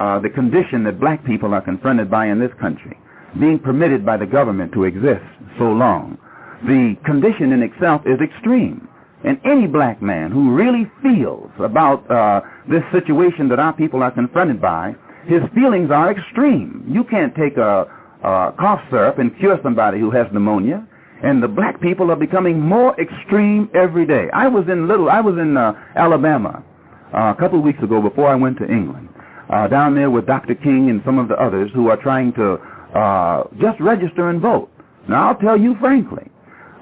[0.00, 2.98] uh, the condition that black people are confronted by in this country,
[3.38, 5.24] being permitted by the government to exist
[5.58, 6.18] so long,
[6.64, 8.88] the condition in itself is extreme.
[9.24, 14.10] And any black man who really feels about uh, this situation that our people are
[14.10, 14.94] confronted by,
[15.26, 16.84] his feelings are extreme.
[16.88, 17.86] You can't take a,
[18.24, 20.86] a cough syrup and cure somebody who has pneumonia
[21.22, 24.28] and the black people are becoming more extreme every day.
[24.32, 26.62] I was in little, I was in uh, Alabama
[27.14, 29.08] uh, a couple of weeks ago before I went to England,
[29.48, 30.54] uh, down there with Dr.
[30.56, 32.54] King and some of the others who are trying to
[32.98, 34.68] uh, just register and vote.
[35.08, 36.28] Now, I'll tell you frankly,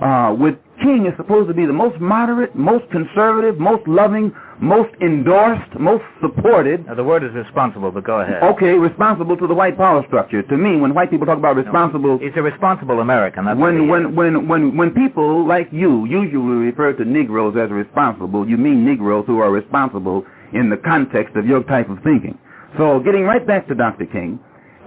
[0.00, 4.90] uh, with King is supposed to be the most moderate, most conservative, most loving, most
[5.00, 8.42] endorsed, most supported, Now, the word is responsible, but go ahead.
[8.42, 10.42] okay, responsible to the white power structure.
[10.42, 13.44] To me, when white people talk about responsible, He's a responsible American.
[13.44, 18.48] That's when when when when when people like you usually refer to Negroes as responsible,
[18.48, 22.38] you mean Negroes who are responsible in the context of your type of thinking.
[22.78, 24.06] So, getting right back to Dr.
[24.06, 24.38] King,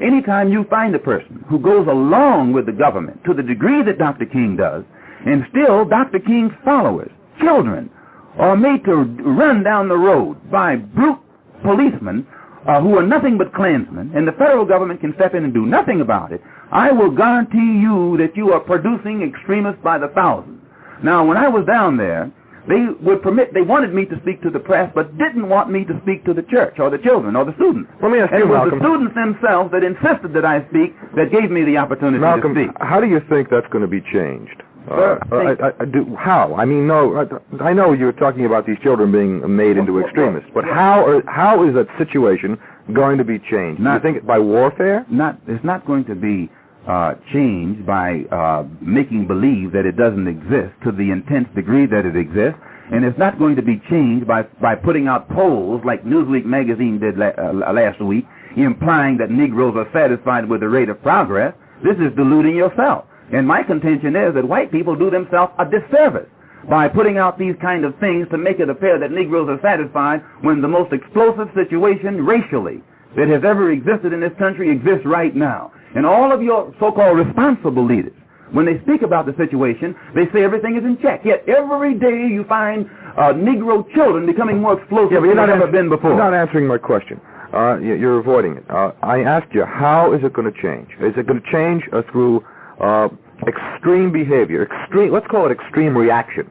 [0.01, 3.97] anytime you find a person who goes along with the government to the degree that
[3.97, 4.25] Dr.
[4.25, 4.83] King does,
[5.25, 6.19] and still Dr.
[6.19, 7.89] King's followers, children,
[8.37, 11.19] are made to run down the road by brute
[11.63, 12.25] policemen
[12.67, 15.65] uh, who are nothing but Klansmen, and the federal government can step in and do
[15.65, 16.41] nothing about it,
[16.71, 20.61] I will guarantee you that you are producing extremists by the thousands.
[21.03, 22.31] Now, when I was down there,
[22.67, 25.83] they would permit, they wanted me to speak to the press, but didn't want me
[25.83, 27.91] to speak to the church or the children or the students.
[28.01, 28.79] Let me ask And you, it was Malcolm.
[28.79, 32.61] the students themselves that insisted that I speak that gave me the opportunity Malcolm, to
[32.63, 32.71] speak.
[32.79, 34.63] Malcolm, how do you think that's going to be changed?
[34.89, 36.55] Well, Uh, I, I, do, how?
[36.55, 37.15] I mean, no,
[37.60, 41.23] I, I know you're talking about these children being made into extremists, but how are,
[41.27, 42.57] how is that situation
[42.93, 43.77] going to be changed?
[43.77, 45.05] do you Not- think by warfare?
[45.10, 46.49] not it's not going to be
[46.88, 52.05] uh, changed by uh, making believe that it doesn't exist to the intense degree that
[52.05, 52.60] it exists,
[52.91, 56.99] and it's not going to be changed by by putting out polls like Newsweek magazine
[56.99, 58.26] did la- uh, last week
[58.57, 61.55] implying that Negroes are satisfied with the rate of progress.
[61.84, 63.05] This is deluding yourself.
[63.31, 66.27] And my contention is that white people do themselves a disservice
[66.69, 70.21] by putting out these kind of things to make it appear that Negroes are satisfied
[70.41, 72.81] when the most explosive situation racially
[73.17, 75.71] that has ever existed in this country exists right now.
[75.95, 78.13] And all of your so-called responsible leaders,
[78.51, 81.21] when they speak about the situation, they say everything is in check.
[81.25, 85.47] Yet every day you find uh, Negro children becoming more explosive yeah, but you're than
[85.47, 86.11] not ever been before.
[86.11, 87.19] You're not answering my question.
[87.53, 88.63] Uh, you- you're avoiding it.
[88.69, 90.89] Uh, I asked you, how is it going to change?
[91.01, 92.43] Is it going to change uh, through
[92.79, 93.09] uh,
[93.47, 94.63] extreme behavior?
[94.63, 95.11] Extreme.
[95.11, 96.49] Let's call it extreme reaction.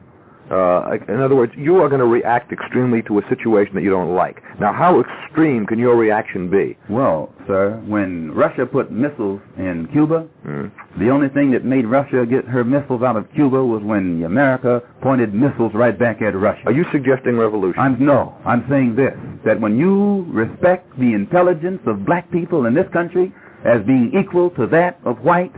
[0.51, 3.89] Uh, in other words, you are going to react extremely to a situation that you
[3.89, 4.43] don't like.
[4.59, 6.77] Now, how extreme can your reaction be?
[6.89, 10.69] Well, sir, when Russia put missiles in Cuba, Mm.
[10.99, 14.83] the only thing that made Russia get her missiles out of Cuba was when America
[15.01, 16.63] pointed missiles right back at Russia.
[16.65, 17.79] Are you suggesting revolution?
[17.79, 18.35] I'm no.
[18.45, 23.31] I'm saying this: that when you respect the intelligence of black people in this country
[23.63, 25.57] as being equal to that of whites,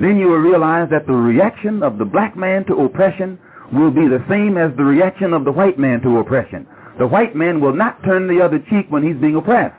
[0.00, 3.38] then you will realize that the reaction of the black man to oppression
[3.72, 6.66] will be the same as the reaction of the white man to oppression.
[6.98, 9.76] The white man will not turn the other cheek when he's being oppressed.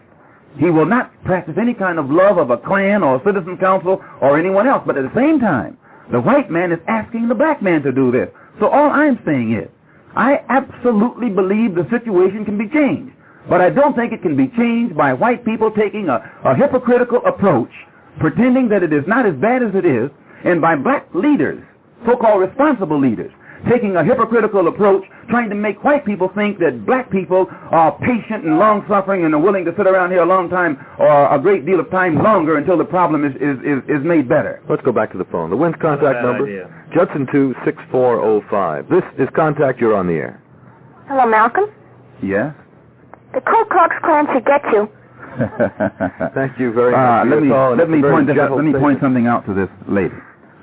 [0.57, 4.03] He will not practice any kind of love of a Klan or a citizen council
[4.21, 4.83] or anyone else.
[4.85, 5.77] But at the same time,
[6.11, 8.29] the white man is asking the black man to do this.
[8.59, 9.69] So all I'm saying is,
[10.15, 13.13] I absolutely believe the situation can be changed.
[13.49, 17.21] But I don't think it can be changed by white people taking a, a hypocritical
[17.25, 17.71] approach,
[18.19, 20.09] pretending that it is not as bad as it is,
[20.45, 21.63] and by black leaders,
[22.05, 23.31] so-called responsible leaders,
[23.69, 28.45] taking a hypocritical approach, trying to make white people think that black people are patient
[28.45, 31.65] and long-suffering and are willing to sit around here a long time or a great
[31.65, 34.61] deal of time longer until the problem is, is, is, is made better.
[34.69, 35.49] Let's go back to the phone.
[35.49, 36.69] The WINS contact number, idea.
[36.93, 38.89] Judson 26405.
[38.89, 39.79] This is Contact.
[39.79, 40.41] You're on the air.
[41.07, 41.65] Hello, Malcolm.
[42.21, 42.53] Yes?
[43.33, 44.89] The Ku Klux Klan should get you.
[46.33, 47.27] Thank you very Uh, much.
[47.27, 49.53] for let me let me very point this out, let me point something out to
[49.53, 50.15] this lady.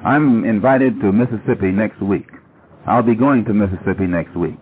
[0.05, 2.29] I'm invited to Mississippi next week.
[2.87, 4.57] I'll be going to Mississippi next week.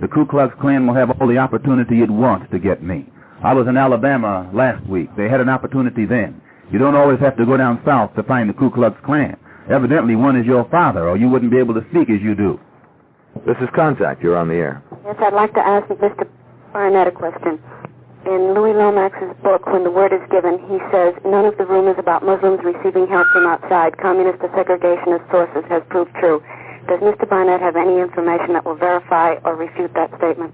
[0.00, 3.06] The Ku Klux Klan will have all the opportunity it wants to get me.
[3.44, 5.08] I was in Alabama last week.
[5.16, 6.40] They had an opportunity then.
[6.72, 9.36] You don't always have to go down south to find the Ku Klux Klan.
[9.70, 12.58] Evidently, one is your father, or you wouldn't be able to speak as you do.
[13.46, 14.22] This is Contact.
[14.22, 14.82] You're on the air.
[15.04, 16.26] Yes, I'd like to ask Mr.
[16.72, 17.60] Barnette a question.
[18.28, 21.96] In Louis Lomax's book, When the Word is Given, he says, none of the rumors
[21.96, 26.42] about Muslims receiving help from outside, communist or segregationist sources has proved true.
[26.88, 27.26] Does Mr.
[27.26, 30.52] Barnette have any information that will verify or refute that statement?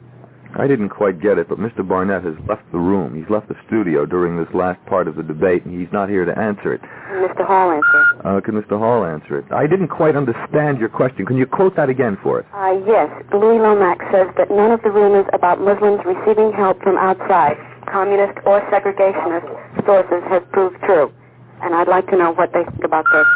[0.56, 1.86] I didn't quite get it, but Mr.
[1.86, 3.18] Barnette has left the room.
[3.18, 6.24] He's left the studio during this last part of the debate, and he's not here
[6.24, 6.80] to answer it.
[6.80, 7.44] Can Mr.
[7.44, 8.00] Hall answer?
[8.14, 8.26] it.
[8.26, 8.78] Uh, can Mr.
[8.78, 9.44] Hall answer it?
[9.50, 11.26] I didn't quite understand your question.
[11.26, 12.46] Can you quote that again for us?
[12.54, 16.96] Uh, yes, Louis Lomax says that none of the rumors about Muslims receiving help from
[16.96, 17.58] outside,
[17.90, 19.50] communist or segregationist
[19.86, 21.12] sources has proved true.
[21.62, 23.26] And I'd like to know what they think about this.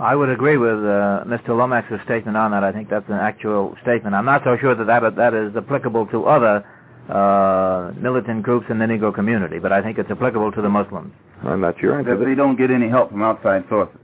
[0.00, 1.48] I would agree with uh, Mr.
[1.48, 2.62] Lomax's statement on that.
[2.62, 4.14] I think that's an actual statement.
[4.14, 6.64] I'm not so sure that that, that is applicable to other
[7.08, 11.12] uh, militant groups in the Negro community, but I think it's applicable to the Muslims.
[11.42, 12.02] I'm not sure.
[12.04, 13.96] That they don't get any help from outside sources.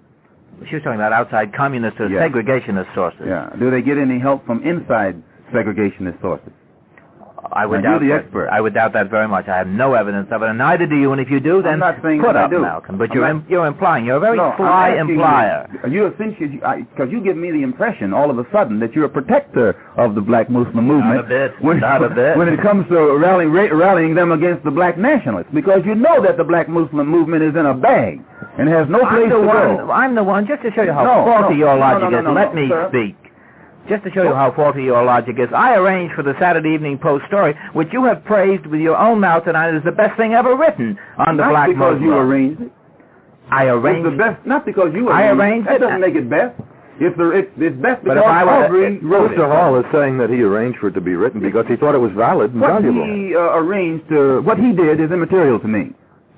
[0.68, 2.26] She was talking about outside communist or Yeah.
[2.28, 3.22] segregationist sources.
[3.26, 3.50] Yeah.
[3.58, 5.22] Do they get any help from inside
[5.52, 6.52] segregationist sources?
[7.54, 8.24] I would Now, doubt you're the that.
[8.24, 8.48] expert.
[8.48, 9.46] I would doubt that very much.
[9.48, 11.12] I have no evidence of it, and neither do you.
[11.12, 12.58] And if you do, then I'm not saying put that I up, do.
[12.60, 12.98] Malcolm.
[12.98, 14.04] But I'm you're not- im- you're implying.
[14.06, 15.68] You're a very No, sly implier.
[15.84, 16.48] You, you essentially,
[16.90, 20.14] because you give me the impression all of a sudden that you're a protector of
[20.16, 21.14] the black Muslim movement.
[21.16, 21.52] Not a bit.
[21.62, 22.36] When, Not a bit.
[22.36, 26.20] When it comes to rallying, ra- rallying them against the black nationalists, because you know
[26.22, 28.20] that the black Muslim movement is in a bag
[28.58, 29.76] and has no place I'm the to one.
[29.78, 29.90] go.
[29.92, 30.46] I'm the one.
[30.46, 32.34] Just to show you how No, faulty no, your logic no, is.
[32.34, 32.88] let me sir.
[32.90, 33.16] speak.
[33.88, 36.96] Just to show you how faulty your logic is, I arranged for the Saturday Evening
[36.96, 40.32] Post story, which you have praised with your own mouth tonight as the best thing
[40.32, 42.02] ever written on the Not black because Muslim.
[42.02, 42.72] you arranged it.
[43.50, 44.06] I It's arranged.
[44.06, 45.78] the best, not because you arranged, I arranged, arranged That it.
[45.80, 46.54] doesn't make it best.
[46.98, 49.36] It's, the, it's, it's best But because if I were- Aubrey wrote it.
[49.36, 49.50] Mr.
[49.52, 51.98] Hall is saying that he arranged for it to be written because he thought it
[51.98, 53.04] was valid and What valuable.
[53.04, 55.92] he uh, arranged, uh, what he did is immaterial to me.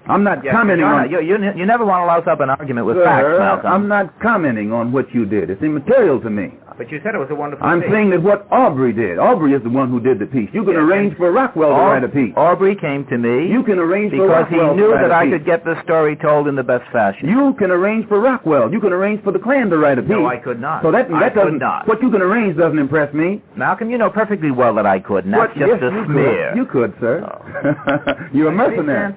[0.09, 2.41] I'm not Yes, commenting you're on not- you, you, you never want to louse up
[2.41, 3.73] an argument with Sir, facts, Malcolm.
[3.73, 5.51] I'm not commenting on what you did.
[5.51, 6.53] It's immaterial to me.
[6.78, 7.73] But you said it was a wonderful piece.
[7.73, 7.91] I'm piece.
[7.91, 9.19] saying that what Aubrey did.
[9.19, 10.51] Aubrey is the one who did the piece.
[10.53, 12.35] You can Yes, arrange for Rockwell to Au- write a piece.
[12.37, 15.47] Aubrey came to me You can arrange for Rockwell because he knew that I could
[15.47, 17.31] get the story told in the best fashion.
[17.31, 18.70] You can arrange for Rockwell.
[18.70, 20.11] You can arrange for the Klan to write a piece.
[20.11, 20.83] No, I could not.
[20.83, 21.59] So that I that could doesn't.
[21.61, 21.89] not.
[21.89, 23.41] What you can arrange doesn't impress me.
[23.57, 26.05] Malcolm, you know perfectly well that I could, and that's What- just yes, a you
[26.05, 26.49] smear.
[26.51, 26.57] Could.
[26.59, 27.24] You could, sir.
[27.24, 28.27] Oh.
[28.35, 29.15] you're a mercenary.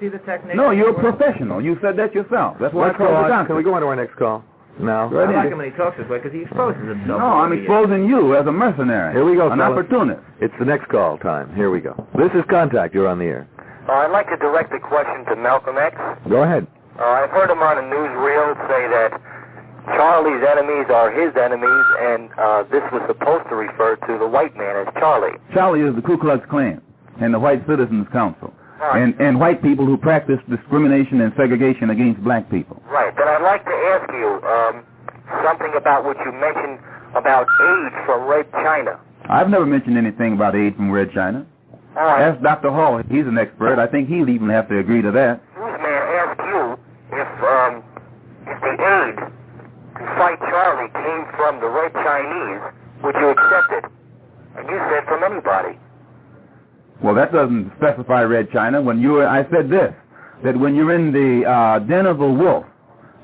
[0.55, 1.61] No, you're a professional.
[1.61, 2.57] You said that yourself.
[2.59, 3.29] That's why I Let's go called you on.
[3.29, 3.47] doctor.
[3.47, 4.43] Can we go on to our next call?
[4.79, 5.09] No.
[5.11, 7.19] Go I like him when he talks this way because he exposes himself.
[7.19, 9.11] No, I'm exposing you as a mercenary.
[9.13, 9.75] Here we go, An fellas.
[9.77, 10.21] opportunist.
[10.39, 11.53] It's the next call time.
[11.53, 11.93] Here we go.
[12.17, 12.95] This is Contact.
[12.95, 13.47] You're on the air.
[13.89, 15.97] Uh, I'd like to direct a question to Malcolm X.
[16.29, 16.65] Go ahead.
[16.97, 19.19] Uh, I've heard him on a newsreel say that
[19.95, 24.55] Charlie's enemies are his enemies, and uh, this was supposed to refer to the white
[24.55, 25.35] man as Charlie.
[25.53, 26.81] Charlie is the Ku Klux Klan
[27.19, 28.53] and the White Citizens Council.
[28.79, 29.03] Right.
[29.03, 32.81] And, and white people who practice discrimination and segregation against black people.
[32.87, 33.13] Right.
[33.15, 34.85] But I'd like to ask you um,
[35.43, 36.79] something about what you mentioned
[37.15, 38.99] about aid from Red China.
[39.27, 41.45] I've never mentioned anything about aid from Red China.
[41.97, 42.31] All right.
[42.31, 42.71] Ask Dr.
[42.71, 43.01] Hall.
[43.09, 43.79] He's an expert.
[43.79, 45.41] I think he'll even have to agree to that.
[45.57, 46.79] I ask you
[47.11, 47.83] if um,
[48.47, 49.15] if the aid
[49.99, 52.61] to fight Charlie came from the Red Chinese,
[53.03, 53.85] would you accept it?
[54.55, 55.77] And you said from anybody.
[57.01, 58.81] Well, that doesn't specify Red China.
[58.81, 59.93] When you, I said this,
[60.43, 62.65] that when you're in the uh, den of a wolf,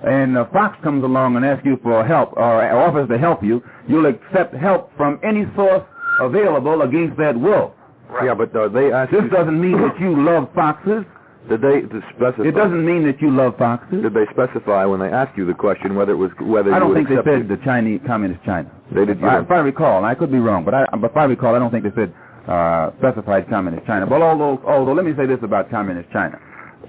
[0.05, 3.63] and a fox comes along and asks you for help or offers to help you,
[3.87, 5.83] you'll accept help from any source
[6.21, 7.73] available against that wolf.
[8.09, 8.25] Right.
[8.25, 11.03] Yeah, but uh, they asked This you, doesn't mean that you love foxes.
[11.49, 12.43] did they to specify?
[12.43, 14.03] It doesn't mean that you love foxes.
[14.03, 16.89] Did they specify when they asked you the question whether it was whether I don't
[16.89, 18.69] would think they accept said the Chinese, communist China.
[18.93, 19.17] They did.
[19.17, 21.23] If I, if I recall, and I could be wrong, but I, but if I
[21.25, 22.13] recall, I don't think they said
[22.47, 24.05] uh, specified communist China.
[24.05, 26.39] But although, although, let me say this about communist China: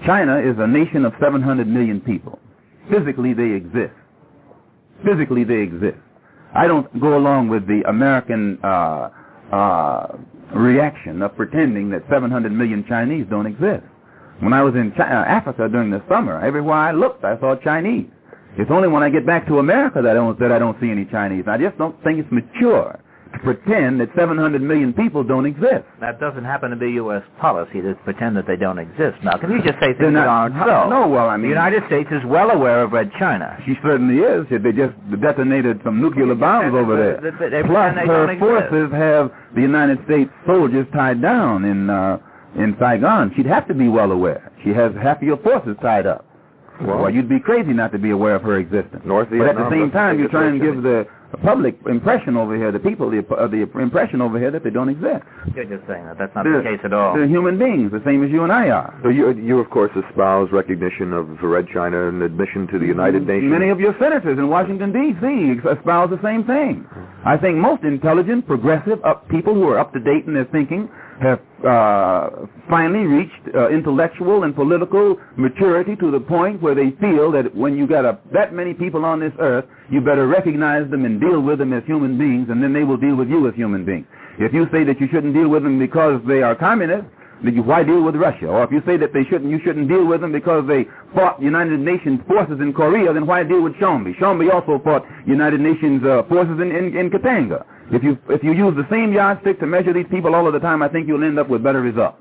[0.05, 2.39] China is a nation of 700 million people.
[2.91, 3.95] Physically, they exist.
[5.05, 5.99] Physically, they exist.
[6.55, 9.11] I don't go along with the American uh,
[9.53, 10.17] uh,
[10.55, 13.85] reaction of pretending that 700 million Chinese don't exist.
[14.41, 18.07] When I was in China, Africa during the summer, everywhere I looked, I saw Chinese.
[18.59, 20.91] It's only when I get back to America that I don't that I don't see
[20.91, 21.45] any Chinese.
[21.47, 23.01] I just don't think it's mature
[23.33, 25.85] to pretend that 700 million people don't exist.
[26.01, 27.23] That doesn't happen to be U.S.
[27.41, 29.17] policy to pretend that they don't exist.
[29.25, 30.89] Now, can you just say things that aren't so?
[30.89, 31.51] No, well, I mean...
[31.51, 33.57] The United States is well aware of Red China.
[33.67, 34.47] she certainly is.
[34.51, 37.21] They just detonated some nuclear bombs over there.
[37.21, 42.19] They- they- they Plus, her forces have the United States soldiers tied down in uh,
[42.57, 43.33] in Saigon.
[43.37, 44.51] She'd have to be well aware.
[44.65, 46.25] She has half of your forces tied up.
[46.81, 49.03] Well, Well, you'd be crazy not to be aware of her existence.
[49.05, 51.07] North But at the same time, it's trying to give the
[51.43, 54.89] public impression over here, the people, the, uh, the impression over here that they don't
[54.89, 55.25] exist.
[55.55, 56.19] You're just saying that.
[56.19, 57.15] That's not They're- the case at all.
[57.15, 58.95] They're human beings, the same as you and I are.
[59.03, 63.27] So you, you of course, espouse recognition of Red China and admission to the United
[63.27, 63.51] Nations.
[63.51, 65.69] Many of your senators in Washington, D.C.
[65.69, 66.87] espouse the same thing.
[67.25, 70.89] I think most intelligent, progressive up people who are up to date in their thinking
[71.21, 77.33] have uh, finally reached uh, intellectual and political maturity to the point where they feel
[77.33, 81.05] that when you got a, that many people on this earth, you better recognize them
[81.05, 83.55] and deal with them as human beings, and then they will deal with you as
[83.55, 84.07] human beings.
[84.39, 87.11] If you say that you shouldn't deal with them because they are communists,
[87.43, 88.47] then you, why deal with Russia?
[88.47, 91.41] Or if you say that they shouldn't, you shouldn't deal with them because they fought
[91.41, 94.15] United Nations forces in Korea, then why deal with Tshombe?
[94.19, 97.65] Tshombe also fought United Nations uh, forces in, in, in Katanga.
[97.93, 100.59] If you if you use the same yardstick to measure these people all of the
[100.59, 102.19] time, I think you'll end up with better results.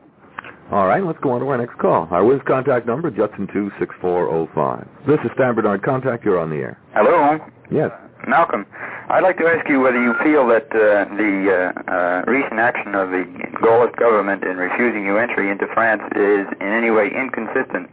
[0.71, 2.07] All right, let's go on to our next call.
[2.09, 4.87] Our Wiz contact number, Judson 26405.
[5.07, 6.25] This is Stan Bernard Contact.
[6.25, 6.79] You're on the air.
[6.93, 7.37] Hello,
[7.71, 7.91] Yes.
[8.27, 8.65] Malcolm.
[9.07, 12.95] I'd like to ask you whether you feel that uh, the uh, uh, recent action
[12.95, 13.21] of the
[13.61, 17.85] Gaullist government in refusing you entry into France is in any way inconsistent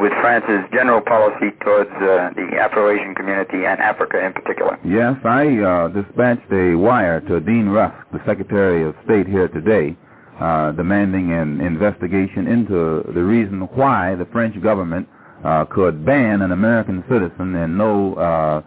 [0.00, 4.78] with France's general policy towards uh, the Afro-Asian community and Africa in particular.
[4.84, 9.96] Yes, I uh, dispatched a wire to Dean Rusk, the Secretary of State here today,
[10.40, 15.08] uh, demanding an investigation into the reason why the French government
[15.70, 18.64] could ban an American citizen and no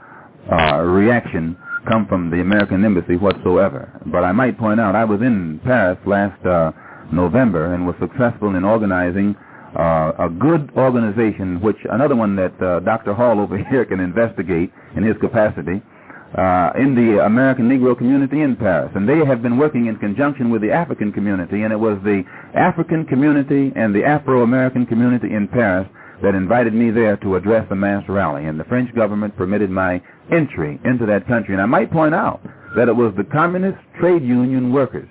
[0.52, 1.58] uh, reaction
[1.88, 3.90] come from the American embassy whatsoever.
[4.08, 6.72] But I might point out I was in Paris last uh,
[7.12, 9.36] November and was successful in organizing
[9.78, 13.14] uh, a good organization, which another one that uh, Dr.
[13.14, 15.82] Hall over here can investigate in his capacity,
[16.38, 18.92] uh, in the American Negro community in Paris.
[18.96, 22.24] And they have been working in conjunction with the African community, and it was the
[22.54, 25.88] African community and the Afro-American community in Paris
[26.24, 28.46] that invited me there to address a mass rally.
[28.46, 31.54] And the French government permitted my entry into that country.
[31.54, 32.42] And I might point out
[32.76, 35.10] that it was the communist trade union workers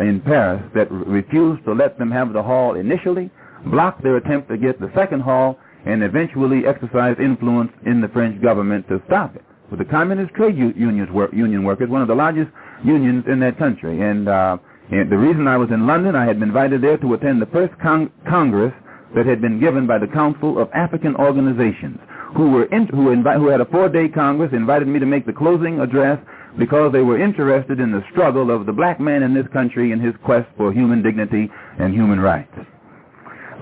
[0.00, 3.30] in Paris that re- refused to let them have the hall initially,
[3.66, 8.40] blocked their attempt to get the second hall, and eventually exercised influence in the French
[8.42, 9.44] government to stop it.
[9.70, 12.50] But the communist trade unions union workers, one of the largest
[12.84, 14.58] unions in that country, and, uh,
[14.90, 17.46] and the reason I was in London, I had been invited there to attend the
[17.46, 18.72] first con- congress
[19.14, 21.98] that had been given by the Council of African Organizations,
[22.36, 25.32] who were in, who, invi- who had a four-day congress, invited me to make the
[25.32, 26.18] closing address
[26.58, 30.00] because they were interested in the struggle of the black man in this country in
[30.00, 32.52] his quest for human dignity and human rights.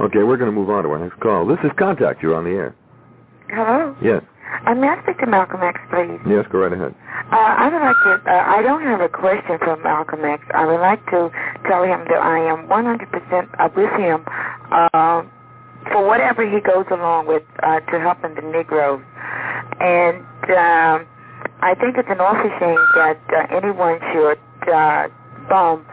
[0.01, 1.47] Okay, we're going to move on to our next call.
[1.47, 2.23] This is Contact.
[2.23, 2.74] You're on the air.
[3.49, 3.95] Hello.
[4.03, 4.23] Yes.
[4.66, 6.20] Uh, may I speak to Malcolm X, please?
[6.29, 6.95] Yes, go right ahead.
[7.33, 10.43] Uh, I would like to, uh, I don't have a question for Malcolm X.
[10.55, 11.31] I would like to
[11.69, 14.24] tell him that I am 100% uh, with him
[14.73, 15.23] uh,
[15.91, 19.03] for whatever he goes along with uh, to helping the Negroes.
[19.81, 21.07] And um,
[21.63, 24.39] I think it's an awful shame that uh, anyone should
[24.71, 25.09] uh,
[25.49, 25.85] bum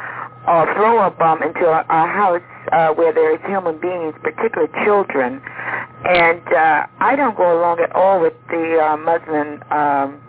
[0.48, 2.42] or throw a bum into a, a house
[2.72, 5.42] uh, where there is human beings, particularly children.
[6.06, 10.22] And uh, I don't go along at all with the uh, Muslim, um,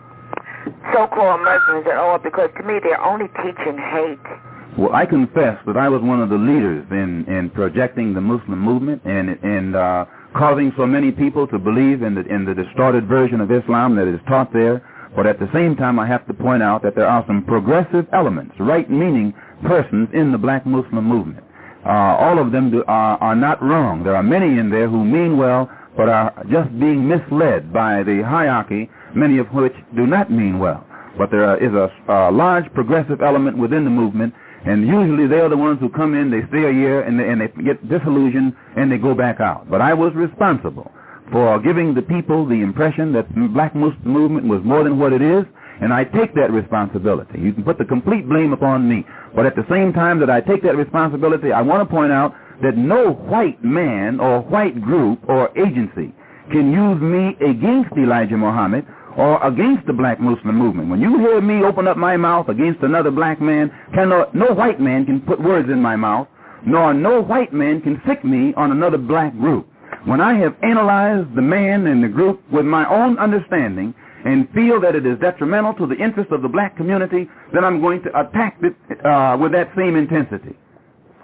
[0.93, 4.50] so-called Muslims at all, because to me they're only teaching hate.
[4.77, 8.57] Well, I confess that I was one of the leaders in, in projecting the Muslim
[8.59, 13.05] movement and, and uh, causing so many people to believe in the, in the distorted
[13.05, 14.81] version of Islam that is taught there.
[15.13, 18.07] But at the same time, I have to point out that there are some progressive
[18.13, 19.33] elements, right-meaning
[19.67, 21.43] persons in the black Muslim movement.
[21.85, 24.05] Uh, all of them do, are, are not wrong.
[24.05, 28.23] There are many in there who mean well, but are just being misled by the
[28.25, 30.87] hierarchy, many of which do not mean well.
[31.17, 34.33] But there is a, a large progressive element within the movement
[34.65, 37.27] and usually they are the ones who come in, they stay a year, and they,
[37.27, 39.69] and they get disillusioned, and they go back out.
[39.69, 40.91] But I was responsible
[41.31, 45.13] for giving the people the impression that the black Muslim movement was more than what
[45.13, 45.45] it is,
[45.81, 47.39] and I take that responsibility.
[47.39, 49.05] You can put the complete blame upon me.
[49.35, 52.35] But at the same time that I take that responsibility, I want to point out
[52.61, 56.13] that no white man or white group or agency
[56.51, 58.85] can use me against Elijah Muhammad
[59.17, 60.89] or against the black Muslim movement.
[60.89, 64.79] When you hear me open up my mouth against another black man, cannot, no white
[64.79, 66.27] man can put words in my mouth,
[66.65, 69.67] nor no white man can sick me on another black group.
[70.05, 73.93] When I have analyzed the man and the group with my own understanding
[74.25, 77.81] and feel that it is detrimental to the interests of the black community, then I'm
[77.81, 78.75] going to attack it
[79.05, 80.55] uh, with that same intensity.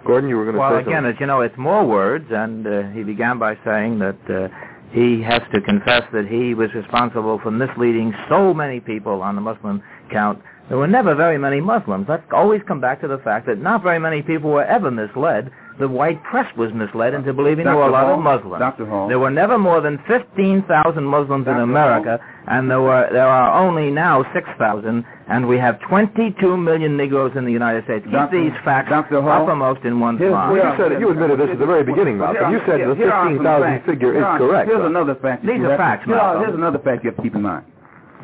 [0.06, 1.14] Gordon, you were going to well, say again, something.
[1.14, 4.48] as you know, it's more words, and uh, he began by saying that uh,
[4.92, 9.40] he has to confess that he was responsible for misleading so many people on the
[9.40, 10.40] Muslim count.
[10.68, 12.06] There were never very many Muslims.
[12.08, 15.50] Let's always come back to the fact that not very many people were ever misled.
[15.78, 18.58] The white press was misled into uh, believing there were a lot Hall, of Muslims.
[18.58, 18.84] Dr.
[18.86, 19.06] Hall.
[19.06, 20.66] There were never more than 15,000
[21.04, 21.62] Muslims in Dr.
[21.62, 22.18] America,
[22.48, 27.44] and there were there are only now 6,000, and we have 22 million Negroes in
[27.44, 28.02] the United States.
[28.04, 28.42] Keep Dr.
[28.42, 29.22] these facts Dr.
[29.22, 29.42] Hall.
[29.42, 30.52] uppermost in one's Here's- mind.
[30.52, 31.00] Well, you said it.
[31.00, 32.52] You admitted this at the very beginning, Malcolm.
[32.52, 34.68] You said the Here are 15,000 figure is Here correct.
[34.68, 34.86] Here's though.
[34.86, 35.44] another fact.
[35.46, 36.42] that These are have facts, Here Malcolm.
[36.42, 37.64] Here's another fact you have to keep in mind.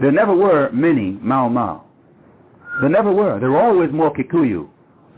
[0.00, 1.84] There never were many Mau Mau.
[2.80, 3.38] There never were.
[3.38, 4.66] There were always more Kikuyu,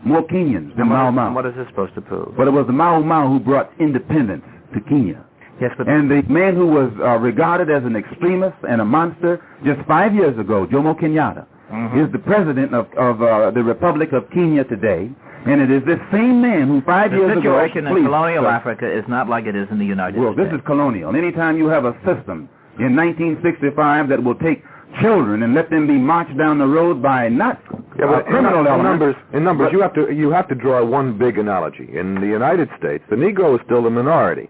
[0.04, 1.32] more Kenyans than Mau Mau.
[1.32, 2.34] what is this supposed to prove?
[2.36, 4.44] But it was the Mau Mau who brought independence
[4.74, 5.24] to Kenya.
[5.60, 9.42] Yes, but And the man who was uh, regarded as an extremist and a monster
[9.64, 12.06] just five years ago, Jomo Kenyatta, Mhm.
[12.06, 15.10] is the president of, of uh, the Republic of Kenya today.
[15.46, 17.40] And it is this same man who five the years ago...
[17.40, 18.48] The situation in Please, colonial sir.
[18.50, 20.50] Africa is not like it is in the United Well, States.
[20.50, 21.14] this is colonial.
[21.16, 22.48] Anytime you have a system
[22.78, 24.62] in 1965 that will take
[25.00, 27.60] children and let them be marched down the road by not
[27.98, 28.84] Yeah, uh, but in, criminal in elements.
[28.84, 31.88] numbers, in numbers, But- you have to you have to draw one big analogy.
[31.96, 34.48] In the United States, the Negro is still the minority.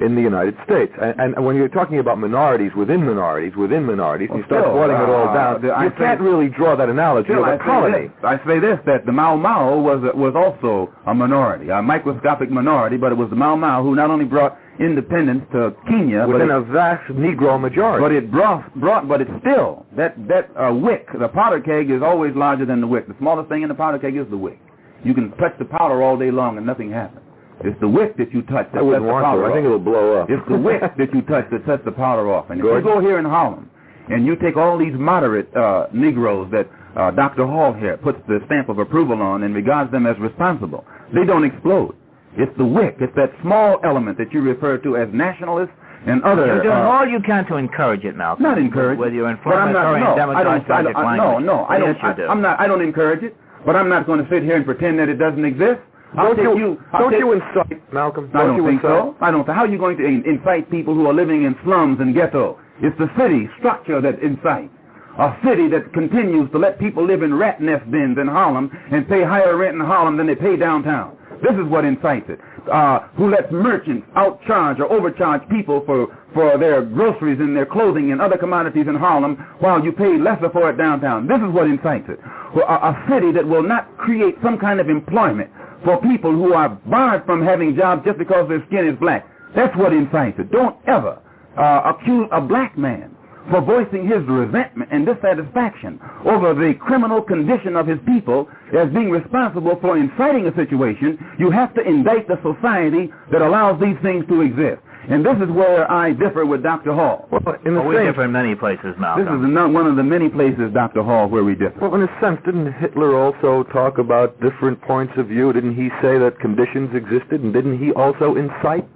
[0.00, 4.28] In the United States, and, and when you're talking about minorities within minorities within minorities,
[4.30, 5.60] Well, you start still, boiling it all uh, down.
[5.60, 8.06] the- you say- can't really draw that analogy Still, of I a say colony.
[8.08, 8.24] this.
[8.24, 12.96] I say this that the Mau Mau was was also a minority, a microscopic minority,
[12.96, 16.50] but it was the Mau Mau who not only brought independence to Kenya, but Within
[16.50, 18.00] it, a vast Negro majority.
[18.02, 22.00] but it brought brought but it's still that that uh, wick, the powder keg is
[22.02, 23.06] always larger than the wick.
[23.06, 24.58] The smallest thing in the powder keg is the wick.
[25.04, 27.19] You can touch the powder all day long and nothing happens.
[27.64, 29.48] It's the wick that you touch that I wouldn't sets the powder to.
[29.48, 30.30] I think it'll blow up.
[30.30, 32.50] It's the wick that you touch that sets the powder off.
[32.50, 33.70] And if you go here in Harlem
[34.08, 37.46] and you take all these moderate uh, Negroes that uh, Dr.
[37.46, 40.84] Hall here puts the stamp of approval on and regards them as responsible,
[41.14, 41.94] they don't explode.
[42.36, 42.96] It's the wick.
[43.00, 45.74] It's that small element that you refer to as nationalists
[46.06, 46.46] and other...
[46.46, 48.42] You're doing uh, all you can to encourage it, Malcolm.
[48.42, 51.16] not encourage With your but I'm not, inflammatory no, and I don't, I don't, I,
[51.16, 52.26] no, no, I don't, Yes, you I, do.
[52.26, 54.98] I'm not, I don't encourage it, but I'm not going to sit here and pretend
[54.98, 55.80] that it doesn't exist.
[56.16, 58.30] Don't you, you, don't you incite, Malcolm?
[58.34, 58.90] I don't you think incite?
[58.90, 59.16] so.
[59.20, 59.46] I don't.
[59.46, 62.58] How are you going to incite people who are living in slums and ghetto?
[62.82, 64.72] It's the city structure that incites.
[65.18, 69.06] A city that continues to let people live in rat nest dens in Harlem and
[69.08, 71.16] pay higher rent in Harlem than they pay downtown.
[71.42, 72.38] This is what incites it.
[72.68, 78.12] Uh, who lets merchants outcharge or overcharge people for, for their groceries and their clothing
[78.12, 81.26] and other commodities in Harlem while you pay lesser for it downtown.
[81.26, 82.18] This is what incites it.
[82.54, 85.50] Well, a, a city that will not create some kind of employment
[85.84, 89.26] for people who are barred from having jobs just because their skin is black.
[89.54, 90.50] That's what incites it.
[90.50, 91.18] Don't ever
[91.56, 93.16] uh, accuse a black man
[93.50, 99.10] for voicing his resentment and dissatisfaction over the criminal condition of his people as being
[99.10, 101.18] responsible for inciting a situation.
[101.38, 104.80] You have to indict the society that allows these things to exist.
[105.08, 106.94] And this is where I differ with Dr.
[106.94, 107.26] Hall.
[107.32, 109.24] Well, in the well, we differ in many places, Malcolm.
[109.24, 111.02] This is not one of the many places, Dr.
[111.02, 111.80] Hall, where we differ.
[111.80, 115.52] Well, in a sense, didn't Hitler also talk about different points of view?
[115.52, 118.86] Didn't he say that conditions existed, and didn't he also incite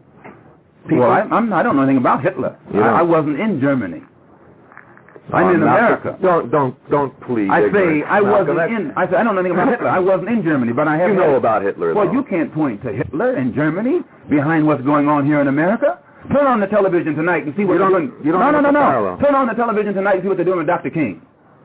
[0.84, 1.00] people?
[1.00, 2.58] Well, I, I'm, I don't know anything about Hitler.
[2.74, 4.02] I, I wasn't in Germany.
[5.32, 6.18] I'm in America.
[6.20, 7.48] Don't don't don't please.
[7.50, 8.92] I say I wasn't in.
[8.96, 9.88] I say I don't know anything about Hitler.
[9.88, 11.10] I wasn't in Germany, but I have.
[11.10, 11.94] You know about Hitler.
[11.94, 12.12] Well, though.
[12.12, 15.98] you can't point to Hitler in Germany behind what's going on here in America.
[16.32, 18.12] Turn on the television tonight and see what you they're doing.
[18.24, 19.18] You don't no, no, no, no.
[19.20, 20.90] Turn on the television tonight and see what they're doing with Dr.
[20.90, 21.20] King.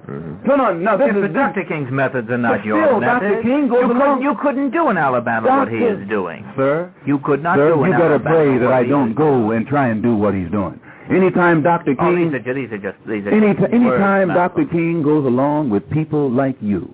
[0.07, 0.45] Mm-hmm.
[0.47, 0.83] Turn on.
[0.83, 1.63] No, this yes, is Dr.
[1.63, 3.39] King's methods are not but your still, methods.
[3.39, 3.43] Dr.
[3.43, 4.19] King goes you along.
[4.19, 5.59] Couldn't, you couldn't do in Alabama Dr.
[5.59, 6.91] what he is doing, sir.
[7.05, 9.89] You could not sir, do in you better pray that I don't go and try
[9.89, 10.79] and do what he's doing.
[11.09, 11.95] Anytime Dr.
[11.95, 14.65] King, oh, these are, these are just these are any, just anytime Dr.
[14.65, 16.93] King goes along with people like you,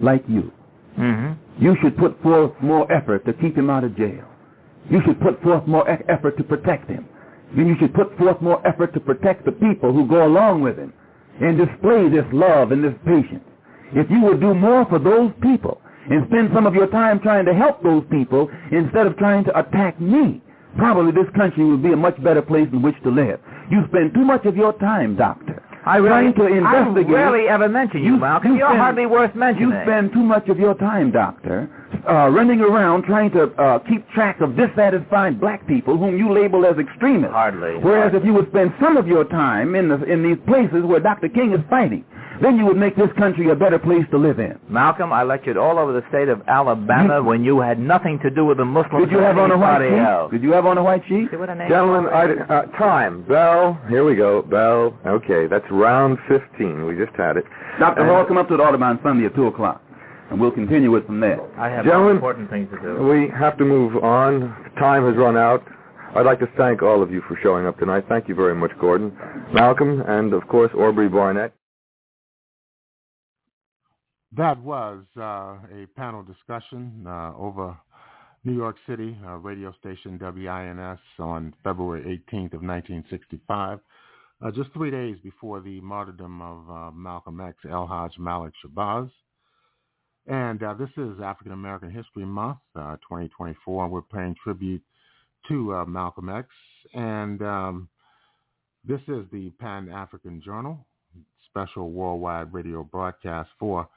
[0.00, 0.50] like you,
[0.98, 1.62] mm-hmm.
[1.62, 4.24] you should put forth more effort to keep him out of jail.
[4.88, 7.06] You should put forth more e- effort to protect him.
[7.54, 10.78] Then you should put forth more effort to protect the people who go along with
[10.78, 10.94] him
[11.40, 13.44] and display this love and this patience.
[13.92, 15.80] If you would do more for those people
[16.10, 19.58] and spend some of your time trying to help those people instead of trying to
[19.58, 20.40] attack me,
[20.76, 23.40] probably this country would be a much better place in which to live.
[23.70, 27.08] You spend too much of your time, doctor, I really, trying to investigate.
[27.10, 28.52] I rarely ever mention you, You- Malcolm.
[28.52, 29.70] you You're spend- hardly worth mentioning.
[29.70, 31.68] You spend too much of your time, doctor,
[32.08, 36.64] uh, running around trying to uh, keep track of dissatisfied black people whom you label
[36.66, 37.32] as extremists.
[37.32, 37.76] Hardly.
[37.78, 41.00] Whereas if you would spend some of your time in, the, in these places where
[41.00, 41.28] Dr.
[41.28, 42.04] King is fighting,
[42.42, 44.58] then you would make this country a better place to live in.
[44.68, 48.44] Malcolm, I lectured all over the state of Alabama when you had nothing to do
[48.44, 50.06] with the Muslims Did you have on a white anybody sheet?
[50.08, 50.32] else.
[50.32, 51.28] Did you have on a white sheet?
[51.30, 53.22] See what a name Gentlemen, I, uh, time.
[53.22, 53.78] Bell.
[53.88, 54.42] Here we go.
[54.42, 54.96] Bell.
[55.06, 56.84] Okay, that's round 15.
[56.86, 57.44] We just had it.
[57.78, 58.00] Dr.
[58.02, 59.82] And- Hall, come up to the Audubon Sunday at 2 o'clock,
[60.30, 61.40] and we'll continue it from there.
[61.58, 63.02] I have Gentlemen, important things to do.
[63.06, 64.54] We have to move on.
[64.78, 65.62] Time has run out.
[66.14, 68.04] I'd like to thank all of you for showing up tonight.
[68.08, 69.12] Thank you very much, Gordon,
[69.52, 71.50] Malcolm, and of course Aubrey Barnette.
[74.36, 77.74] That was uh, a panel discussion uh, over
[78.44, 83.78] New York City uh, radio station WINS on February 18th of 1965,
[84.42, 89.10] uh, just three days before the martyrdom of uh, Malcolm X, El Hajj Malik Shabazz.
[90.26, 94.82] And uh, this is African American History Month, uh, 2024, and we're paying tribute
[95.48, 96.48] to Malcolm X.
[96.92, 97.88] And um,
[98.86, 100.84] this is the Pan African Journal,
[101.48, 103.88] special worldwide radio broadcast for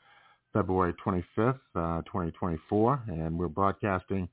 [0.54, 4.28] February 25th, uh, 2024, and we're broadcasting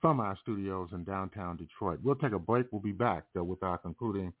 [0.00, 2.00] from our studios in downtown Detroit.
[2.02, 2.66] We'll take a break.
[2.72, 4.32] We'll be back uh, with our concluding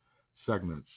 [0.46, 0.88] segments.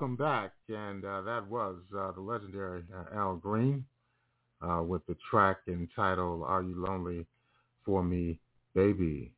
[0.00, 0.52] Welcome back.
[0.70, 3.84] And uh, that was uh, the legendary uh, Al Green
[4.62, 7.26] uh, with the track entitled Are You Lonely
[7.84, 8.38] for Me,
[8.74, 9.30] Baby?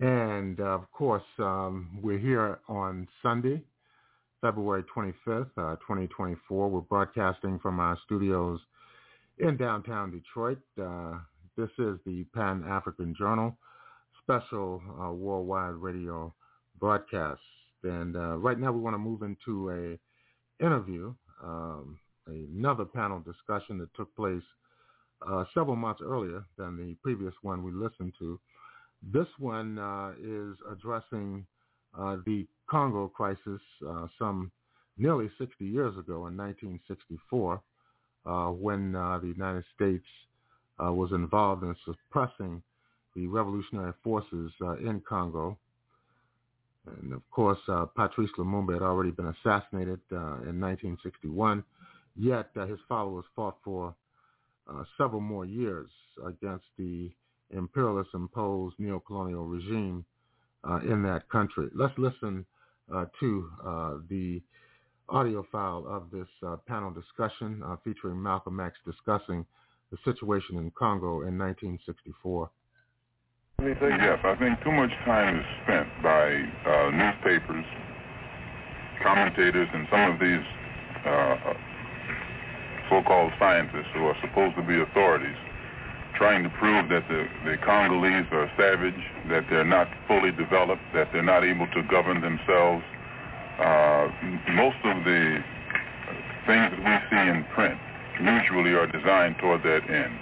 [0.00, 3.62] And uh, of course, um, we're here on Sunday,
[4.40, 6.68] February 25th, uh, 2024.
[6.68, 8.58] We're broadcasting from our studios
[9.38, 10.58] in downtown Detroit.
[11.56, 13.56] this is the Pan-African Journal
[14.24, 16.34] special worldwide radio
[16.80, 17.38] broadcast.
[17.84, 23.78] And uh, right now we want to move into a interview, um, another panel discussion
[23.78, 24.42] that took place
[25.28, 28.38] uh, several months earlier than the previous one we listened to.
[29.02, 31.44] This one uh, is addressing
[31.98, 34.50] uh, the Congo crisis uh, some
[34.96, 37.60] nearly 60 years ago in 1964
[38.24, 40.04] uh, when the United States
[40.78, 42.60] was involved in suppressing
[43.14, 45.56] the revolutionary forces in Congo
[46.86, 51.62] and of course, uh, Patrice Lumumba had already been assassinated uh, in 1961,
[52.16, 53.94] yet uh, his followers fought for
[54.68, 55.90] uh, several more years
[56.26, 57.10] against the
[57.50, 60.04] imperialist-imposed neocolonial regime
[60.68, 61.68] uh, in that country.
[61.74, 62.44] Let's listen
[62.92, 63.50] uh, to
[64.08, 64.40] the
[65.08, 66.28] audio file of this
[66.66, 69.44] panel discussion featuring Malcolm X discussing
[69.90, 72.50] the situation in Congo in 1964.
[73.62, 76.34] Yes, I think too much time is spent by
[76.66, 77.64] uh, newspapers,
[79.02, 80.44] commentators, and some of these
[81.06, 81.54] uh,
[82.90, 85.36] so-called scientists who are supposed to be authorities
[86.16, 91.08] trying to prove that the, the Congolese are savage, that they're not fully developed, that
[91.12, 92.84] they're not able to govern themselves.
[93.58, 94.08] Uh,
[94.52, 95.42] most of the
[96.46, 97.78] things that we see in print
[98.20, 100.18] usually are designed toward that end.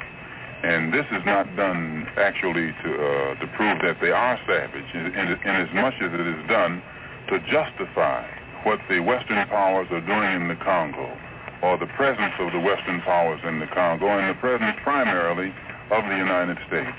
[0.63, 5.07] And this is not done actually to uh, to prove that they are savage, in,
[5.09, 6.83] as much as it is done
[7.29, 8.29] to justify
[8.65, 11.17] what the Western powers are doing in the Congo,
[11.63, 15.49] or the presence of the Western powers in the Congo, and the presence primarily
[15.91, 16.97] of the United States.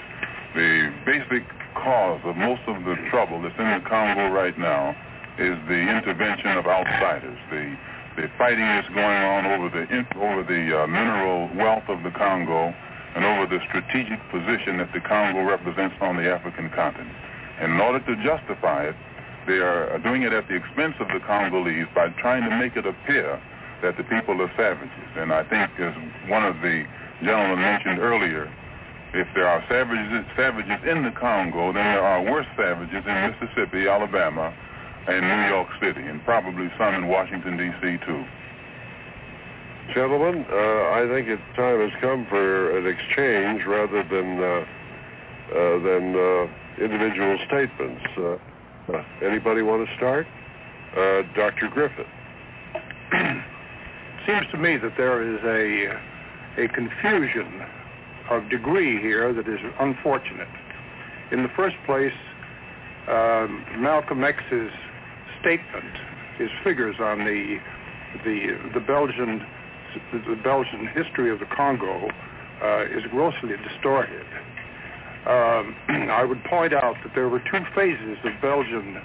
[0.56, 4.98] The basic cause of most of the trouble that's in the Congo right now
[5.38, 7.38] is the intervention of outsiders.
[7.52, 7.78] The
[8.18, 9.86] the fighting is going on over the
[10.20, 12.74] over the uh, mineral wealth of the Congo
[13.16, 17.16] and over the strategic position that the Congo represents on the African continent.
[17.60, 18.96] And in order to justify it,
[19.48, 22.86] they are doing it at the expense of the Congolese by trying to make it
[22.86, 23.42] appear
[23.82, 25.10] that the people are savages.
[25.16, 25.94] And I think, as
[26.30, 26.86] one of the
[27.24, 28.52] gentlemen mentioned earlier,
[29.14, 33.88] if there are savages, savages in the Congo, then there are worse savages in Mississippi,
[33.88, 34.54] Alabama,
[35.08, 38.24] and New York City, and probably some in Washington, D.C., too.
[39.94, 44.66] Gentlemen, uh, I think it's time has come for an exchange rather than uh,
[45.54, 46.48] uh, than uh,
[46.82, 48.02] individual statements.
[48.18, 48.38] Uh,
[48.94, 50.28] uh, anybody want to start?
[51.36, 51.68] Dr.
[51.68, 52.08] Griffith.
[54.26, 57.66] Seems to me that there is a a confusion
[58.30, 60.48] of degree here that is unfortunate.
[61.32, 62.14] In the first place,
[63.10, 64.72] um, Malcolm X's
[65.42, 65.98] statement,
[66.38, 67.60] his figures on the
[68.24, 69.46] the the Belgian
[70.14, 72.10] the Belgian history of the Congo
[72.62, 74.26] uh, is grossly distorted.
[75.26, 75.76] Um,
[76.12, 79.02] I would point out that there were two phases of Belgian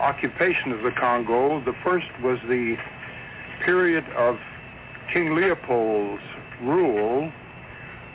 [0.00, 1.60] occupation of the Congo.
[1.64, 2.76] The first was the
[3.64, 4.38] period of
[5.12, 6.22] King Leopold's
[6.62, 7.30] rule,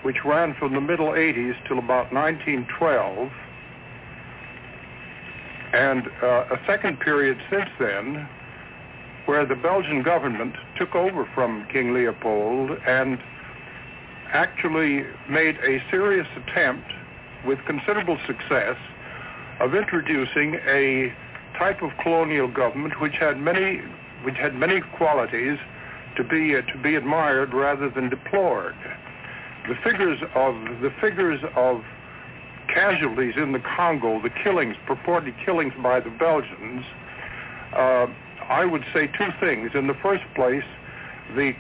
[0.03, 3.31] which ran from the middle 80s till about 1912.
[5.71, 8.27] and uh, a second period since then
[9.30, 13.19] where the Belgian government took over from King Leopold and
[14.33, 16.91] actually made a serious attempt
[17.45, 18.75] with considerable success
[19.59, 21.14] of introducing a
[21.59, 23.82] type of colonial government which had many
[24.24, 25.59] which had many qualities
[26.17, 28.74] to be uh, to be admired rather than deplored.
[29.67, 31.83] The figures of the figures of
[32.74, 36.83] casualties in the Congo, the killings, purported killings by the Belgians,
[37.77, 38.08] uh,
[38.49, 39.71] I would say two things.
[39.75, 40.63] In the first place,
[41.35, 41.53] the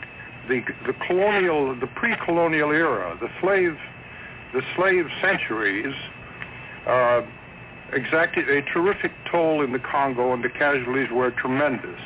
[0.47, 3.77] the the colonial, the pre-colonial era, the slave,
[4.53, 5.93] the slave centuries,
[6.87, 7.21] uh,
[7.93, 11.99] exacted a terrific toll in the Congo, and the casualties were tremendous.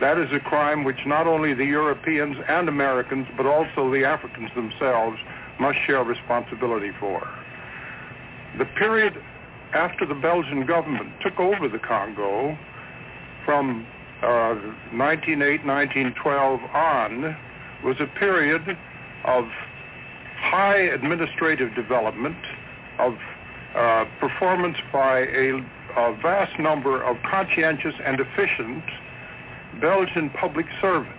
[0.00, 4.50] That is a crime which not only the Europeans and Americans, but also the Africans
[4.54, 5.18] themselves
[5.60, 7.28] must share responsibility for.
[8.58, 9.20] The period
[9.72, 12.56] after the Belgian government took over the Congo
[13.48, 13.86] from
[14.22, 14.60] uh,
[14.92, 17.34] 1908, 1912 on
[17.82, 18.76] was a period
[19.24, 19.44] of
[20.36, 22.36] high administrative development,
[22.98, 23.16] of
[23.74, 25.64] uh, performance by a,
[25.96, 28.84] a vast number of conscientious and efficient
[29.80, 31.16] Belgian public servants.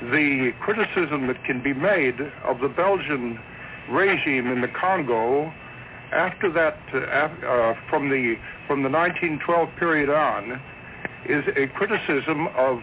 [0.00, 3.38] The criticism that can be made of the Belgian
[3.88, 5.52] regime in the Congo
[6.12, 8.36] after that, uh, uh, from the
[8.66, 10.60] from the 1912 period on,
[11.26, 12.82] is a criticism of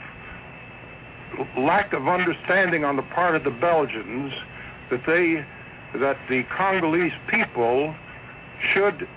[1.57, 4.33] lack of understanding on the part of the Belgians
[4.89, 5.45] that they
[5.99, 7.95] that the Congolese people
[8.73, 9.07] should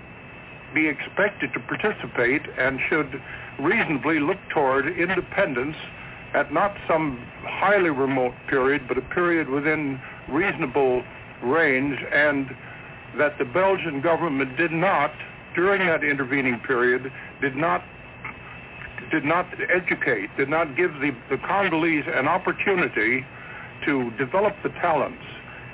[0.74, 3.20] be expected to participate and should
[3.58, 5.76] reasonably look toward independence
[6.34, 11.02] at not some highly remote period, but a period within reasonable
[11.42, 12.56] range, and
[13.18, 15.12] that the Belgian government did not,
[15.54, 17.82] during that intervening period, did not
[19.12, 23.24] did not educate, did not give the, the Congolese an opportunity
[23.84, 25.22] to develop the talents.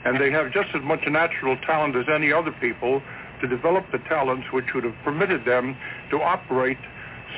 [0.04, 3.00] And they have just as much natural talent as any other people
[3.40, 5.76] to develop the talents which would have permitted them
[6.10, 6.78] to operate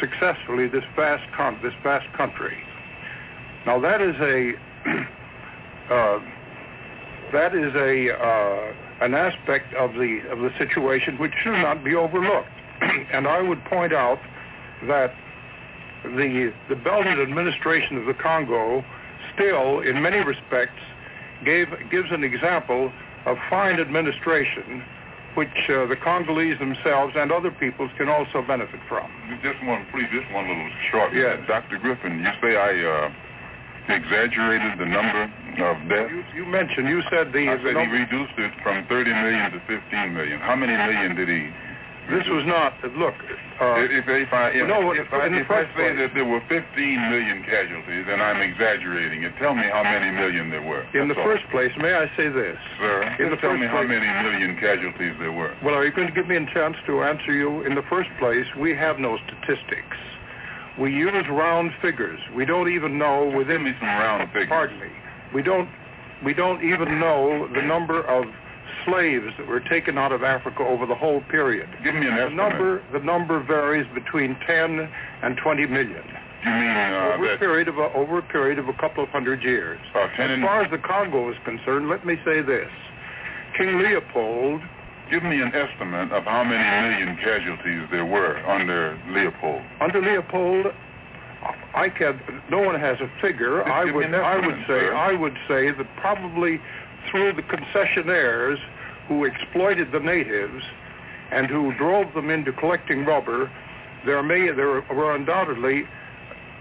[0.00, 2.56] successfully this vast con- this vast country.
[3.66, 4.52] Now that is a
[5.92, 6.20] uh,
[7.32, 11.94] that is a uh, an aspect of the of the situation which should not be
[11.94, 12.48] overlooked.
[13.12, 14.20] and I would point out
[14.86, 15.12] that
[16.04, 18.84] the the Belgian administration of the Congo
[19.34, 20.80] still, in many respects,
[21.44, 22.92] gave gives an example
[23.26, 24.82] of fine administration
[25.34, 29.06] which uh, the Congolese themselves and other peoples can also benefit from.
[29.42, 31.14] Just one, please, just one little short.
[31.14, 31.38] Yes.
[31.46, 31.78] Dr.
[31.78, 35.30] Griffin, you say I uh, exaggerated the number
[35.62, 36.10] of deaths?
[36.10, 37.46] You, you mentioned, you said the...
[37.48, 40.40] I said number, he reduced it from 30 million to 15 million.
[40.40, 41.50] How many million did he
[42.10, 43.14] this was not, look...
[43.60, 46.64] Uh, if, if I, if, no, if, I, if I say that there were 15
[47.12, 50.80] million casualties and I'm exaggerating it, tell me how many million there were.
[50.96, 51.24] in the all.
[51.24, 52.56] first place, may I say this?
[52.80, 55.54] Sir, in the tell me how many million casualties there were.
[55.62, 57.60] Well, are you going to give me a chance to answer you?
[57.68, 60.00] In the first place, we have no statistics.
[60.80, 62.20] We use round figures.
[62.34, 63.60] We don't even know within...
[63.60, 64.48] Give me some round figures.
[64.48, 64.88] Pardon me.
[65.34, 65.68] We don't,
[66.24, 68.24] we don't even know the number of
[68.84, 71.68] slaves that were taken out of Africa over the whole period.
[71.84, 72.36] Give me an The estimate.
[72.36, 74.88] number, the number varies between 10
[75.22, 76.02] and 20 million.
[76.44, 79.10] You mean uh, over, a period of a, over a period of a couple of
[79.10, 79.78] hundred years.
[79.94, 82.70] uh, 10 As far as the Congo is concerned, let me say this.
[83.56, 84.62] King Leopold
[85.10, 89.60] Give me an estimate of how many million casualties there were under Leopold.
[89.80, 90.66] Under Leopold,
[91.74, 92.20] I can.
[92.48, 93.58] No one has a figure.
[93.58, 94.14] Just I would.
[94.14, 94.66] I would say.
[94.68, 94.94] sir.
[94.94, 96.60] I would say that probably
[97.10, 98.58] through the concessionaires
[99.08, 100.64] who exploited the natives
[101.30, 103.50] and who drove them into collecting rubber,
[104.04, 105.84] there may there were undoubtedly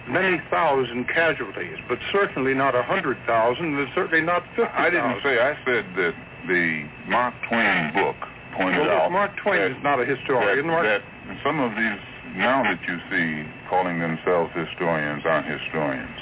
[0.08, 5.22] many thousand casualties, but certainly not a hundred thousand, and certainly not fifty I didn't
[5.24, 5.40] say.
[5.40, 6.16] I said that
[6.48, 8.16] the Mark Twain book
[8.56, 10.68] pointed Well, out Mark Twain that, is not a historian.
[10.68, 12.00] that, that some of these
[12.36, 16.18] now that you see calling themselves historians aren't historians.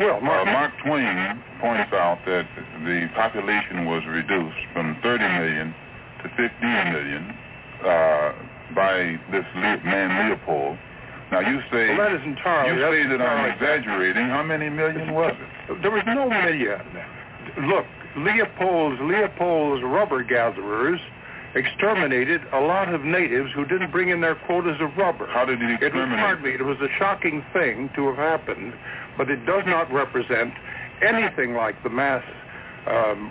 [0.00, 2.46] Well, Uh, Mark, Mark Twain points out that
[2.84, 5.74] the population was reduced from 30 million
[6.22, 7.34] to 15 million
[7.84, 8.32] uh,
[8.74, 10.76] by this Le- man Leopold.
[11.30, 12.80] Now you say well, that is entirely.
[12.80, 14.26] you say that I'm exaggerating.
[14.28, 15.34] How many million was
[15.68, 15.82] it?
[15.82, 16.80] There was no million.
[17.66, 17.84] Look,
[18.16, 21.00] Leopold's Leopold's rubber gatherers
[21.54, 25.26] exterminated a lot of natives who didn't bring in their quotas of rubber.
[25.26, 26.08] How did he exterminate?
[26.08, 28.72] It was, pardon me, it was a shocking thing to have happened,
[29.18, 30.54] but it does not represent
[31.02, 32.24] anything like the mass
[32.86, 33.30] um,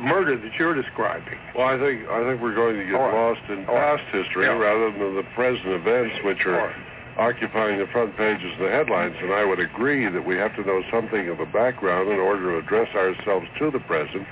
[0.00, 1.38] murder that you're describing.
[1.54, 3.14] Well, I think I think we're going to get right.
[3.14, 3.98] lost in All right.
[3.98, 4.58] past history Yeah.
[4.58, 6.76] rather than the present events, which are right.
[7.16, 9.14] occupying the front pages of the headlines.
[9.22, 12.52] And I would agree that we have to know something of a background in order
[12.52, 14.26] to address ourselves to the present.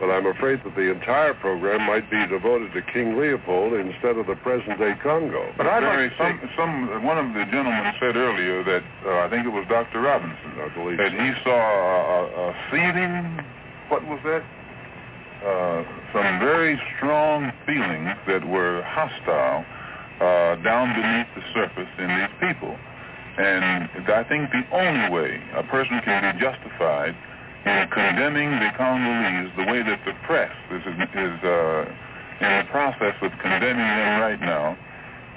[0.00, 4.26] But I'm afraid that the entire program might be devoted to King Leopold instead of
[4.26, 5.52] the present-day Congo.
[5.58, 9.28] But I'd Very- like some, some, one of the gentlemen said earlier that uh, I
[9.28, 10.00] think it was Dr.
[10.00, 13.44] Robinson I believe that he saw a, a, a seething.
[13.92, 14.42] What was that?
[15.44, 19.64] Uh, some very strong feelings that were hostile
[20.20, 22.76] uh, down beneath the surface in these people,
[23.38, 27.29] and I think the only way a person can be justified in
[27.64, 31.84] condemning the Congolese the way that the press is, is uh,
[32.40, 34.76] in the process of condemning them right now,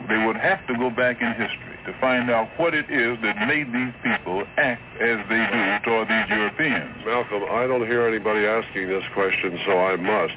[0.08, 3.48] they would have to go back in history to find out what it is that
[3.48, 6.96] made these people act as they do toward these Europeans.
[7.06, 10.36] Malcolm, I don't hear anybody asking this question, so I must.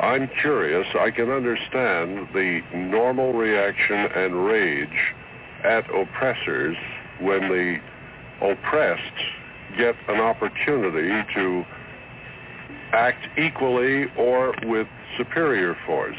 [0.00, 0.86] I'm curious.
[0.98, 5.14] I can understand the normal reaction and rage
[5.64, 6.76] at oppressors
[7.20, 7.80] when the
[8.40, 9.02] oppressed
[9.78, 11.64] get an opportunity to
[12.92, 16.18] act equally or with superior force.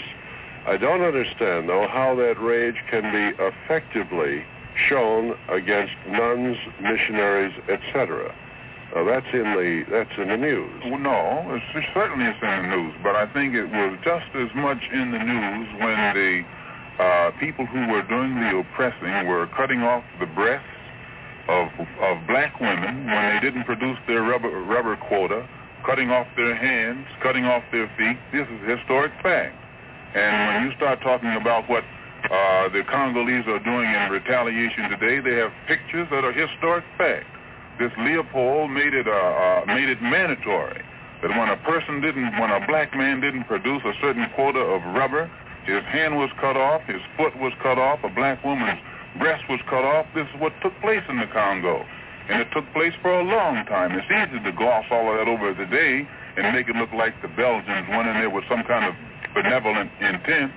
[0.65, 4.45] I don't understand, though, how that rage can be effectively
[4.88, 8.33] shown against nuns, missionaries, etc.
[8.95, 10.81] Uh, that's in the that's in the news.
[10.85, 14.25] Well, no, it's, it's certainly it's in the news, but I think it was just
[14.35, 16.43] as much in the news when the
[17.03, 20.67] uh, people who were doing the oppressing were cutting off the breasts
[21.50, 21.68] of
[22.00, 25.48] of black women when they didn't produce their rubber rubber quota,
[25.86, 28.18] cutting off their hands, cutting off their feet.
[28.32, 29.58] This is a historic fact.
[30.14, 31.84] And when you start talking about what
[32.30, 37.26] uh, the Congolese are doing in retaliation today, they have pictures that are historic fact.
[37.80, 40.84] This Leopold made it uh, uh, made it mandatory
[41.22, 44.82] that when a person didn't, when a black man didn't produce a certain quota of
[44.95, 45.30] rubber,
[45.66, 48.80] his hand was cut off, his foot was cut off, a black woman's
[49.19, 50.07] breast was cut off.
[50.15, 51.85] This is what took place in the Congo.
[52.30, 53.91] And it took place for a long time.
[53.91, 56.07] It's easy to gloss all of that over today
[56.38, 58.95] and make it look like the Belgians went in there with some kind of
[59.33, 60.51] benevolent intent.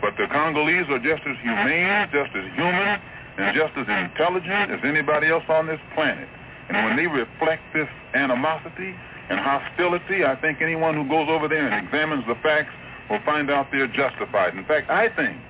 [0.00, 3.00] But the Congolese are just as humane, just as human,
[3.38, 6.28] and just as intelligent as anybody else on this planet.
[6.68, 8.94] And when they reflect this animosity
[9.28, 12.72] and hostility, I think anyone who goes over there and examines the facts
[13.10, 14.54] will find out they're justified.
[14.54, 15.40] In fact, I think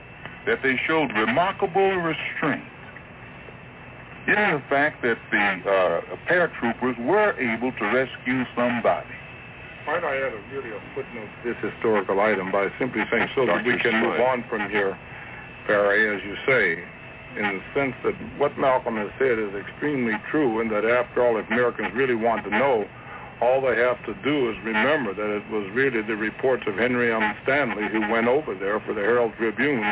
[0.47, 2.65] that they showed remarkable restraint
[4.27, 9.15] in the fact that the uh, paratroopers were able to rescue somebody.
[9.87, 13.45] Might I add a really a footnote to this historical item by simply saying so
[13.45, 14.99] that we can move on from here,
[15.67, 16.83] Barry, as you say,
[17.37, 21.37] in the sense that what Malcolm has said is extremely true and that after all,
[21.37, 22.89] if Americans really want to know,
[23.43, 27.13] all they have to do is remember that it was really the reports of Henry
[27.13, 27.35] M.
[27.43, 29.85] Stanley who went over there for the Herald Tribune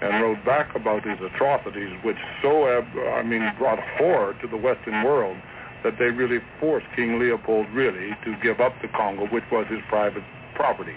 [0.00, 4.56] and wrote back about these atrocities, which so, uh, I mean, brought horror to the
[4.56, 5.36] Western world
[5.82, 9.80] that they really forced King Leopold really to give up the Congo, which was his
[9.88, 10.94] private property.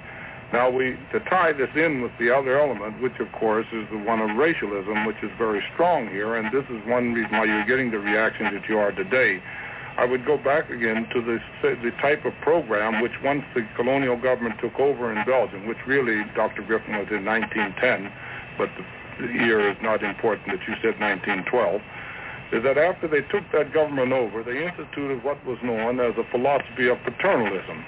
[0.54, 3.98] Now, we to tie this in with the other element, which of course is the
[3.98, 7.66] one of racialism, which is very strong here, and this is one reason why you're
[7.66, 9.42] getting the reaction that you are today.
[9.98, 14.18] I would go back again to the the type of program which once the colonial
[14.18, 16.64] government took over in Belgium, which really Dr.
[16.64, 18.12] Griffin was in 1910,
[18.58, 21.82] but the, year is not important that you said 1912
[22.52, 26.24] is that after they took that government over, they instituted what was known as a
[26.32, 27.86] philosophy of paternalism.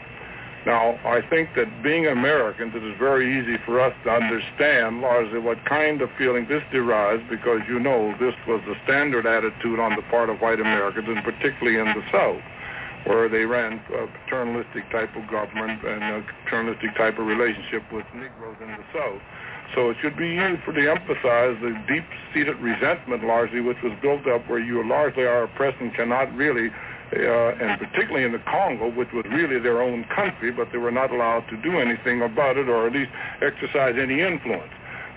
[0.66, 5.40] Now, I think that being Americans, it is very easy for us to understand largely
[5.40, 9.96] what kind of feeling this derives because you know this was the standard attitude on
[9.98, 12.40] the part of white Americans, and particularly in the South,
[13.04, 18.06] where they ran a paternalistic type of government and a paternalistic type of relationship with
[18.16, 19.20] Negroes in the South.
[19.76, 24.48] So it should be for to emphasize the deep-seated resentment largely which was built up
[24.48, 26.70] where you largely are oppressed and cannot really,
[27.16, 30.92] uh, and particularly in the Congo, which was really their own country, but they were
[30.92, 33.10] not allowed to do anything about it or at least
[33.42, 34.72] exercise any influence.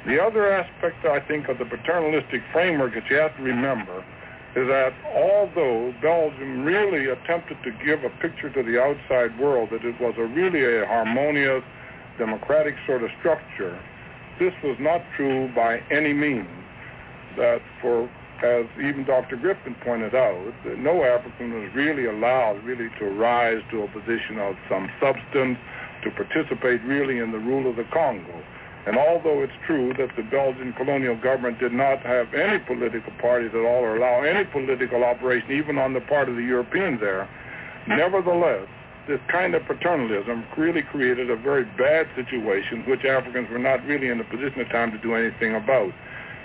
[0.06, 4.04] The other aspect, I think, of the paternalistic framework that you have to remember
[4.54, 9.84] is that although Belgium really attempted to give a picture to the outside world that
[9.84, 11.62] it was a really a harmonious,
[12.16, 13.78] democratic sort of structure,
[14.38, 16.48] this was not true by any means.
[17.36, 18.08] That for,
[18.42, 19.36] as even Dr.
[19.36, 24.38] Griffin pointed out, that no African was really allowed really to rise to a position
[24.38, 25.58] of some substance,
[26.04, 28.42] to participate really in the rule of the Congo.
[28.86, 33.50] And although it's true that the Belgian colonial government did not have any political parties
[33.52, 37.28] at all or allow any political operation even on the part of the Europeans there,
[37.88, 38.68] nevertheless,
[39.06, 44.08] this kind of paternalism really created a very bad situation, which Africans were not really
[44.08, 45.92] in a position at the time to do anything about.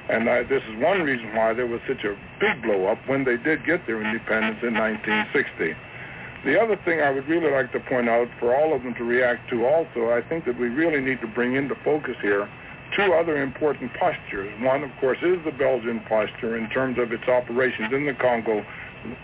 [0.09, 3.23] And I, this is one reason why there was such a big blow up when
[3.23, 5.75] they did get their independence in 1960.
[6.43, 9.03] The other thing I would really like to point out for all of them to
[9.03, 12.49] react to also, I think that we really need to bring into focus here
[12.95, 14.51] two other important postures.
[14.61, 18.65] One, of course, is the Belgian posture in terms of its operations in the Congo,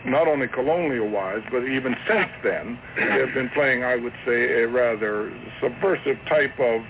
[0.06, 4.68] not only colonial-wise, but even since then, they have been playing, I would say, a
[4.68, 5.32] rather
[5.62, 6.82] subversive type of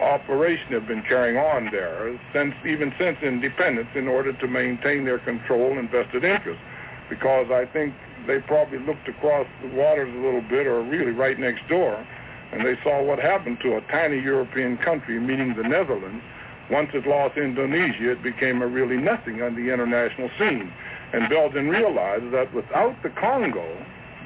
[0.00, 5.18] operation have been carrying on there since even since independence in order to maintain their
[5.18, 6.62] control and vested interests.
[7.10, 7.94] Because I think
[8.26, 12.06] they probably looked across the waters a little bit or really right next door
[12.52, 16.22] and they saw what happened to a tiny European country, meaning the Netherlands.
[16.70, 20.72] Once it lost Indonesia, it became a really nothing on the international scene.
[21.12, 23.66] And Belgium realized that without the Congo,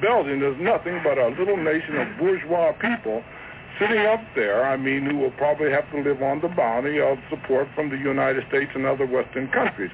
[0.01, 3.23] Belgium is nothing but a little nation of bourgeois people
[3.79, 7.17] sitting up there, I mean, who will probably have to live on the bounty of
[7.29, 9.91] support from the United States and other Western countries.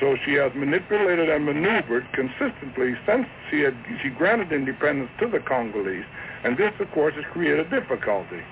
[0.00, 5.38] So she has manipulated and maneuvered consistently since she had she granted independence to the
[5.40, 6.04] Congolese,
[6.42, 8.42] and this, of course, has created difficulty.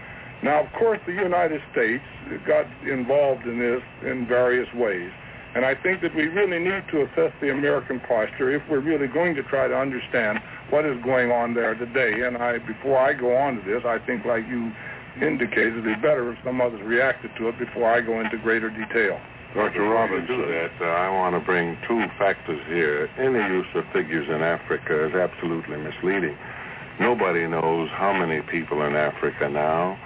[0.42, 2.04] Now, of course, the United States
[2.46, 5.10] got involved in this in various ways,
[5.54, 9.06] and I think that we really need to assess the American posture if we're really
[9.06, 10.40] going to try to understand
[10.70, 12.22] what is going on there today.
[12.22, 14.72] And I, before I go on to this, I think, like you
[15.20, 18.70] indicated, it'd be better if some others reacted to it before I go into greater
[18.70, 19.20] detail.
[19.54, 19.82] Dr.
[19.82, 20.72] Robbins, do that.
[20.80, 23.10] Uh, I want to bring two factors here.
[23.18, 26.38] Any use of figures in Africa is absolutely misleading.
[26.98, 29.98] Nobody knows how many people in Africa now.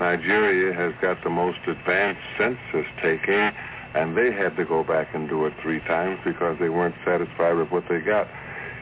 [0.00, 3.52] Nigeria has got the most advanced census taking,
[3.94, 7.54] and they had to go back and do it three times because they weren't satisfied
[7.54, 8.28] with what they got.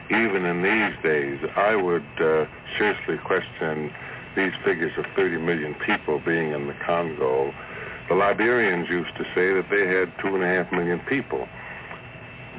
[0.09, 2.45] Even in these days, I would uh,
[2.77, 3.93] seriously question
[4.35, 7.53] these figures of 30 million people being in the Congo.
[8.07, 11.47] The Liberians used to say that they had two and a half million people.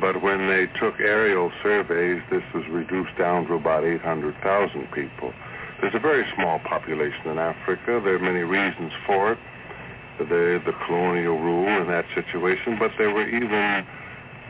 [0.00, 5.32] But when they took aerial surveys, this was reduced down to about 800,000 people.
[5.80, 8.00] There's a very small population in Africa.
[8.04, 9.38] There are many reasons for it.
[10.18, 13.86] The, the colonial rule in that situation, but there were even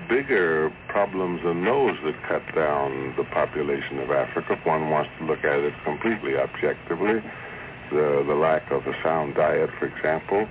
[0.08, 4.54] bigger problems than those that cut down the population of Africa.
[4.54, 7.20] If one wants to look at it completely objectively,
[7.90, 10.48] the, the lack of a sound diet, for example,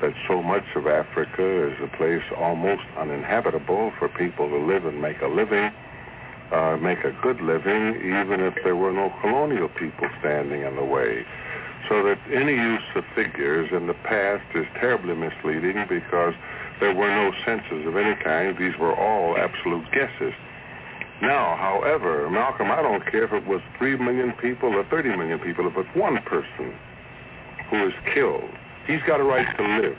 [0.00, 5.02] that so much of Africa is a place almost uninhabitable for people to live and
[5.02, 5.70] make a living,
[6.52, 10.84] uh, make a good living, even if there were no colonial people standing in the
[10.84, 11.24] way.
[11.90, 16.32] So that any use of figures in the past is terribly misleading because
[16.80, 18.56] there were no census of any kind.
[18.56, 20.32] These were all absolute guesses.
[21.20, 25.38] Now, however, Malcolm, I don't care if it was 3 million people or 30 million
[25.38, 26.72] people, if it's one person
[27.68, 28.48] who is killed
[28.90, 29.98] he's got a right to live.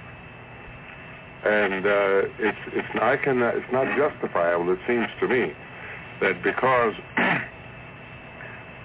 [1.43, 4.71] And uh, it's it's I can it's not justifiable.
[4.71, 5.53] It seems to me
[6.19, 6.93] that because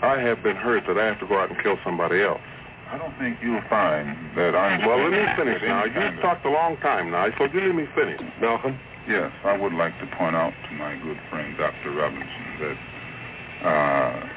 [0.02, 2.41] I have been hurt that I have to go out and kill somebody else.
[2.91, 4.87] I don't think you'll find that I'm.
[4.87, 5.85] Well, let me finish now.
[5.85, 8.21] You've talked a long time now, so you let me finish.
[8.41, 8.79] Malcolm?
[9.09, 11.93] Yes, I would like to point out to my good friend Dr.
[11.93, 12.79] Robinson that
[13.67, 14.29] uh,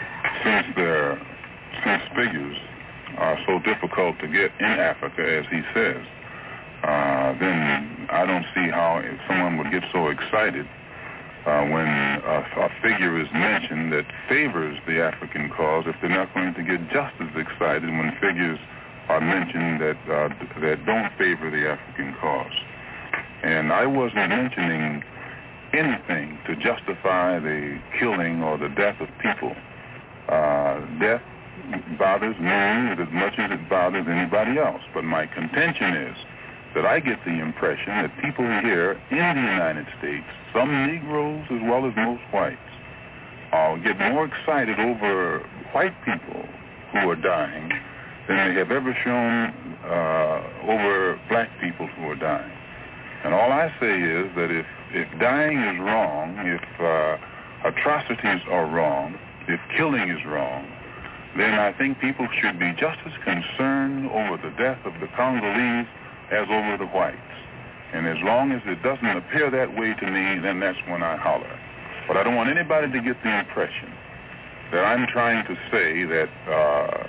[0.43, 1.21] since there,
[1.83, 2.57] since figures
[3.17, 6.01] are so difficult to get in Africa, as he says,
[6.83, 10.65] uh, then I don't see how someone would get so excited
[11.49, 16.31] uh, when a, a figure is mentioned that favors the African cause if they're not
[16.35, 18.59] going to get just as excited when figures
[19.09, 20.29] are mentioned that uh,
[20.61, 22.53] that don't favor the African cause.
[23.41, 25.03] And I wasn't mentioning
[25.73, 29.55] anything to justify the killing or the death of people.
[30.27, 31.21] Uh, death
[31.97, 34.81] bothers me as much as it bothers anybody else.
[34.93, 36.17] But my contention is
[36.75, 41.61] that I get the impression that people here in the United States, some Negroes as
[41.63, 42.57] well as most whites,
[43.51, 45.39] uh, get more excited over
[45.71, 46.45] white people
[46.91, 47.71] who are dying
[48.27, 49.53] than they have ever shown
[49.85, 52.51] uh, over black people who are dying.
[53.23, 57.17] And all I say is that if, if dying is wrong, if uh,
[57.67, 59.17] atrocities are wrong,
[59.47, 60.67] if killing is wrong,
[61.35, 65.87] then I think people should be just as concerned over the death of the Congolese
[66.31, 67.17] as over the whites.
[67.93, 71.17] And as long as it doesn't appear that way to me, then that's when I
[71.17, 71.59] holler.
[72.07, 73.91] But I don't want anybody to get the impression
[74.71, 77.07] that I'm trying to say that uh,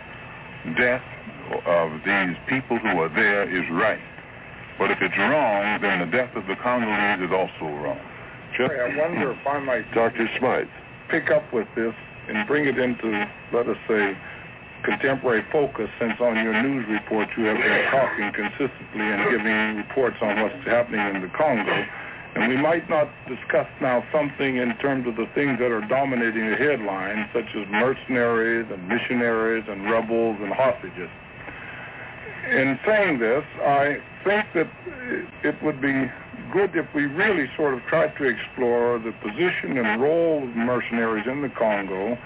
[0.76, 1.04] death
[1.66, 4.00] of these people who are there is right.
[4.78, 8.00] But if it's wrong, then the death of the Congolese is also wrong.
[8.56, 10.28] Jerry, I wonder if I might, Dr.
[10.38, 10.68] Smythe,
[11.10, 11.94] pick up with this
[12.28, 14.16] and bring it into, let us say,
[14.82, 20.16] contemporary focus since on your news reports you have been talking consistently and giving reports
[20.20, 21.86] on what's happening in the Congo.
[22.34, 26.48] And we might not discuss now something in terms of the things that are dominating
[26.50, 31.10] the headlines, such as mercenaries and missionaries and rebels and hostages.
[32.50, 34.70] In saying this, I think that
[35.42, 36.10] it would be
[36.52, 41.26] good if we really sort of tried to explore the position and role of mercenaries
[41.26, 42.16] in the Congo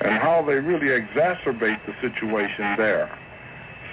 [0.00, 3.10] and how they really exacerbate the situation there.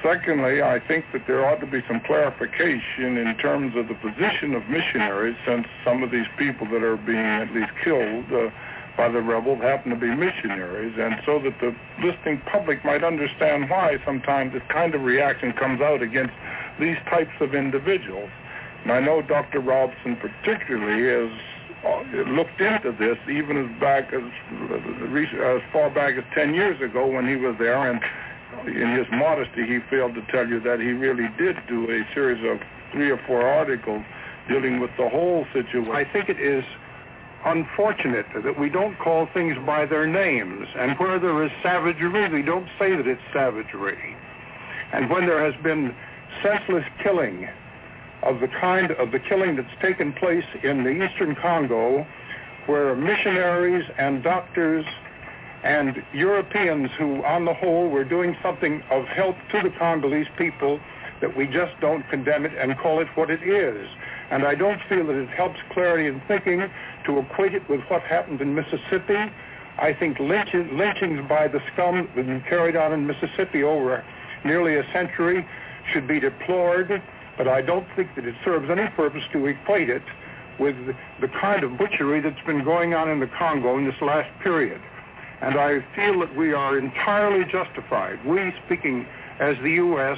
[0.01, 4.55] Secondly, I think that there ought to be some clarification in terms of the position
[4.55, 8.49] of missionaries since some of these people that are being at least killed uh,
[8.95, 13.69] by the rebels happen to be missionaries and so that the listening public might understand
[13.69, 16.33] why sometimes this kind of reaction comes out against
[16.79, 18.29] these types of individuals.
[18.83, 19.59] And I know Dr.
[19.59, 21.33] Robinson particularly uh,
[21.85, 27.07] Uh, looked into this even as back as, as far back as 10 years ago
[27.07, 28.01] when he was there and
[28.67, 32.43] in his modesty he failed to tell you that he really did do a series
[32.43, 32.59] of
[32.91, 34.03] three or four articles
[34.49, 35.89] dealing with the whole situation.
[35.91, 36.65] I think it is
[37.45, 42.41] unfortunate that we don't call things by their names and where there is savagery we
[42.41, 44.17] don't say that it's savagery
[44.91, 45.95] and when there has been
[46.43, 47.47] senseless killing
[48.23, 52.05] of the kind of the killing that's taken place in the eastern Congo
[52.65, 54.85] where missionaries and doctors
[55.63, 60.79] and Europeans who on the whole were doing something of help to the Congolese people
[61.21, 63.89] that we just don't condemn it and call it what it is.
[64.31, 66.69] And I don't feel that it helps clarity in thinking
[67.05, 69.31] to equate it with what happened in Mississippi.
[69.77, 74.03] I think lynchings, lynchings by the scum that carried on in Mississippi over
[74.45, 75.45] nearly a century
[75.91, 77.01] should be deplored
[77.39, 80.03] but I don't think that it serves any purpose to equate it
[80.59, 80.75] with
[81.21, 84.81] the kind of butchery that's been going on in the Congo in this last period.
[85.41, 89.07] And I feel that we are entirely justified, we speaking
[89.39, 90.17] as the U.S.,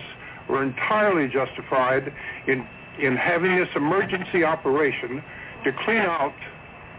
[0.49, 2.11] we're entirely justified
[2.47, 2.67] in,
[2.99, 5.23] in having this emergency operation
[5.63, 6.33] to clean out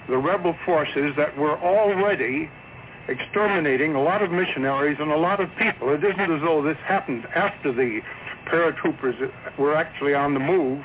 [0.09, 2.49] the rebel forces that were already
[3.09, 5.93] exterminating a lot of missionaries and a lot of people.
[5.93, 8.01] It isn't as though this happened after the
[8.45, 10.85] paratroopers were actually on the move.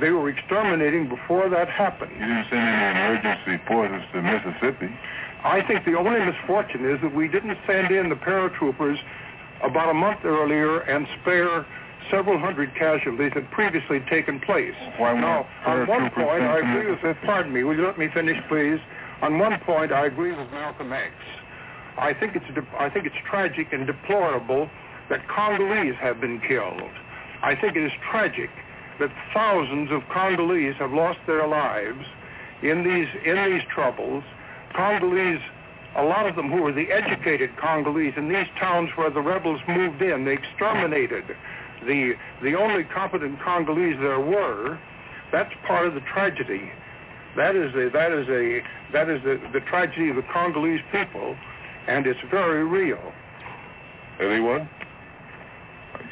[0.00, 2.12] They were exterminating before that happened.
[2.12, 4.94] You didn't send any emergency forces to Mississippi.
[5.44, 8.98] I think the only misfortune is that we didn't send in the paratroopers
[9.62, 11.66] about a month earlier and spare
[12.10, 14.74] several hundred casualties had previously taken place.
[14.96, 18.36] Why now, on one point, I agree with, pardon me, will you let me finish,
[18.48, 18.80] please?
[19.20, 21.12] On one point, I agree with Malcolm X.
[21.98, 22.46] I think it's,
[22.78, 24.70] I think it's tragic and deplorable
[25.08, 26.90] that Congolese have been killed.
[27.42, 28.50] I think it is tragic
[28.98, 32.04] that thousands of Congolese have lost their lives
[32.62, 34.24] in these in these troubles.
[34.74, 35.40] Congolese,
[35.96, 39.60] a lot of them who were the educated Congolese in these towns where the rebels
[39.68, 41.24] moved in, they exterminated
[41.86, 44.78] the the only competent Congolese there were.
[45.30, 46.72] That's part of the tragedy.
[47.36, 48.62] That is a that is a
[48.92, 51.36] that is the, the tragedy of the Congolese people,
[51.86, 53.12] and it's very real.
[54.18, 54.68] Anyone?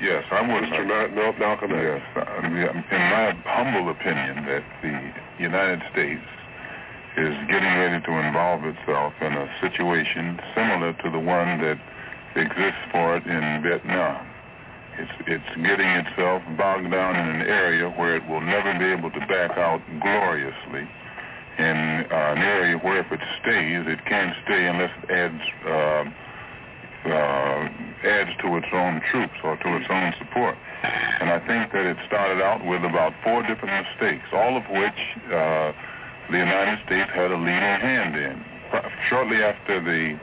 [0.00, 0.64] Yes, I would.
[0.64, 0.86] Mr.
[0.86, 6.24] Ma- Malcolm Yes, uh, in my humble opinion, that the United States
[7.16, 11.80] is getting ready to involve itself in a situation similar to the one that
[12.36, 14.26] exists for it in Vietnam.
[14.98, 19.10] It's, it's getting itself bogged down in an area where it will never be able
[19.10, 20.88] to back out gloriously
[21.58, 26.04] in uh, an area where if it stays, it can't stay unless it adds uh,
[27.06, 27.68] uh,
[28.04, 30.56] adds to its own troops or to its own support.
[30.82, 35.00] And I think that it started out with about four different mistakes, all of which
[35.32, 35.72] uh,
[36.30, 38.44] the United States had a leading hand in.
[39.08, 40.18] Shortly after the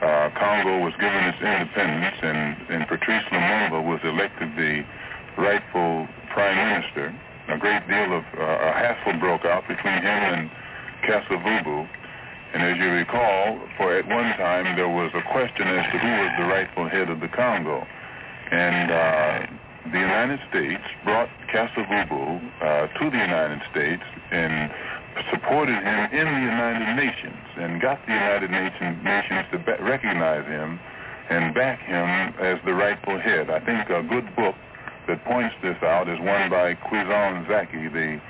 [0.00, 4.84] uh, Congo was given its independence and, and Patrice Lumumba was elected the
[5.36, 7.14] rightful prime minister,
[7.48, 10.50] a great deal of uh, a hassle broke out between him and
[11.02, 11.88] Kasavubu
[12.52, 16.08] and as you recall, for at one time there was a question as to who
[16.08, 17.86] was the rightful head of the Congo.
[18.50, 19.46] And uh,
[19.92, 24.70] the United States brought Kasavubu uh, to the United States and
[25.30, 30.46] supported him in the United Nations and got the United Nations, Nations to be- recognize
[30.46, 30.80] him
[31.30, 33.50] and back him as the rightful head.
[33.50, 34.54] I think a good book
[35.06, 38.20] that points this out is one by Quaison-Sackey, the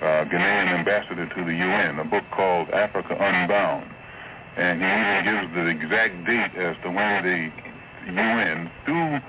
[0.00, 3.84] uh, Ghanaian ambassador to the UN, a book called Africa Unbound.
[4.56, 9.20] And he even gives the exact date as to when the UN, through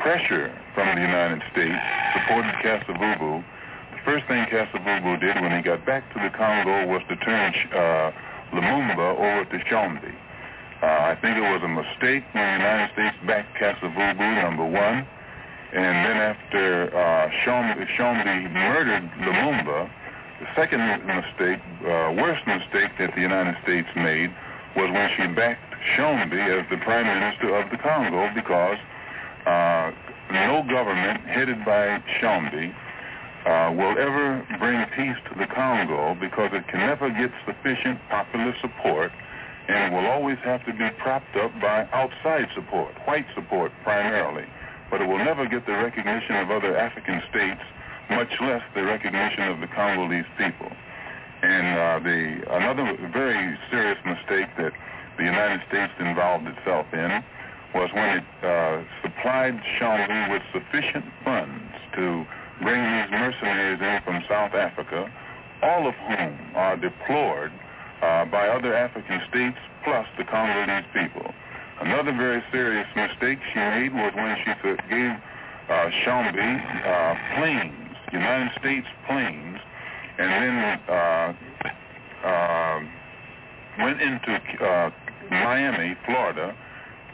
[0.00, 1.78] pressure from the United States,
[2.12, 3.42] supported Kasavubu.
[3.92, 7.54] The first thing Kasavubu did when he got back to the Congo was to turn
[7.72, 8.10] uh,
[8.52, 10.12] Lumumba over to Tshombe.
[10.82, 15.06] Uh, I think it was a mistake when the United States backed Kasavubu, number one.
[15.72, 17.30] And then after uh,
[18.52, 19.90] murdered Lumumba,
[20.40, 24.30] the second mistake, uh, worst mistake that the United States made
[24.76, 28.76] was when she backed Tshombe as the prime minister of the Congo because
[29.46, 29.92] uh,
[30.30, 32.74] no government headed by Tshombe
[33.46, 38.54] uh, will ever bring peace to the Congo because it can never get sufficient popular
[38.60, 39.12] support
[39.68, 44.44] and it will always have to be propped up by outside support, white support primarily.
[44.90, 47.62] But it will never get the recognition of other African states
[48.10, 50.70] much less the recognition of the Congolese people.
[51.42, 54.72] And uh, the another very serious mistake that
[55.18, 57.22] the United States involved itself in
[57.74, 62.26] was when it uh, supplied Tshombe with sufficient funds to
[62.62, 65.10] bring these mercenaries in from South Africa,
[65.62, 67.52] all of whom are deplored
[68.02, 71.34] uh, by other African states plus the Congolese people.
[71.80, 74.52] Another very serious mistake she made was when she
[74.88, 75.12] gave
[75.68, 79.58] uh, Tshombe uh, planes United States planes
[80.18, 81.32] and then uh,
[82.26, 82.80] uh,
[83.78, 84.90] went into uh,
[85.30, 86.54] Miami, Florida,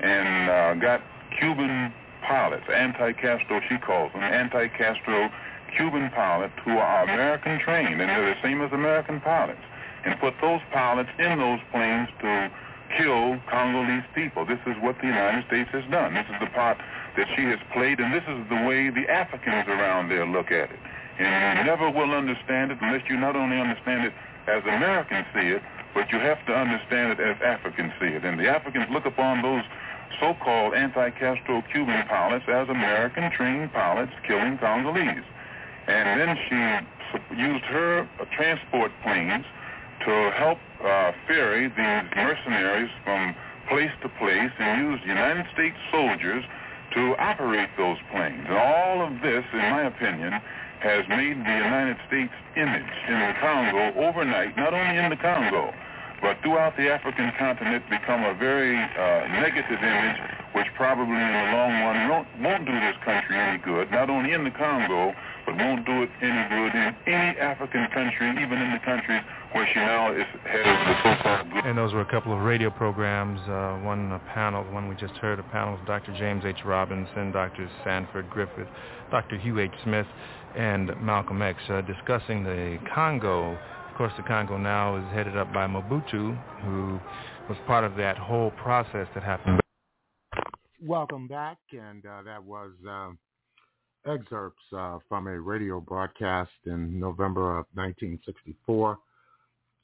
[0.00, 1.02] and uh, got
[1.38, 5.30] Cuban pilots, anti-Castro, she calls them, anti-Castro
[5.76, 9.62] Cuban pilots who are American trained, and they're the same as American pilots,
[10.04, 12.50] and put those pilots in those planes to
[12.96, 14.44] kill Congolese people.
[14.44, 16.14] This is what the United States has done.
[16.14, 16.78] This is the part
[17.16, 20.70] that she has played, and this is the way the Africans around there look at
[20.70, 20.80] it.
[21.18, 24.12] And you never will understand it unless you not only understand it
[24.48, 25.62] as Americans see it,
[25.94, 28.24] but you have to understand it as Africans see it.
[28.24, 29.62] And the Africans look upon those
[30.20, 35.24] so-called anti-Castro Cuban pilots as American-trained pilots killing Congolese.
[35.86, 39.44] And then she used her transport planes
[40.06, 43.34] to help uh, ferry these mercenaries from
[43.68, 46.44] place to place and used United States soldiers
[46.94, 48.44] to operate those planes.
[48.48, 50.32] And all of this, in my opinion,
[50.80, 55.72] has made the United States image in the Congo overnight, not only in the Congo,
[56.20, 60.18] but throughout the African continent become a very uh, negative image,
[60.54, 64.32] which probably in the long run won't, won't do this country any good, not only
[64.32, 65.14] in the Congo,
[65.46, 69.22] but won't do it any good in any African country, even in the countries
[69.52, 71.66] where she now is head of the so-called.
[71.66, 75.14] And those were a couple of radio programs, uh, one a panel, one we just
[75.14, 76.14] heard, a panel with Dr.
[76.18, 76.64] James H.
[76.64, 77.68] Robinson, Dr.
[77.84, 78.68] Sanford Griffith,
[79.10, 79.38] Dr.
[79.38, 79.70] Hugh H.
[79.84, 80.06] Smythe,
[80.56, 83.52] and Malcolm X uh, discussing the Congo.
[83.90, 86.98] Of course, the Congo now is headed up by Mobutu, who
[87.48, 89.60] was part of that whole process that happened.
[90.84, 93.10] Welcome back, and uh, that was uh,
[94.10, 98.98] excerpts uh, from a radio broadcast in November of 1964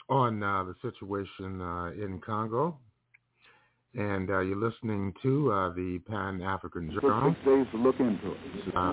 [0.08, 2.78] on uh, the situation uh, in Congo.
[3.94, 7.34] And uh, you're listening to uh, the Pan African Journal.
[7.34, 8.38] Six days to look into it.
[8.76, 8.92] Uh,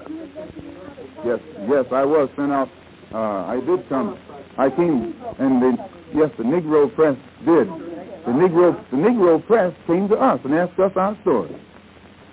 [1.26, 2.70] yes, yes, I was sent out.
[3.14, 4.18] Uh, I did come.
[4.58, 5.78] I came, and the,
[6.14, 7.68] yes, the Negro press did.
[7.68, 11.56] The Negro, the Negro press came to us and asked us our story.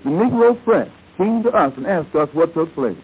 [0.04, 0.88] The Negro press
[1.18, 2.96] came to us and asked us what took place.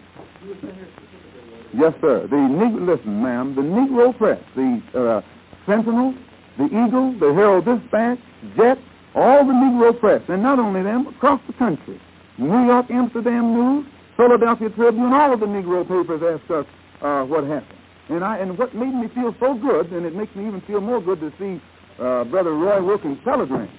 [1.73, 2.27] Yes, sir.
[2.27, 3.55] The Negro, listen, ma'am.
[3.55, 5.21] The Negro press, the uh,
[5.69, 6.15] Sentinel,
[6.57, 8.17] the Eagle, the Herald Dispatch,
[8.57, 8.79] Jet,
[9.13, 12.01] all the Negro press, and not only them, across the country.
[12.39, 13.85] New York Amsterdam News,
[14.17, 16.65] Philadelphia Tribune, all of the Negro papers asked us
[17.01, 17.77] uh, what happened.
[18.09, 20.81] And I and what made me feel so good, and it makes me even feel
[20.81, 21.61] more good to see
[22.01, 23.69] uh, Brother Roy Wilkins' telegram,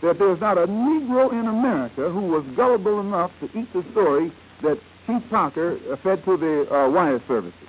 [0.00, 4.32] that there's not a Negro in America who was gullible enough to eat the story
[4.62, 7.68] that Chief Parker uh, fed to the uh, wire services.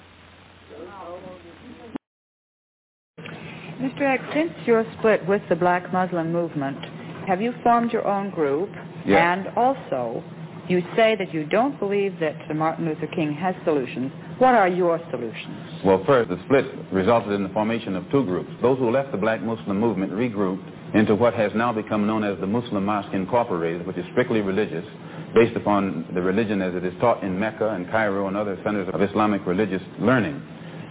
[3.79, 4.01] Mr.
[4.01, 6.77] X, since you're split with the black Muslim movement,
[7.27, 8.69] have you formed your own group?
[9.05, 9.19] Yes.
[9.21, 10.23] And also,
[10.69, 14.11] you say that you don't believe that Martin Luther King has solutions.
[14.39, 15.83] What are your solutions?
[15.83, 18.49] Well, first, the split resulted in the formation of two groups.
[18.61, 22.39] Those who left the black Muslim movement regrouped into what has now become known as
[22.39, 24.85] the Muslim Mosque Incorporated, which is strictly religious,
[25.35, 28.87] based upon the religion as it is taught in Mecca and Cairo and other centers
[28.93, 30.41] of Islamic religious learning.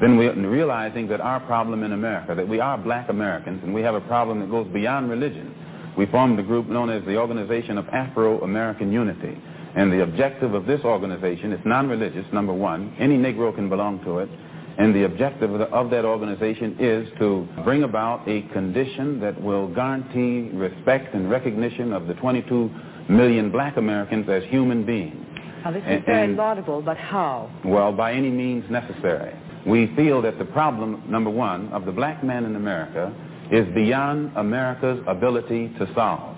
[0.01, 3.83] Then we realizing that our problem in America, that we are black Americans, and we
[3.83, 5.55] have a problem that goes beyond religion,
[5.97, 9.41] we formed a group known as the Organization of Afro-American Unity.
[9.77, 12.95] And the objective of this organization is non-religious, number one.
[12.99, 14.29] Any Negro can belong to it.
[14.77, 19.41] And the objective of, the, of, that organization is to bring about a condition that
[19.41, 22.71] will guarantee respect and recognition of the 22
[23.09, 25.25] million black Americans as human beings.
[25.65, 27.51] Now, this is and, very laudable, but how?
[27.65, 29.35] Well, by any means necessary.
[29.67, 33.15] We feel that the problem, number one, of the black man in America
[33.51, 36.37] is beyond America's ability to solve.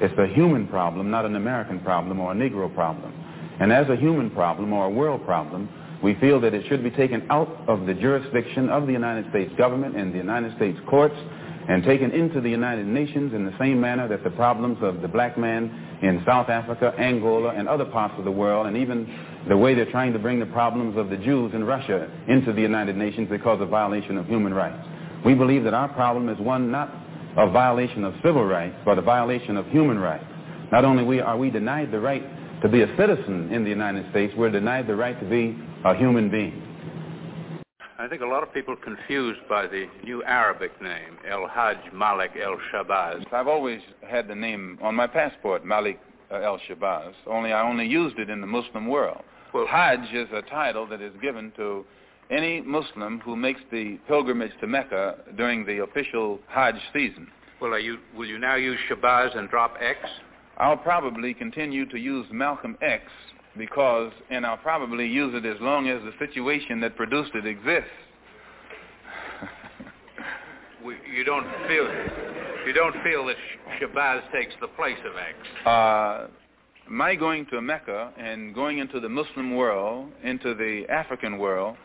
[0.00, 3.12] It's a human problem, not an American problem or a Negro problem.
[3.60, 5.68] And as a human problem or a world problem,
[6.02, 9.52] we feel that it should be taken out of the jurisdiction of the United States
[9.56, 11.14] government and the United States courts
[11.68, 15.08] and taken into the United Nations in the same manner that the problems of the
[15.08, 19.06] black man in South Africa, Angola, and other parts of the world, and even
[19.48, 22.62] the way they're trying to bring the problems of the Jews in Russia into the
[22.62, 24.86] United Nations because of violation of human rights.
[25.24, 26.94] We believe that our problem is one not
[27.36, 30.24] of violation of civil rights, but a violation of human rights.
[30.72, 32.22] Not only are we denied the right
[32.62, 35.94] to be a citizen in the United States, we're denied the right to be a
[35.94, 36.62] human being.
[37.98, 41.92] I think a lot of people are confused by the new Arabic name, El Hajj
[41.92, 43.32] Malik El Shabazz.
[43.32, 45.98] I've always had the name on my passport, Malik
[46.30, 49.22] El Shabazz, only I only used it in the Muslim world.
[49.54, 51.84] Well, Hajj is a title that is given to
[52.28, 57.28] any Muslim who makes the pilgrimage to Mecca during the official Hajj season.
[57.60, 60.00] Well, you, will you now use Shabazz and drop X?
[60.58, 63.04] I'll probably continue to use Malcolm X
[63.56, 67.90] because, and I'll probably use it as long as the situation that produced it exists.
[71.14, 71.88] you don't feel
[72.66, 73.36] you don't feel that
[73.80, 75.66] Shabazz takes the place of X.
[75.66, 76.26] Uh,
[76.88, 81.76] my going to Mecca and going into the Muslim world, into the African world,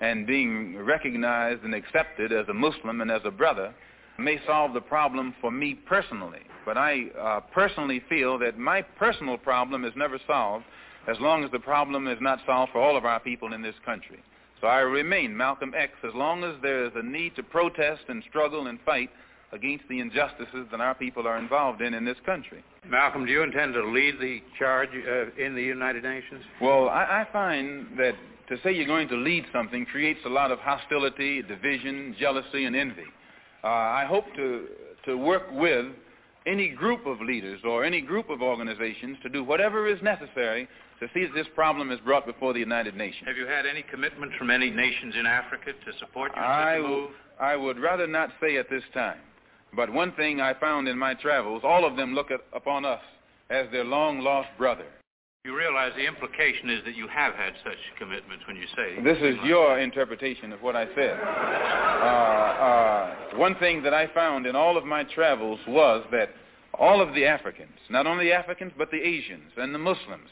[0.00, 3.74] and being recognized and accepted as a Muslim and as a brother
[4.18, 6.40] may solve the problem for me personally.
[6.64, 10.64] But I uh, personally feel that my personal problem is never solved
[11.08, 13.74] as long as the problem is not solved for all of our people in this
[13.84, 14.20] country.
[14.60, 18.22] So I remain Malcolm X as long as there is a need to protest and
[18.28, 19.10] struggle and fight
[19.54, 22.62] against the injustices that our people are involved in in this country.
[22.86, 26.42] Malcolm, do you intend to lead the charge uh, in the United Nations?
[26.60, 28.14] Well, I, I find that
[28.48, 32.76] to say you're going to lead something creates a lot of hostility, division, jealousy, and
[32.76, 33.06] envy.
[33.62, 34.66] Uh, I hope to,
[35.06, 35.86] to work with
[36.46, 40.68] any group of leaders or any group of organizations to do whatever is necessary
[41.00, 43.26] to see that this problem is brought before the United Nations.
[43.26, 46.78] Have you had any commitments from any nations in Africa to support you in I,
[46.78, 47.10] move?
[47.40, 49.18] I would rather not say at this time.
[49.76, 53.00] But one thing I found in my travels, all of them look at, upon us
[53.50, 54.86] as their long-lost brother.
[55.44, 59.02] You realize the implication is that you have had such commitments when you say...
[59.02, 61.18] This is your interpretation of what I said.
[61.20, 66.30] Uh, uh, one thing that I found in all of my travels was that
[66.72, 70.30] all of the Africans, not only the Africans, but the Asians and the Muslims,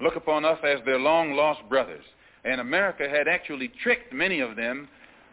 [0.00, 2.04] look upon us as their long-lost brothers.
[2.44, 4.88] And America had actually tricked many of them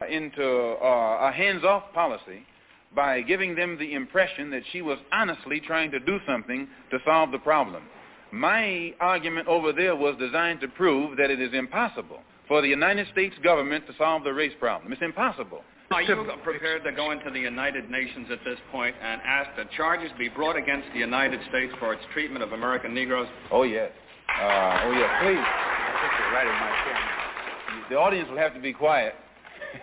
[0.10, 2.46] into uh, a hands-off policy
[2.96, 7.32] by giving them the impression that she was honestly trying to do something to solve
[7.32, 7.84] the problem.
[8.32, 13.08] My argument over there was designed to prove that it is impossible for the United
[13.12, 14.92] States government to solve the race problem.
[14.92, 15.64] It's impossible.
[15.92, 19.70] Are you prepared to go into the United Nations at this point and ask that
[19.72, 23.28] charges be brought against the United States for its treatment of American Negroes?
[23.52, 23.92] Oh, yes.
[24.30, 25.38] Uh, oh, yes, please.
[25.38, 27.90] I think you're right in my chair.
[27.90, 29.16] The audience will have to be quiet.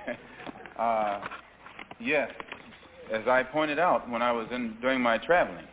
[0.78, 1.20] uh,
[2.00, 2.30] yes,
[3.12, 5.66] as I pointed out when I was in during my traveling,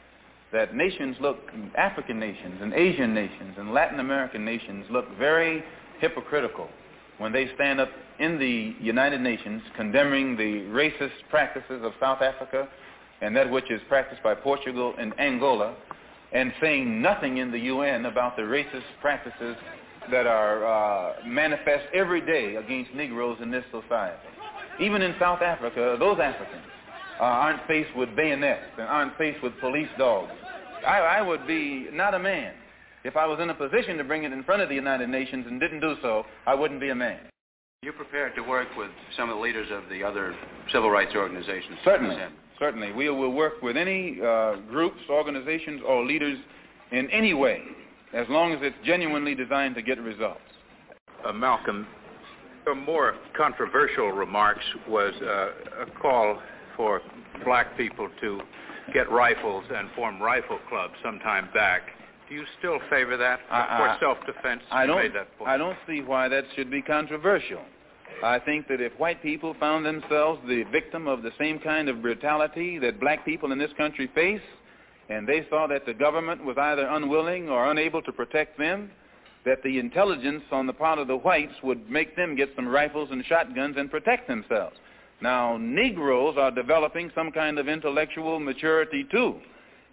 [0.51, 1.37] that nations look,
[1.77, 5.63] African nations and Asian nations and Latin American nations look very
[5.99, 6.69] hypocritical
[7.17, 7.89] when they stand up
[8.19, 12.67] in the United Nations condemning the racist practices of South Africa
[13.21, 15.75] and that which is practiced by Portugal and Angola
[16.31, 19.55] and saying nothing in the UN about the racist practices
[20.11, 24.17] that are uh, manifest every day against Negroes in this society.
[24.79, 26.63] Even in South Africa, those Africans
[27.19, 30.31] uh, aren't faced with bayonets and aren't faced with police dogs
[30.85, 32.53] I, I would be not a man.
[33.03, 35.45] If I was in a position to bring it in front of the United Nations
[35.47, 37.19] and didn't do so, I wouldn't be a man.
[37.81, 40.35] You're prepared to work with some of the leaders of the other
[40.71, 41.77] civil rights organizations?
[41.83, 42.17] Certainly.
[42.57, 42.93] Certainly.
[42.93, 46.37] We will work with any uh, groups, organizations, or leaders
[46.91, 47.61] in any way,
[48.13, 50.39] as long as it's genuinely designed to get results.
[51.27, 51.85] Uh, Malcolm,
[52.71, 56.39] a more controversial remarks was uh, a call
[56.75, 57.01] for
[57.43, 58.39] black people to
[58.93, 61.81] get rifles and form rifle clubs sometime back.
[62.29, 64.61] Do you still favor that for self-defense?
[64.71, 65.13] I don't.
[65.13, 67.61] That I don't see why that should be controversial.
[68.23, 72.01] I think that if white people found themselves the victim of the same kind of
[72.01, 74.41] brutality that black people in this country face,
[75.09, 78.89] and they saw that the government was either unwilling or unable to protect them,
[79.45, 83.09] that the intelligence on the part of the whites would make them get some rifles
[83.11, 84.75] and shotguns and protect themselves.
[85.21, 89.39] Now, Negroes are developing some kind of intellectual maturity too.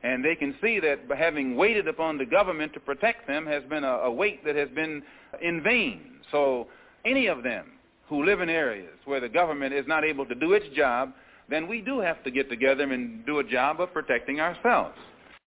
[0.02, 3.84] And they can see that having waited upon the government to protect them has been
[3.84, 5.02] a, a weight that has been
[5.40, 6.00] in vain.
[6.32, 6.66] So
[7.04, 7.66] any of them
[8.08, 11.12] who live in areas where the government is not able to do its job,
[11.48, 14.96] then we do have to get together and do a job of protecting ourselves.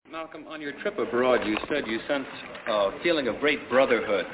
[0.10, 2.30] Malcolm, on your trip abroad, you said you sensed
[2.68, 4.26] a feeling of great brotherhood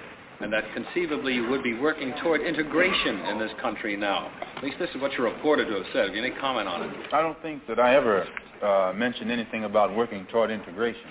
[0.44, 4.32] and that conceivably you would be working toward integration in this country now.
[4.58, 6.06] At least this is what you're reported to have said.
[6.08, 7.14] Have you any comment on it?
[7.14, 8.26] I don't think that I ever
[8.64, 11.10] uh, mentioned anything about working toward integration.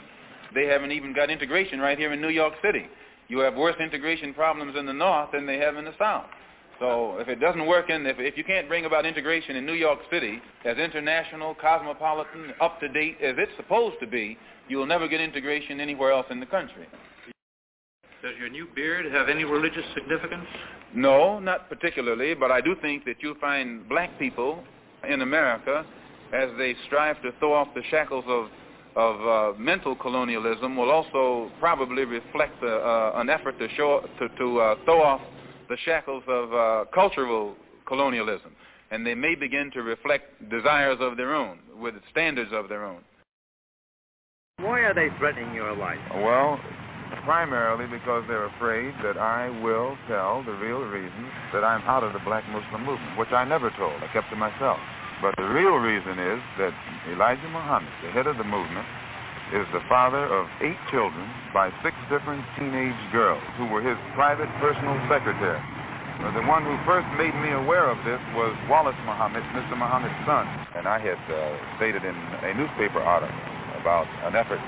[0.54, 2.86] They haven't even got integration right here in New York City.
[3.28, 6.26] You have worse integration problems in the North than they have in the South.
[6.80, 9.74] So if it doesn't work in, if, if you can't bring about integration in New
[9.74, 15.20] York City as international, cosmopolitan, up-to-date as it's supposed to be, you will never get
[15.20, 16.88] integration anywhere else in the country.
[18.22, 20.44] Does your new beard have any religious significance?
[20.94, 24.62] No, not particularly, but I do think that you'll find black people
[25.08, 25.86] in America,
[26.34, 28.48] as they strive to throw off the shackles of
[28.96, 34.28] of uh, mental colonialism, will also probably reflect uh, uh, an effort to show to,
[34.36, 35.20] to uh, throw off
[35.68, 37.54] the shackles of uh, cultural
[37.86, 38.50] colonialism,
[38.90, 43.00] and they may begin to reflect desires of their own with standards of their own.
[44.58, 45.98] Why are they threatening your life?
[46.12, 46.60] Well,
[47.24, 52.12] primarily because they're afraid that I will tell the real reason that I'm out of
[52.12, 54.02] the black Muslim movement, which I never told.
[54.02, 54.78] I kept to myself.
[55.20, 56.72] But the real reason is that
[57.12, 58.86] Elijah Muhammad, the head of the movement,
[59.52, 64.48] is the father of eight children by six different teenage girls who were his private
[64.62, 65.60] personal secretary.
[66.20, 69.72] The one who first made me aware of this was Wallace Muhammad, Mr.
[69.72, 70.44] Muhammad's son.
[70.76, 73.34] And I had uh, stated in a newspaper article
[73.80, 74.60] about an effort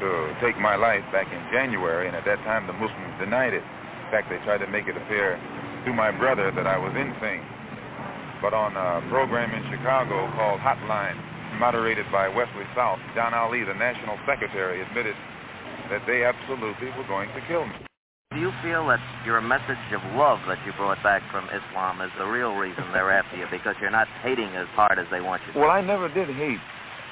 [0.00, 3.62] to take my life back in January, and at that time the Muslims denied it.
[3.62, 5.38] In fact, they tried to make it appear
[5.86, 7.44] to my brother that I was insane.
[8.42, 11.16] But on a program in Chicago called Hotline,
[11.60, 15.14] moderated by Wesley South, John Ali, the national secretary, admitted
[15.92, 17.76] that they absolutely were going to kill me.
[18.32, 22.10] Do you feel that your message of love that you brought back from Islam is
[22.16, 25.42] the real reason they're after you because you're not hating as hard as they want
[25.46, 25.58] you to?
[25.58, 26.62] Well, I never did hate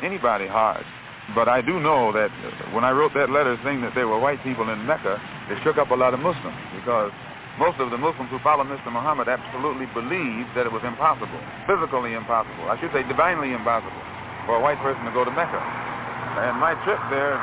[0.01, 0.87] anybody hard.
[1.35, 4.19] But I do know that uh, when I wrote that letter saying that there were
[4.19, 7.13] white people in Mecca, it shook up a lot of Muslims because
[7.59, 8.89] most of the Muslims who follow Mr.
[8.89, 13.99] Muhammad absolutely believed that it was impossible, physically impossible, I should say divinely impossible,
[14.47, 15.59] for a white person to go to Mecca.
[15.59, 17.37] And my trip there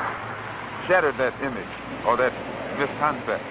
[0.88, 1.74] shattered that image
[2.08, 2.32] or that
[2.80, 3.44] misconcept.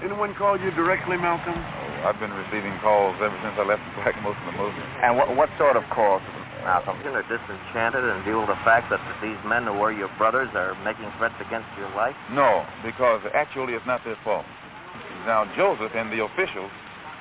[0.00, 1.54] Anyone call you directly, Malcolm?
[1.54, 4.86] Oh, I've been receiving calls ever since I left the black Muslim movement.
[5.02, 6.22] And what, what sort of calls?
[6.64, 10.48] Malcolm, you're disenchanted in view of the fact that these men who were your brothers
[10.54, 12.14] are making threats against your life?
[12.30, 14.46] No, because actually it's not their fault.
[15.26, 16.70] Now, Joseph and the officials,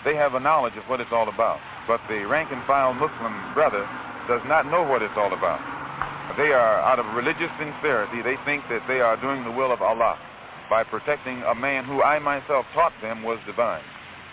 [0.05, 1.59] they have a knowledge of what it's all about.
[1.87, 3.87] But the rank and file Muslim brother
[4.27, 5.59] does not know what it's all about.
[6.37, 9.81] They are, out of religious sincerity, they think that they are doing the will of
[9.81, 10.17] Allah
[10.69, 13.83] by protecting a man who I myself taught them was divine.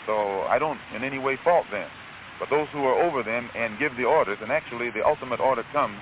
[0.07, 1.91] So I don't in any way fault them.
[2.39, 5.65] But those who are over them and give the orders, and actually the ultimate order
[5.73, 5.99] comes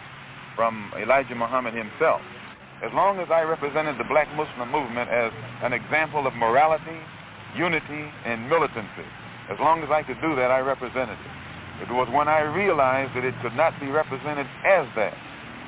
[0.54, 2.20] from Elijah Muhammad himself.
[2.82, 5.32] As long as I represented the black Muslim movement as
[5.62, 7.00] an example of morality,
[7.56, 9.08] unity, and militancy,
[9.48, 11.88] as long as I could do that, I represented it.
[11.88, 15.16] It was when I realized that it could not be represented as that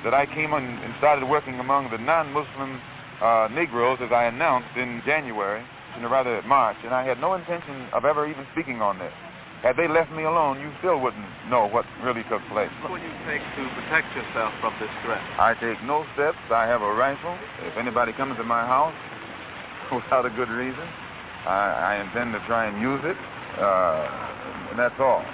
[0.03, 2.81] that I came on and started working among the non-Muslim
[3.21, 5.63] uh, Negroes as I announced in January,
[5.99, 9.13] or rather March, and I had no intention of ever even speaking on this.
[9.61, 12.71] Had they left me alone, you still wouldn't know what really took place.
[12.79, 15.19] What will you take to protect yourself from this threat?
[15.35, 16.39] I take no steps.
[16.49, 17.35] I have a rifle.
[17.67, 18.95] If anybody comes to my house
[19.91, 20.87] without a good reason,
[21.45, 23.17] I, I intend to try and use it,
[23.59, 25.25] uh, and that's all.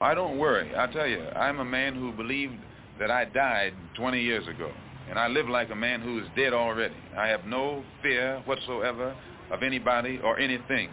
[0.00, 0.70] I don't worry.
[0.76, 2.54] I tell you, I'm a man who believed
[3.00, 4.70] that I died 20 years ago,
[5.10, 6.94] and I live like a man who is dead already.
[7.18, 9.16] I have no fear whatsoever
[9.50, 10.88] of anybody or anything.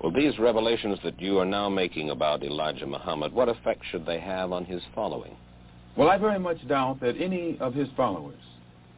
[0.00, 4.18] Well, these revelations that you are now making about Elijah Muhammad, what effect should they
[4.18, 5.36] have on his following?
[5.94, 8.40] Well, I very much doubt that any of his followers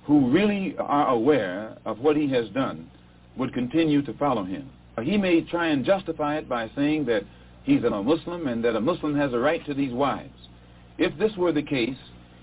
[0.05, 2.89] who really are aware of what he has done
[3.37, 4.71] would continue to follow him.
[5.03, 7.25] He may try and justify it by saying that
[7.65, 10.31] he's a Muslim and that a Muslim has a right to these wives.
[10.99, 11.97] If this were the case,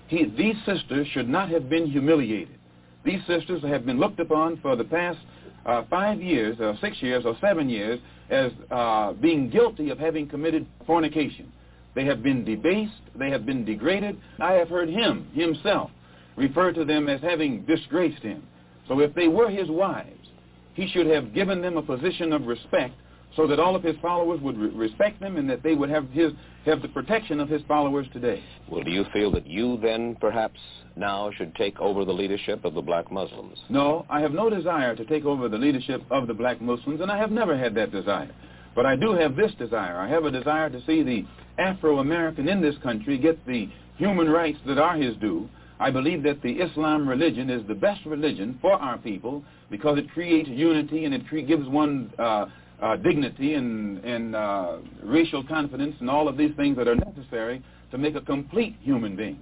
[0.08, 2.58] he, these sisters should not have been humiliated.
[3.04, 5.18] These sisters have been looked upon for the past
[5.64, 10.28] uh, five years, or six years, or seven years as uh, being guilty of having
[10.28, 11.50] committed fornication.
[11.94, 12.92] They have been debased.
[13.16, 14.16] They have been degraded.
[14.38, 15.90] I have heard him himself
[16.36, 18.42] refer to them as having disgraced him.
[18.88, 20.28] So if they were his wives,
[20.74, 22.94] he should have given them a position of respect
[23.36, 26.08] so that all of his followers would re- respect him and that they would have
[26.10, 26.32] his
[26.66, 28.42] have the protection of his followers today.
[28.70, 30.58] Well, do you feel that you then perhaps
[30.96, 33.58] now should take over the leadership of the black Muslims?
[33.70, 37.10] No, I have no desire to take over the leadership of the black Muslims, and
[37.10, 38.30] I have never had that desire.
[38.74, 39.96] But I do have this desire.
[39.96, 41.24] I have a desire to see the
[41.58, 45.48] Afro-American in this country get the human rights that are his due.
[45.78, 50.10] I believe that the Islam religion is the best religion for our people because it
[50.10, 52.46] creates unity and it cre- gives one uh,
[52.80, 57.62] uh, dignity and, and uh, racial confidence and all of these things that are necessary
[57.90, 59.38] to make a complete human being.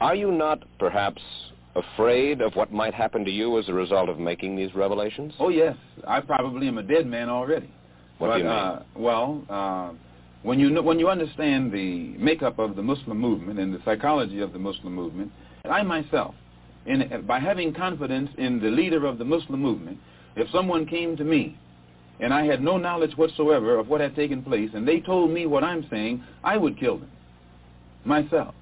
[0.00, 1.22] Are you not perhaps
[1.76, 5.32] afraid of what might happen to you as a result of making these revelations?
[5.38, 7.70] Oh yes, I probably am a dead man already.
[8.18, 8.52] What but, do you mean?
[8.52, 9.92] Uh, well, uh,
[10.42, 14.40] when you know, when you understand the makeup of the Muslim movement and the psychology
[14.40, 15.32] of the Muslim movement,
[15.64, 16.34] I myself,
[16.86, 19.98] in, by having confidence in the leader of the Muslim movement,
[20.36, 21.56] if someone came to me
[22.20, 25.46] and I had no knowledge whatsoever of what had taken place, and they told me
[25.46, 27.10] what I'm saying, I would kill them
[28.04, 28.54] myself.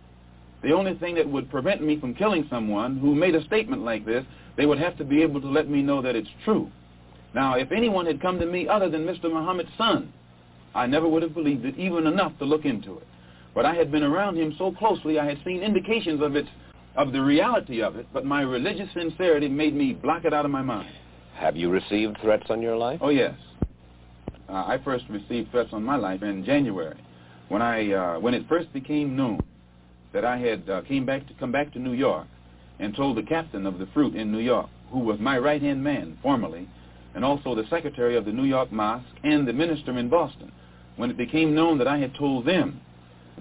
[0.62, 4.06] The only thing that would prevent me from killing someone who made a statement like
[4.06, 4.24] this,
[4.56, 6.70] they would have to be able to let me know that it's true.
[7.34, 9.24] Now, if anyone had come to me other than Mr.
[9.24, 10.12] Muhammad's son,
[10.74, 13.06] I never would have believed it even enough to look into it.
[13.54, 16.48] But I had been around him so closely, I had seen indications of its
[16.94, 20.50] of the reality of it, but my religious sincerity made me block it out of
[20.50, 20.92] my mind.
[21.36, 23.00] Have you received threats on your life?
[23.02, 23.34] Oh, yes.
[24.48, 26.98] Uh, I first received threats on my life in January
[27.48, 29.40] when I uh, when it first became known
[30.12, 32.26] that I had uh, came back to come back to New York
[32.78, 36.18] and told the captain of the fruit in New York, who was my right-hand man
[36.22, 36.68] formerly,
[37.14, 40.50] and also the secretary of the New York Mosque and the minister in Boston.
[40.96, 42.80] When it became known that I had told them,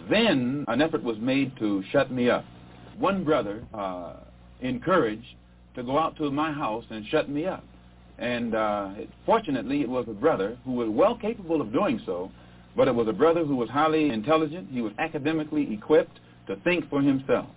[0.10, 2.46] then an effort was made to shut me up.
[2.98, 4.16] One brother uh,
[4.62, 5.36] encouraged
[5.76, 7.64] to go out to my house and shut me up.
[8.22, 8.90] And uh,
[9.26, 12.32] fortunately, it was a brother who was well capable of doing so,
[12.78, 14.70] but it was a brother who was highly intelligent.
[14.72, 17.48] He was academically equipped to think for himself.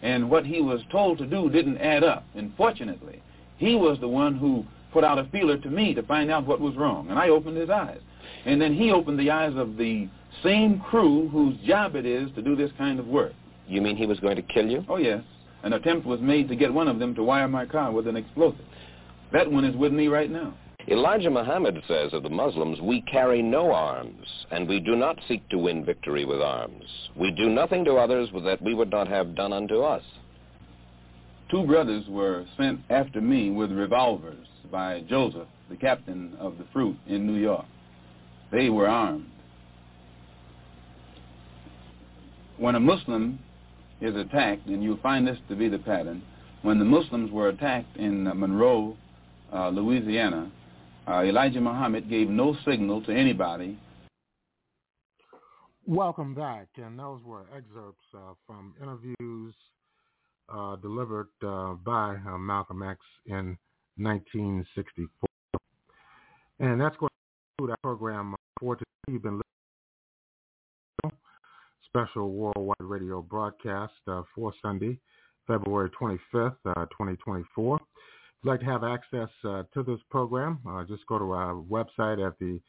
[0.00, 2.24] And what he was told to do didn't add up.
[2.36, 3.20] And fortunately,
[3.56, 6.60] he was the one who put out a feeler to me to find out what
[6.60, 7.10] was wrong.
[7.10, 8.00] And I opened his eyes.
[8.46, 10.08] And then he opened the eyes of the
[10.44, 13.32] same crew whose job it is to do this kind of work.
[13.66, 14.84] You mean he was going to kill you?
[14.88, 15.22] Oh, yes.
[15.64, 18.16] An attempt was made to get one of them to wire my car with an
[18.16, 18.64] explosive.
[19.32, 20.54] That one is with me right now.
[20.88, 25.48] Elijah Muhammad says of the Muslims, we carry no arms, and we do not seek
[25.48, 26.84] to win victory with arms.
[27.16, 30.02] We do nothing to others that we would not have done unto us.
[31.50, 36.96] Two brothers were sent after me with revolvers by Joseph, the captain of the fruit
[37.06, 37.66] in New York.
[38.50, 39.26] They were armed.
[42.58, 43.38] When a Muslim
[44.00, 46.22] is attacked, and you'll find this to be the pattern,
[46.62, 48.96] when the Muslims were attacked in Monroe,
[49.52, 50.50] uh, Louisiana,
[51.08, 53.78] uh, Elijah Muhammad gave no signal to anybody.
[55.86, 59.54] Welcome back, and those were excerpts uh, from interviews
[60.48, 63.56] uh, delivered uh, by uh, Malcolm X in
[63.96, 65.28] 1964.
[66.60, 68.84] And that's going to conclude our program for today.
[69.08, 69.40] You've been
[71.02, 71.16] listening to
[71.86, 73.94] special worldwide radio broadcast
[74.34, 74.98] for Sunday,
[75.48, 77.80] February 25th, 2024
[78.44, 82.38] like to have access uh, to this program, uh, just go to our website at
[82.38, 82.60] the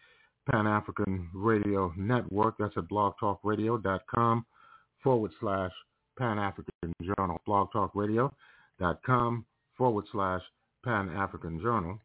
[0.51, 2.55] Pan-African Radio Network.
[2.59, 4.45] That's at blogtalkradio.com
[5.03, 5.71] forward slash
[6.17, 7.41] Pan-African Journal.
[7.47, 9.45] blogtalkradio.com
[9.77, 10.41] forward slash
[10.83, 11.99] Pan-African Journal.